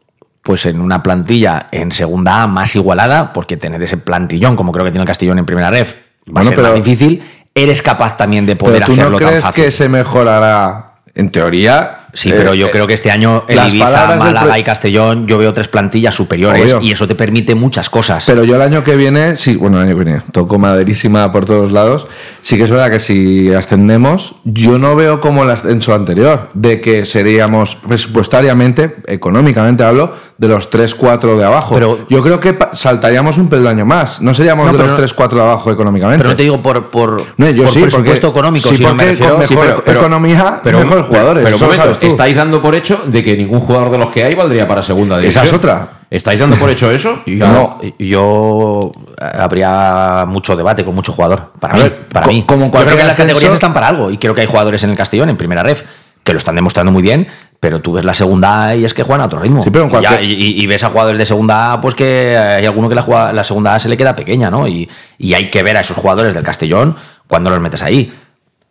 pues 0.44 0.66
en 0.66 0.80
una 0.80 1.02
plantilla 1.02 1.66
en 1.72 1.90
segunda 1.90 2.42
A 2.42 2.46
más 2.46 2.76
igualada, 2.76 3.32
porque 3.32 3.56
tener 3.56 3.82
ese 3.82 3.96
plantillón, 3.96 4.54
como 4.54 4.70
creo 4.70 4.84
que 4.84 4.92
tiene 4.92 5.02
el 5.02 5.08
Castellón 5.08 5.38
en 5.40 5.46
primera 5.46 5.70
ref, 5.70 5.94
va 5.94 5.98
Bueno, 6.26 6.40
a 6.40 6.44
ser 6.50 6.56
pero- 6.56 6.68
más 6.68 6.76
difícil, 6.84 7.22
eres 7.54 7.82
capaz 7.82 8.16
también 8.16 8.44
de 8.46 8.54
poder 8.54 8.74
Pero 8.76 8.86
tú 8.86 8.92
hacerlo 8.92 9.10
no 9.12 9.18
tan 9.18 9.28
crees 9.28 9.44
fácil. 9.44 9.64
que 9.64 9.70
se 9.70 9.88
mejorará, 9.88 10.96
en 11.14 11.30
teoría. 11.30 12.03
Sí, 12.14 12.30
pero 12.30 12.52
eh, 12.54 12.58
yo 12.58 12.70
creo 12.70 12.86
que 12.86 12.94
este 12.94 13.10
año 13.10 13.44
el 13.48 13.56
las 13.56 13.68
Ibiza, 13.72 14.16
Málaga 14.18 14.58
y 14.58 14.62
Castellón, 14.62 15.26
yo 15.26 15.36
veo 15.36 15.52
tres 15.52 15.68
plantillas 15.68 16.14
superiores 16.14 16.62
Obvio. 16.62 16.80
y 16.80 16.92
eso 16.92 17.06
te 17.06 17.14
permite 17.14 17.54
muchas 17.54 17.90
cosas. 17.90 18.24
Pero 18.26 18.44
yo 18.44 18.56
el 18.56 18.62
año 18.62 18.82
que 18.84 18.96
viene, 18.96 19.36
sí, 19.36 19.56
bueno, 19.56 19.78
el 19.80 19.88
año 19.88 19.98
que 19.98 20.04
viene, 20.04 20.22
toco 20.32 20.58
maderísima 20.58 21.30
por 21.32 21.44
todos 21.44 21.72
lados. 21.72 22.06
Sí 22.42 22.56
que 22.56 22.64
es 22.64 22.70
verdad 22.70 22.90
que 22.90 23.00
si 23.00 23.52
ascendemos, 23.52 24.36
yo 24.44 24.78
no 24.78 24.94
veo 24.96 25.20
como 25.20 25.42
el 25.44 25.50
ascenso 25.50 25.94
anterior, 25.94 26.48
de 26.54 26.80
que 26.80 27.04
seríamos 27.04 27.76
presupuestariamente, 28.24 28.96
económicamente 29.06 29.82
hablo, 29.84 30.12
de 30.38 30.48
los 30.48 30.70
3-4 30.70 31.36
de 31.36 31.44
abajo. 31.44 31.74
Pero- 31.74 32.06
yo 32.08 32.22
creo 32.22 32.40
que 32.40 32.56
saltaríamos 32.74 33.38
un 33.38 33.48
peldaño 33.48 33.84
más. 33.86 34.20
No 34.20 34.34
seríamos 34.34 34.66
No, 34.66 34.72
de 34.72 34.78
pero 34.78 34.90
los 34.90 34.92
no- 34.92 35.04
3-4 35.06 35.34
de 35.36 35.40
abajo 35.42 35.70
económicamente. 35.70 36.18
Pero 36.22 36.30
no 36.30 36.36
te 36.36 36.42
digo 36.42 36.62
por, 36.62 36.86
por, 36.90 37.22
No, 37.36 37.50
yo 37.50 37.64
por 37.64 37.72
sí, 37.72 37.80
presupuesto 37.82 38.28
porque- 38.28 38.38
económico, 38.40 38.68
sí, 38.68 38.76
sino 38.76 38.94
me 38.94 39.04
porque 39.04 39.10
refiero- 39.12 39.36
con 39.36 39.46
Sí, 39.46 39.54
mejor 39.54 39.66
pero- 39.68 39.84
pero- 39.84 40.00
economía, 40.00 40.60
pero- 40.62 40.78
mejores 40.80 41.06
jugadores. 41.06 41.44
Pero, 41.44 41.58
estáis 42.06 42.36
dando 42.36 42.60
por 42.62 42.74
hecho 42.74 43.02
de 43.06 43.22
que 43.22 43.36
ningún 43.36 43.60
jugador 43.60 43.90
de 43.90 43.98
los 43.98 44.10
que 44.10 44.24
hay 44.24 44.34
valdría 44.34 44.66
para 44.68 44.82
segunda 44.82 45.18
división. 45.18 45.44
Esa 45.44 45.50
es 45.52 45.56
otra. 45.58 45.88
¿Estáis 46.10 46.38
dando 46.38 46.56
por 46.56 46.70
hecho 46.70 46.90
eso? 46.90 47.20
Yo, 47.26 47.46
No. 47.48 47.80
yo 47.98 48.92
eh, 49.20 49.24
habría 49.38 50.24
mucho 50.26 50.56
debate 50.56 50.84
con 50.84 50.94
mucho 50.94 51.12
jugador. 51.12 51.52
Para 51.58 51.74
A 51.74 51.76
mí. 51.76 51.82
ver, 51.82 52.08
para 52.08 52.26
co- 52.26 52.32
mí. 52.32 52.42
como 52.46 52.66
yo 52.66 52.70
creo 52.84 52.96
que 52.96 53.04
las 53.04 53.16
categorías 53.16 53.54
están 53.54 53.72
para 53.72 53.88
algo. 53.88 54.10
Y 54.10 54.18
creo 54.18 54.34
que 54.34 54.42
hay 54.42 54.46
jugadores 54.46 54.82
en 54.84 54.90
el 54.90 54.96
Castellón, 54.96 55.30
en 55.30 55.36
primera 55.36 55.62
ref, 55.62 55.82
que 56.22 56.32
lo 56.32 56.38
están 56.38 56.54
demostrando 56.54 56.92
muy 56.92 57.02
bien. 57.02 57.26
Pero 57.60 57.80
tú 57.80 57.92
ves 57.92 58.04
la 58.04 58.12
segunda 58.14 58.64
A 58.66 58.76
y 58.76 58.84
es 58.84 58.92
que 58.92 59.02
juegan 59.02 59.22
a 59.22 59.26
otro 59.26 59.40
ritmo. 59.40 59.62
Sí, 59.62 59.70
pero 59.70 59.84
en 59.86 59.90
Y 59.90 59.92
ya- 59.94 59.98
cualquier- 60.10 60.22
y, 60.24 60.62
y 60.62 60.66
ves 60.66 60.84
a 60.84 60.90
jugadores 60.90 61.18
de 61.18 61.26
segunda 61.26 61.72
A, 61.72 61.80
pues 61.80 61.94
que 61.94 62.36
hay 62.36 62.66
alguno 62.66 62.88
que 62.88 62.94
la, 62.94 63.02
jugada- 63.02 63.32
la 63.32 63.42
segunda 63.42 63.74
A 63.74 63.80
se 63.80 63.88
le 63.88 63.96
queda 63.96 64.14
pequeña, 64.14 64.50
¿no? 64.50 64.68
Y, 64.68 64.88
y 65.18 65.34
hay 65.34 65.50
que 65.50 65.62
ver 65.62 65.76
a 65.76 65.80
esos 65.80 65.96
jugadores 65.96 66.34
del 66.34 66.42
Castellón 66.44 66.96
¿cuándo 67.26 67.48
los 67.48 67.58
metes 67.60 67.82
ahí? 67.82 68.12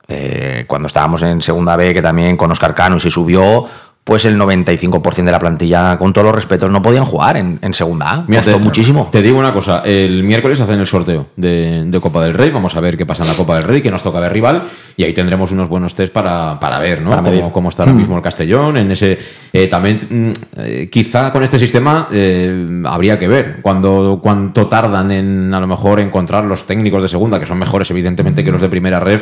Eh, 0.08 0.66
cuando 0.68 0.88
estábamos 0.88 1.24
en 1.24 1.42
segunda 1.42 1.76
B, 1.76 1.94
que 1.94 2.02
también 2.02 2.36
con 2.38 2.52
Oscar 2.52 2.76
Cano 2.76 3.00
se 3.00 3.10
subió, 3.10 3.66
pues 4.04 4.26
el 4.26 4.38
95% 4.38 5.24
de 5.24 5.32
la 5.32 5.40
plantilla, 5.40 5.98
con 5.98 6.12
todos 6.12 6.26
los 6.26 6.36
respetos, 6.36 6.70
no 6.70 6.82
podían 6.82 7.06
jugar 7.06 7.38
en, 7.38 7.58
en 7.62 7.74
segunda 7.74 8.10
A. 8.12 8.26
Mira, 8.28 8.44
Costó 8.44 8.60
muchísimo. 8.60 9.08
Te 9.10 9.22
digo 9.22 9.40
una 9.40 9.54
cosa, 9.54 9.82
el 9.86 10.24
miércoles 10.26 10.60
hacen 10.60 10.78
el 10.78 10.88
sorteo 10.88 11.28
de, 11.38 11.86
de 11.86 12.00
Copa 12.02 12.22
del 12.22 12.34
Rey, 12.34 12.50
vamos 12.50 12.76
a 12.76 12.82
ver 12.82 12.98
qué 12.98 13.06
pasa 13.06 13.24
en 13.24 13.30
la 13.30 13.36
Copa 13.36 13.56
del 13.56 13.64
Rey, 13.64 13.82
que 13.82 13.90
nos 13.90 14.04
toca 14.04 14.20
de 14.20 14.28
rival, 14.28 14.64
y 14.98 15.06
ahí 15.06 15.14
tendremos 15.14 15.54
unos 15.54 15.70
buenos 15.70 15.96
test 15.96 16.12
para, 16.12 16.60
para 16.60 16.80
ver, 16.80 17.02
¿no? 17.02 17.12
Para. 17.12 17.22
Cómo, 17.24 17.54
cómo 17.54 17.70
está 17.70 17.84
ahora 17.84 17.94
Mm. 17.94 17.98
mismo 17.98 18.18
el 18.18 18.22
Castellón, 18.22 18.76
en 18.76 18.92
ese 18.92 19.18
eh, 19.54 19.68
también 19.68 20.02
mm, 20.10 20.32
eh, 20.60 20.90
quizá 20.92 21.32
con 21.32 21.42
este 21.42 21.58
sistema 21.58 22.10
eh, 22.12 22.82
habría 22.86 23.18
que 23.18 23.30
ver 23.30 23.60
cuando 23.62 24.20
cuánto 24.22 24.68
tardan 24.68 25.12
en 25.12 25.54
a 25.54 25.62
lo 25.62 25.68
mejor 25.68 26.02
encontrar 26.02 26.44
los 26.44 26.68
técnicos 26.68 27.02
de 27.04 27.08
segunda, 27.08 27.40
que 27.40 27.46
son 27.46 27.58
mejores 27.58 27.90
evidentemente 27.90 28.44
que 28.44 28.52
los 28.52 28.60
de 28.60 28.68
primera 28.68 29.00
red. 29.00 29.22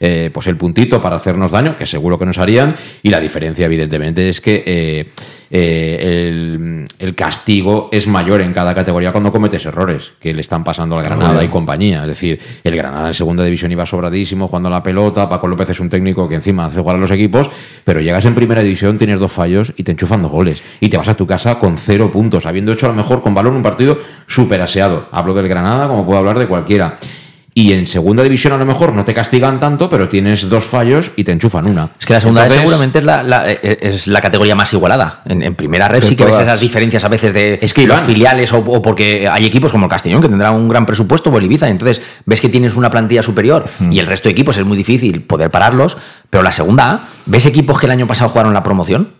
Eh, 0.00 0.30
pues 0.32 0.46
el 0.46 0.56
puntito 0.56 1.00
para 1.00 1.16
hacernos 1.16 1.50
daño, 1.50 1.76
que 1.76 1.86
seguro 1.86 2.18
que 2.18 2.26
nos 2.26 2.38
harían, 2.38 2.74
y 3.02 3.10
la 3.10 3.20
diferencia, 3.20 3.66
evidentemente, 3.66 4.28
es 4.28 4.40
que 4.40 4.62
eh, 4.66 5.08
eh, 5.54 6.30
el, 6.32 6.86
el 6.98 7.14
castigo 7.14 7.90
es 7.92 8.06
mayor 8.06 8.40
en 8.40 8.54
cada 8.54 8.74
categoría 8.74 9.12
cuando 9.12 9.30
cometes 9.30 9.66
errores 9.66 10.12
que 10.18 10.32
le 10.32 10.40
están 10.40 10.64
pasando 10.64 10.96
al 10.96 11.04
Granada 11.04 11.44
y 11.44 11.48
compañía. 11.48 12.00
Es 12.00 12.08
decir, 12.08 12.40
el 12.64 12.74
Granada 12.74 13.08
en 13.08 13.14
segunda 13.14 13.44
división 13.44 13.70
iba 13.70 13.84
sobradísimo 13.84 14.48
jugando 14.48 14.70
la 14.70 14.82
pelota. 14.82 15.28
Paco 15.28 15.46
López 15.46 15.68
es 15.68 15.80
un 15.80 15.90
técnico 15.90 16.26
que 16.26 16.36
encima 16.36 16.64
hace 16.64 16.80
jugar 16.80 16.96
a 16.96 16.98
los 17.00 17.10
equipos, 17.10 17.50
pero 17.84 18.00
llegas 18.00 18.24
en 18.24 18.34
primera 18.34 18.62
división, 18.62 18.96
tienes 18.96 19.20
dos 19.20 19.30
fallos 19.30 19.74
y 19.76 19.82
te 19.82 19.92
enchufan 19.92 20.22
dos 20.22 20.30
goles. 20.30 20.62
Y 20.80 20.88
te 20.88 20.96
vas 20.96 21.08
a 21.08 21.16
tu 21.16 21.26
casa 21.26 21.58
con 21.58 21.76
cero 21.76 22.10
puntos, 22.10 22.46
habiendo 22.46 22.72
hecho 22.72 22.86
a 22.86 22.88
lo 22.88 22.94
mejor 22.94 23.20
con 23.20 23.34
balón 23.34 23.54
un 23.54 23.62
partido 23.62 23.98
súper 24.26 24.62
aseado. 24.62 25.08
Hablo 25.12 25.34
del 25.34 25.48
Granada 25.48 25.86
como 25.86 26.06
puedo 26.06 26.18
hablar 26.18 26.38
de 26.38 26.46
cualquiera. 26.46 26.96
Y 27.54 27.74
en 27.74 27.86
segunda 27.86 28.22
división 28.22 28.54
a 28.54 28.56
lo 28.56 28.64
mejor 28.64 28.94
no 28.94 29.04
te 29.04 29.12
castigan 29.12 29.60
tanto, 29.60 29.90
pero 29.90 30.08
tienes 30.08 30.48
dos 30.48 30.64
fallos 30.64 31.10
y 31.16 31.24
te 31.24 31.32
enchufan 31.32 31.66
una. 31.66 31.90
Es 32.00 32.06
que 32.06 32.14
la 32.14 32.20
segunda 32.20 32.42
Entonces- 32.42 32.60
vez 32.62 32.68
seguramente 32.70 32.98
es 33.00 33.04
la, 33.04 33.22
la- 33.22 33.50
eh, 33.50 33.78
es 33.82 34.06
la 34.06 34.22
categoría 34.22 34.54
más 34.54 34.72
igualada. 34.72 35.20
En, 35.26 35.42
en 35.42 35.54
primera 35.54 35.86
red 35.86 36.02
sí 36.02 36.16
que 36.16 36.24
ves 36.24 36.38
esas 36.38 36.60
diferencias 36.60 37.04
a 37.04 37.08
veces 37.08 37.34
de 37.34 37.58
Es 37.60 37.74
que, 37.74 37.86
los 37.86 38.00
filiales 38.00 38.50
o, 38.54 38.58
o 38.58 38.80
porque 38.80 39.28
hay 39.30 39.44
equipos 39.44 39.70
como 39.70 39.84
el 39.84 39.90
Castellón 39.90 40.22
que 40.22 40.28
tendrá 40.28 40.50
un 40.50 40.66
gran 40.66 40.86
presupuesto 40.86 41.28
o 41.28 41.36
el 41.36 41.44
Ibiza. 41.44 41.68
Entonces 41.68 42.00
ves 42.24 42.40
que 42.40 42.48
tienes 42.48 42.74
una 42.74 42.88
plantilla 42.90 43.22
superior 43.22 43.66
y 43.90 43.98
el 43.98 44.06
resto 44.06 44.28
de 44.28 44.32
equipos 44.32 44.56
es 44.56 44.64
muy 44.64 44.78
difícil 44.78 45.20
poder 45.22 45.50
pararlos. 45.50 45.98
Pero 46.30 46.42
la 46.42 46.52
segunda 46.52 46.90
A, 46.90 47.00
ves 47.26 47.44
equipos 47.44 47.78
que 47.78 47.84
el 47.84 47.92
año 47.92 48.06
pasado 48.06 48.30
jugaron 48.30 48.54
la 48.54 48.62
promoción 48.62 49.10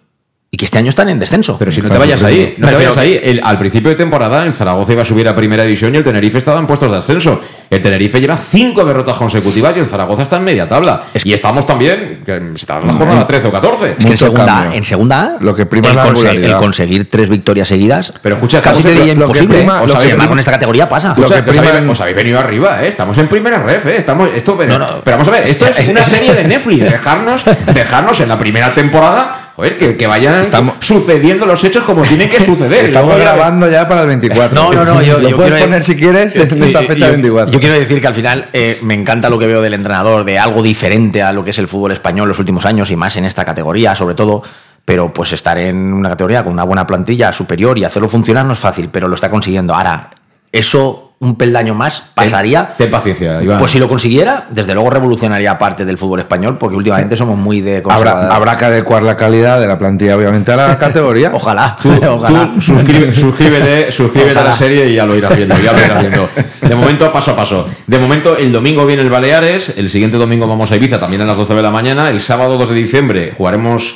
y 0.54 0.58
que 0.58 0.66
este 0.66 0.76
año 0.76 0.90
están 0.90 1.08
en 1.08 1.18
descenso. 1.18 1.56
Pero 1.58 1.72
si 1.72 1.80
no 1.80 1.88
te 1.88 1.96
vayas 1.96 2.22
ahí, 2.22 2.56
no 2.58 2.68
te 2.68 2.74
vayas 2.74 2.96
ahí. 2.98 3.18
El- 3.22 3.40
al 3.42 3.56
principio 3.58 3.88
de 3.88 3.94
temporada, 3.96 4.44
el 4.44 4.52
Zaragoza 4.52 4.92
iba 4.92 5.00
a 5.00 5.04
subir 5.06 5.26
a 5.26 5.34
primera 5.34 5.62
división 5.62 5.94
y 5.94 5.96
el 5.96 6.04
Tenerife 6.04 6.36
estaba 6.36 6.60
en 6.60 6.66
puestos 6.66 6.90
de 6.92 6.98
ascenso. 6.98 7.40
El 7.70 7.80
Tenerife 7.80 8.20
lleva 8.20 8.36
cinco 8.36 8.84
derrotas 8.84 9.16
consecutivas 9.16 9.74
y 9.78 9.80
el 9.80 9.86
Zaragoza 9.86 10.24
está 10.24 10.36
en 10.36 10.44
media 10.44 10.68
tabla. 10.68 11.04
y 11.24 11.32
estamos 11.32 11.64
también, 11.64 12.20
que 12.26 12.36
está 12.54 12.76
en 12.80 12.86
la 12.86 12.92
jornada 12.92 13.26
13 13.26 13.46
o 13.48 13.50
14. 13.50 13.94
Es 13.98 14.04
que 14.04 14.10
en 14.12 14.16
segunda, 14.18 14.70
en 14.74 14.84
segunda 14.84 15.22
A, 15.22 15.36
Lo 15.40 15.56
que 15.56 15.64
prima 15.64 15.86
el, 15.88 15.92
es 15.92 15.96
la 15.96 16.02
conse- 16.04 16.14
regularidad. 16.16 16.50
el 16.50 16.56
conseguir 16.58 17.08
tres 17.08 17.30
victorias 17.30 17.68
seguidas, 17.68 18.12
Pero 18.20 18.34
escucha, 18.34 18.60
casi 18.60 18.82
te 18.82 18.90
diría 18.92 19.14
lo 19.14 19.32
que 19.32 19.38
imposible. 19.38 19.56
prima- 19.56 19.82
¿eh? 19.82 19.86
lo 19.86 19.94
O 19.94 19.96
que 19.96 20.02
sea, 20.02 20.10
prima- 20.10 20.28
con 20.28 20.38
esta 20.38 20.50
categoría 20.50 20.86
pasa. 20.86 21.08
Escucha, 21.12 21.38
Lo 21.38 21.44
que 21.46 21.50
os, 21.50 21.56
habéis, 21.56 21.74
en- 21.76 21.88
os 21.88 22.00
habéis 22.02 22.16
venido 22.16 22.38
arriba, 22.38 22.82
¿eh? 22.84 22.88
Estamos 22.88 23.16
en 23.16 23.26
primera 23.28 23.56
ref, 23.62 23.86
¿eh? 23.86 23.96
Estamos, 23.96 24.28
esto, 24.36 24.54
pero, 24.58 24.74
No, 24.78 24.80
no. 24.80 24.86
pero 25.02 25.16
vamos 25.16 25.28
a 25.28 25.30
ver, 25.30 25.46
esto 25.48 25.64
es 25.66 25.78
Es- 25.80 25.88
una 25.88 26.04
serie 26.04 26.34
de 26.34 26.44
Netflix. 26.44 26.90
Dejarnos, 26.90 27.42
dejarnos 27.72 28.20
en 28.20 28.28
la 28.28 28.38
primera 28.38 28.70
temporada, 28.74 29.41
joder, 29.62 29.76
que, 29.76 29.96
que 29.96 30.06
vayan 30.06 30.40
Estamos- 30.40 30.74
sucediendo 30.80 31.46
los 31.46 31.62
hechos 31.64 31.84
como 31.84 32.02
tienen 32.02 32.28
que 32.28 32.40
suceder. 32.44 32.84
Estamos 32.86 33.16
grabando 33.16 33.70
ya 33.70 33.86
para 33.88 34.02
el 34.02 34.08
24. 34.08 34.54
No, 34.60 34.72
no, 34.72 34.84
no, 34.84 35.02
yo- 35.02 35.18
Lo 35.20 35.28
yo 35.30 35.36
puedes 35.36 35.52
quiero- 35.52 35.66
poner 35.66 35.82
si 35.84 35.96
quieres 35.96 36.36
en 36.36 36.62
esta 36.64 36.80
fecha 36.80 37.06
yo- 37.06 37.12
24. 37.12 37.52
Yo 37.52 37.60
quiero 37.60 37.74
decir 37.78 38.00
que 38.00 38.06
al 38.06 38.14
final 38.14 38.48
eh, 38.52 38.78
me 38.82 38.94
encanta 38.94 39.30
lo 39.30 39.38
que 39.38 39.46
veo 39.46 39.60
del 39.60 39.74
entrenador, 39.74 40.24
de 40.24 40.38
algo 40.38 40.62
diferente 40.62 41.22
a 41.22 41.32
lo 41.32 41.44
que 41.44 41.50
es 41.50 41.58
el 41.58 41.68
fútbol 41.68 41.92
español 41.92 42.28
los 42.28 42.38
últimos 42.38 42.66
años 42.66 42.90
y 42.90 42.96
más 42.96 43.16
en 43.16 43.24
esta 43.24 43.44
categoría, 43.44 43.94
sobre 43.94 44.14
todo. 44.14 44.42
Pero 44.84 45.12
pues 45.12 45.32
estar 45.32 45.56
en 45.58 45.92
una 45.92 46.08
categoría 46.08 46.42
con 46.42 46.52
una 46.52 46.64
buena 46.64 46.84
plantilla 46.86 47.32
superior 47.32 47.78
y 47.78 47.84
hacerlo 47.84 48.08
funcionar 48.08 48.44
no 48.44 48.52
es 48.54 48.58
fácil, 48.58 48.88
pero 48.90 49.06
lo 49.06 49.14
está 49.14 49.30
consiguiendo. 49.30 49.74
Ahora, 49.76 50.10
eso 50.50 51.11
un 51.22 51.36
peldaño 51.36 51.72
más 51.72 52.02
pasaría. 52.14 52.74
Ten 52.76 52.90
paciencia, 52.90 53.40
Iván. 53.40 53.58
Pues 53.58 53.70
si 53.70 53.78
lo 53.78 53.88
consiguiera, 53.88 54.46
desde 54.50 54.74
luego 54.74 54.90
revolucionaría 54.90 55.56
parte 55.56 55.84
del 55.84 55.96
fútbol 55.96 56.18
español, 56.18 56.58
porque 56.58 56.74
últimamente 56.74 57.14
somos 57.14 57.38
muy 57.38 57.60
de. 57.60 57.80
Habrá, 57.88 58.26
habrá 58.34 58.58
que 58.58 58.64
adecuar 58.64 59.04
la 59.04 59.16
calidad 59.16 59.60
de 59.60 59.68
la 59.68 59.78
plantilla, 59.78 60.16
obviamente, 60.16 60.50
a 60.52 60.56
la 60.56 60.78
categoría. 60.80 61.30
Ojalá. 61.32 61.78
Tú, 61.80 61.90
ojalá. 62.08 62.50
tú 62.54 62.60
suscribe- 62.60 63.14
suscríbete, 63.14 63.92
suscríbete 63.92 64.38
a 64.40 64.42
la 64.44 64.52
serie 64.52 64.88
y 64.88 64.94
ya 64.96 65.06
lo 65.06 65.14
irás 65.16 65.36
viendo, 65.36 65.54
ya 65.62 65.72
lo 65.72 65.78
irás 65.78 66.00
viendo. 66.00 66.28
De 66.60 66.74
momento, 66.74 67.12
paso 67.12 67.30
a 67.30 67.36
paso. 67.36 67.68
De 67.86 67.98
momento, 68.00 68.36
el 68.36 68.50
domingo 68.50 68.84
viene 68.84 69.02
el 69.02 69.10
Baleares, 69.10 69.74
el 69.78 69.90
siguiente 69.90 70.16
domingo 70.16 70.48
vamos 70.48 70.72
a 70.72 70.76
Ibiza, 70.76 70.98
también 70.98 71.22
a 71.22 71.24
las 71.24 71.36
12 71.36 71.54
de 71.54 71.62
la 71.62 71.70
mañana. 71.70 72.10
El 72.10 72.20
sábado 72.20 72.58
2 72.58 72.68
de 72.70 72.74
diciembre 72.74 73.32
jugaremos 73.38 73.94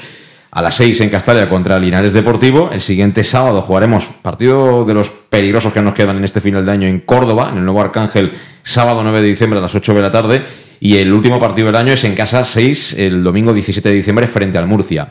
a 0.56 0.62
las 0.62 0.74
6 0.76 1.02
en 1.02 1.10
Castalla 1.10 1.50
contra 1.50 1.78
Linares 1.78 2.14
Deportivo. 2.14 2.70
El 2.72 2.80
siguiente 2.80 3.22
sábado 3.24 3.60
jugaremos 3.60 4.06
partido 4.22 4.86
de 4.86 4.94
los 4.94 5.10
peligrosos 5.10 5.70
que 5.70 5.82
nos 5.82 5.92
quedan 5.92 6.16
en 6.16 6.24
este 6.24 6.40
final 6.40 6.64
de 6.64 6.72
año 6.72 6.88
en 6.88 7.00
Córdoba, 7.00 7.50
en 7.52 7.58
el 7.58 7.64
nuevo 7.66 7.82
Arcángel, 7.82 8.32
sábado 8.62 9.02
9 9.02 9.20
de 9.20 9.26
diciembre 9.26 9.58
a 9.58 9.62
las 9.62 9.74
8 9.74 9.92
de 9.92 10.00
la 10.00 10.10
tarde. 10.10 10.42
Y 10.80 10.96
el 10.96 11.12
último 11.12 11.38
partido 11.38 11.66
del 11.66 11.76
año 11.76 11.92
es 11.92 12.04
en 12.04 12.14
casa 12.14 12.42
6, 12.42 12.94
el 12.94 13.22
domingo 13.22 13.52
17 13.52 13.86
de 13.86 13.94
diciembre, 13.96 14.26
frente 14.28 14.56
al 14.56 14.66
Murcia. 14.66 15.08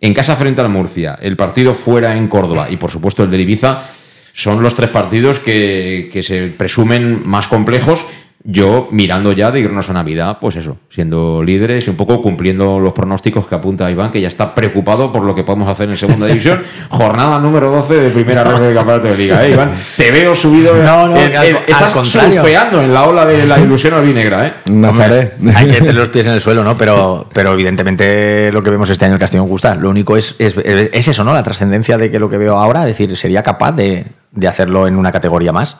En 0.00 0.14
casa 0.14 0.36
frente 0.36 0.60
al 0.60 0.68
Murcia, 0.68 1.18
el 1.20 1.36
partido 1.36 1.74
fuera 1.74 2.16
en 2.16 2.28
Córdoba 2.28 2.68
y 2.70 2.76
por 2.76 2.92
supuesto 2.92 3.24
el 3.24 3.32
del 3.32 3.40
Ibiza 3.40 3.88
son 4.32 4.62
los 4.62 4.76
tres 4.76 4.90
partidos 4.90 5.40
que, 5.40 6.08
que 6.12 6.22
se 6.22 6.46
presumen 6.56 7.20
más 7.24 7.48
complejos. 7.48 8.06
Yo 8.46 8.88
mirando 8.90 9.32
ya 9.32 9.50
de 9.50 9.60
irnos 9.60 9.88
a 9.88 9.94
Navidad, 9.94 10.36
pues 10.38 10.56
eso, 10.56 10.76
siendo 10.90 11.42
líderes 11.42 11.86
y 11.86 11.90
un 11.90 11.96
poco 11.96 12.20
cumpliendo 12.20 12.78
los 12.78 12.92
pronósticos 12.92 13.46
que 13.46 13.54
apunta 13.54 13.90
Iván, 13.90 14.12
que 14.12 14.20
ya 14.20 14.28
está 14.28 14.54
preocupado 14.54 15.10
por 15.10 15.22
lo 15.22 15.34
que 15.34 15.44
podemos 15.44 15.66
hacer 15.66 15.88
en 15.88 15.96
segunda 15.96 16.26
división. 16.26 16.60
Jornada 16.90 17.38
número 17.38 17.70
12 17.70 17.94
de 17.94 18.10
primera 18.10 18.44
red 18.44 18.60
de 18.68 18.74
campeonato 18.74 19.08
de 19.08 19.16
liga, 19.16 19.46
¿eh, 19.46 19.52
Iván? 19.52 19.72
Te 19.96 20.10
veo 20.10 20.34
subido. 20.34 20.74
No, 20.76 21.08
no, 21.08 21.16
en- 21.16 21.34
al- 21.34 21.46
en- 21.46 21.56
al 21.56 21.62
estás 21.66 21.94
contrario. 21.94 22.42
surfeando 22.42 22.82
en 22.82 22.92
la 22.92 23.04
ola 23.04 23.24
de 23.24 23.46
la 23.46 23.58
ilusión 23.58 23.94
albinegra, 23.94 24.46
¿eh? 24.46 24.52
Nazaré. 24.70 25.32
Hay 25.54 25.66
que 25.66 25.72
tener 25.78 25.94
los 25.94 26.08
pies 26.10 26.26
en 26.26 26.34
el 26.34 26.40
suelo, 26.42 26.62
¿no? 26.62 26.76
Pero, 26.76 27.26
pero 27.32 27.52
evidentemente 27.52 28.52
lo 28.52 28.62
que 28.62 28.68
vemos 28.68 28.90
este 28.90 29.06
año 29.06 29.12
en 29.12 29.14
el 29.14 29.20
Castellón 29.20 29.48
gusta. 29.48 29.74
Lo 29.74 29.88
único 29.88 30.18
es, 30.18 30.34
es, 30.38 30.54
es 30.58 31.08
eso, 31.08 31.24
¿no? 31.24 31.32
La 31.32 31.42
trascendencia 31.42 31.96
de 31.96 32.10
que 32.10 32.18
lo 32.18 32.28
que 32.28 32.36
veo 32.36 32.58
ahora, 32.58 32.80
es 32.82 32.88
decir, 32.98 33.16
sería 33.16 33.42
capaz 33.42 33.72
de, 33.72 34.04
de 34.32 34.48
hacerlo 34.48 34.86
en 34.86 34.96
una 34.96 35.10
categoría 35.12 35.50
más. 35.52 35.78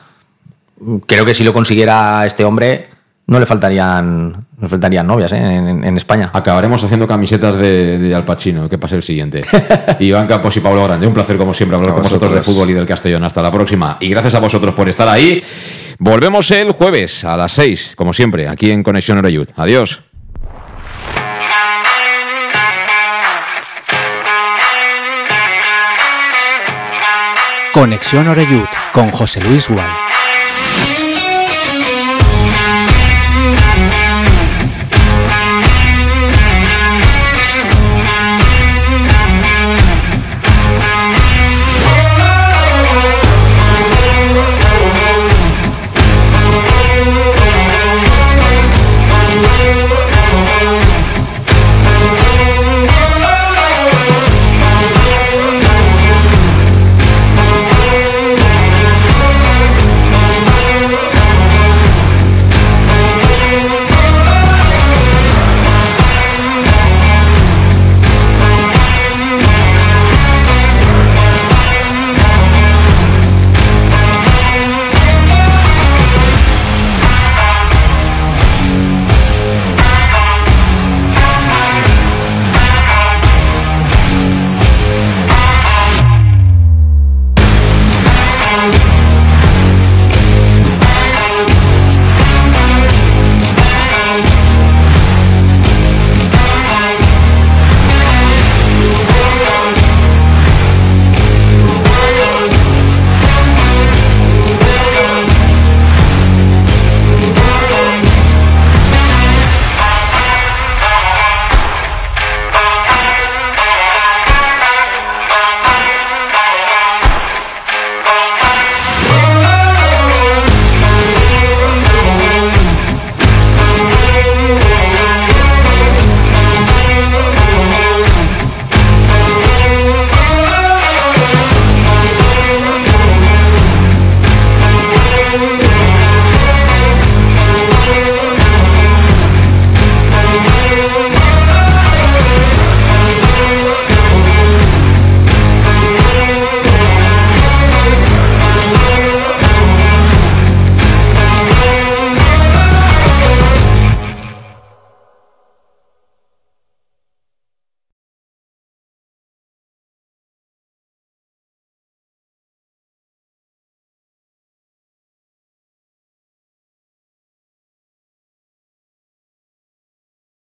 Creo 1.07 1.25
que 1.25 1.33
si 1.33 1.43
lo 1.43 1.53
consiguiera 1.53 2.25
este 2.25 2.43
hombre, 2.43 2.89
no 3.27 3.39
le 3.39 3.45
faltarían, 3.45 4.45
no 4.57 4.69
faltarían 4.69 5.07
novias 5.07 5.31
¿eh? 5.31 5.37
en, 5.37 5.83
en 5.83 5.97
España. 5.97 6.29
Acabaremos 6.33 6.83
haciendo 6.83 7.07
camisetas 7.07 7.55
de, 7.55 7.97
de 7.97 8.13
Al 8.13 8.25
Pacino, 8.25 8.69
que 8.69 8.77
pase 8.77 8.95
el 8.95 9.03
siguiente. 9.03 9.41
Iván 9.99 10.27
Campos 10.27 10.55
y 10.57 10.59
Pablo 10.59 10.83
Grande, 10.83 11.07
un 11.07 11.13
placer 11.13 11.37
como 11.37 11.53
siempre 11.53 11.75
hablar 11.75 11.91
A 11.91 11.93
con 11.95 12.03
vosotros 12.03 12.33
de 12.33 12.41
fútbol 12.41 12.69
y 12.69 12.73
del 12.73 12.85
Castellón. 12.85 13.23
Hasta 13.23 13.41
la 13.41 13.51
próxima. 13.51 13.97
Y 13.99 14.09
gracias 14.09 14.35
a 14.35 14.39
vosotros 14.39 14.75
por 14.75 14.87
estar 14.89 15.07
ahí. 15.07 15.41
Volvemos 15.97 16.51
el 16.51 16.71
jueves 16.71 17.23
a 17.23 17.37
las 17.37 17.53
6, 17.53 17.93
como 17.95 18.13
siempre, 18.13 18.47
aquí 18.47 18.69
en 18.69 18.83
Conexión 18.83 19.17
Oreyud. 19.17 19.47
Adiós. 19.55 20.01
Conexión 27.73 28.27
Oreyud 28.27 28.65
con 28.93 29.11
José 29.11 29.41
Luis 29.41 29.67
Gual. 29.67 29.89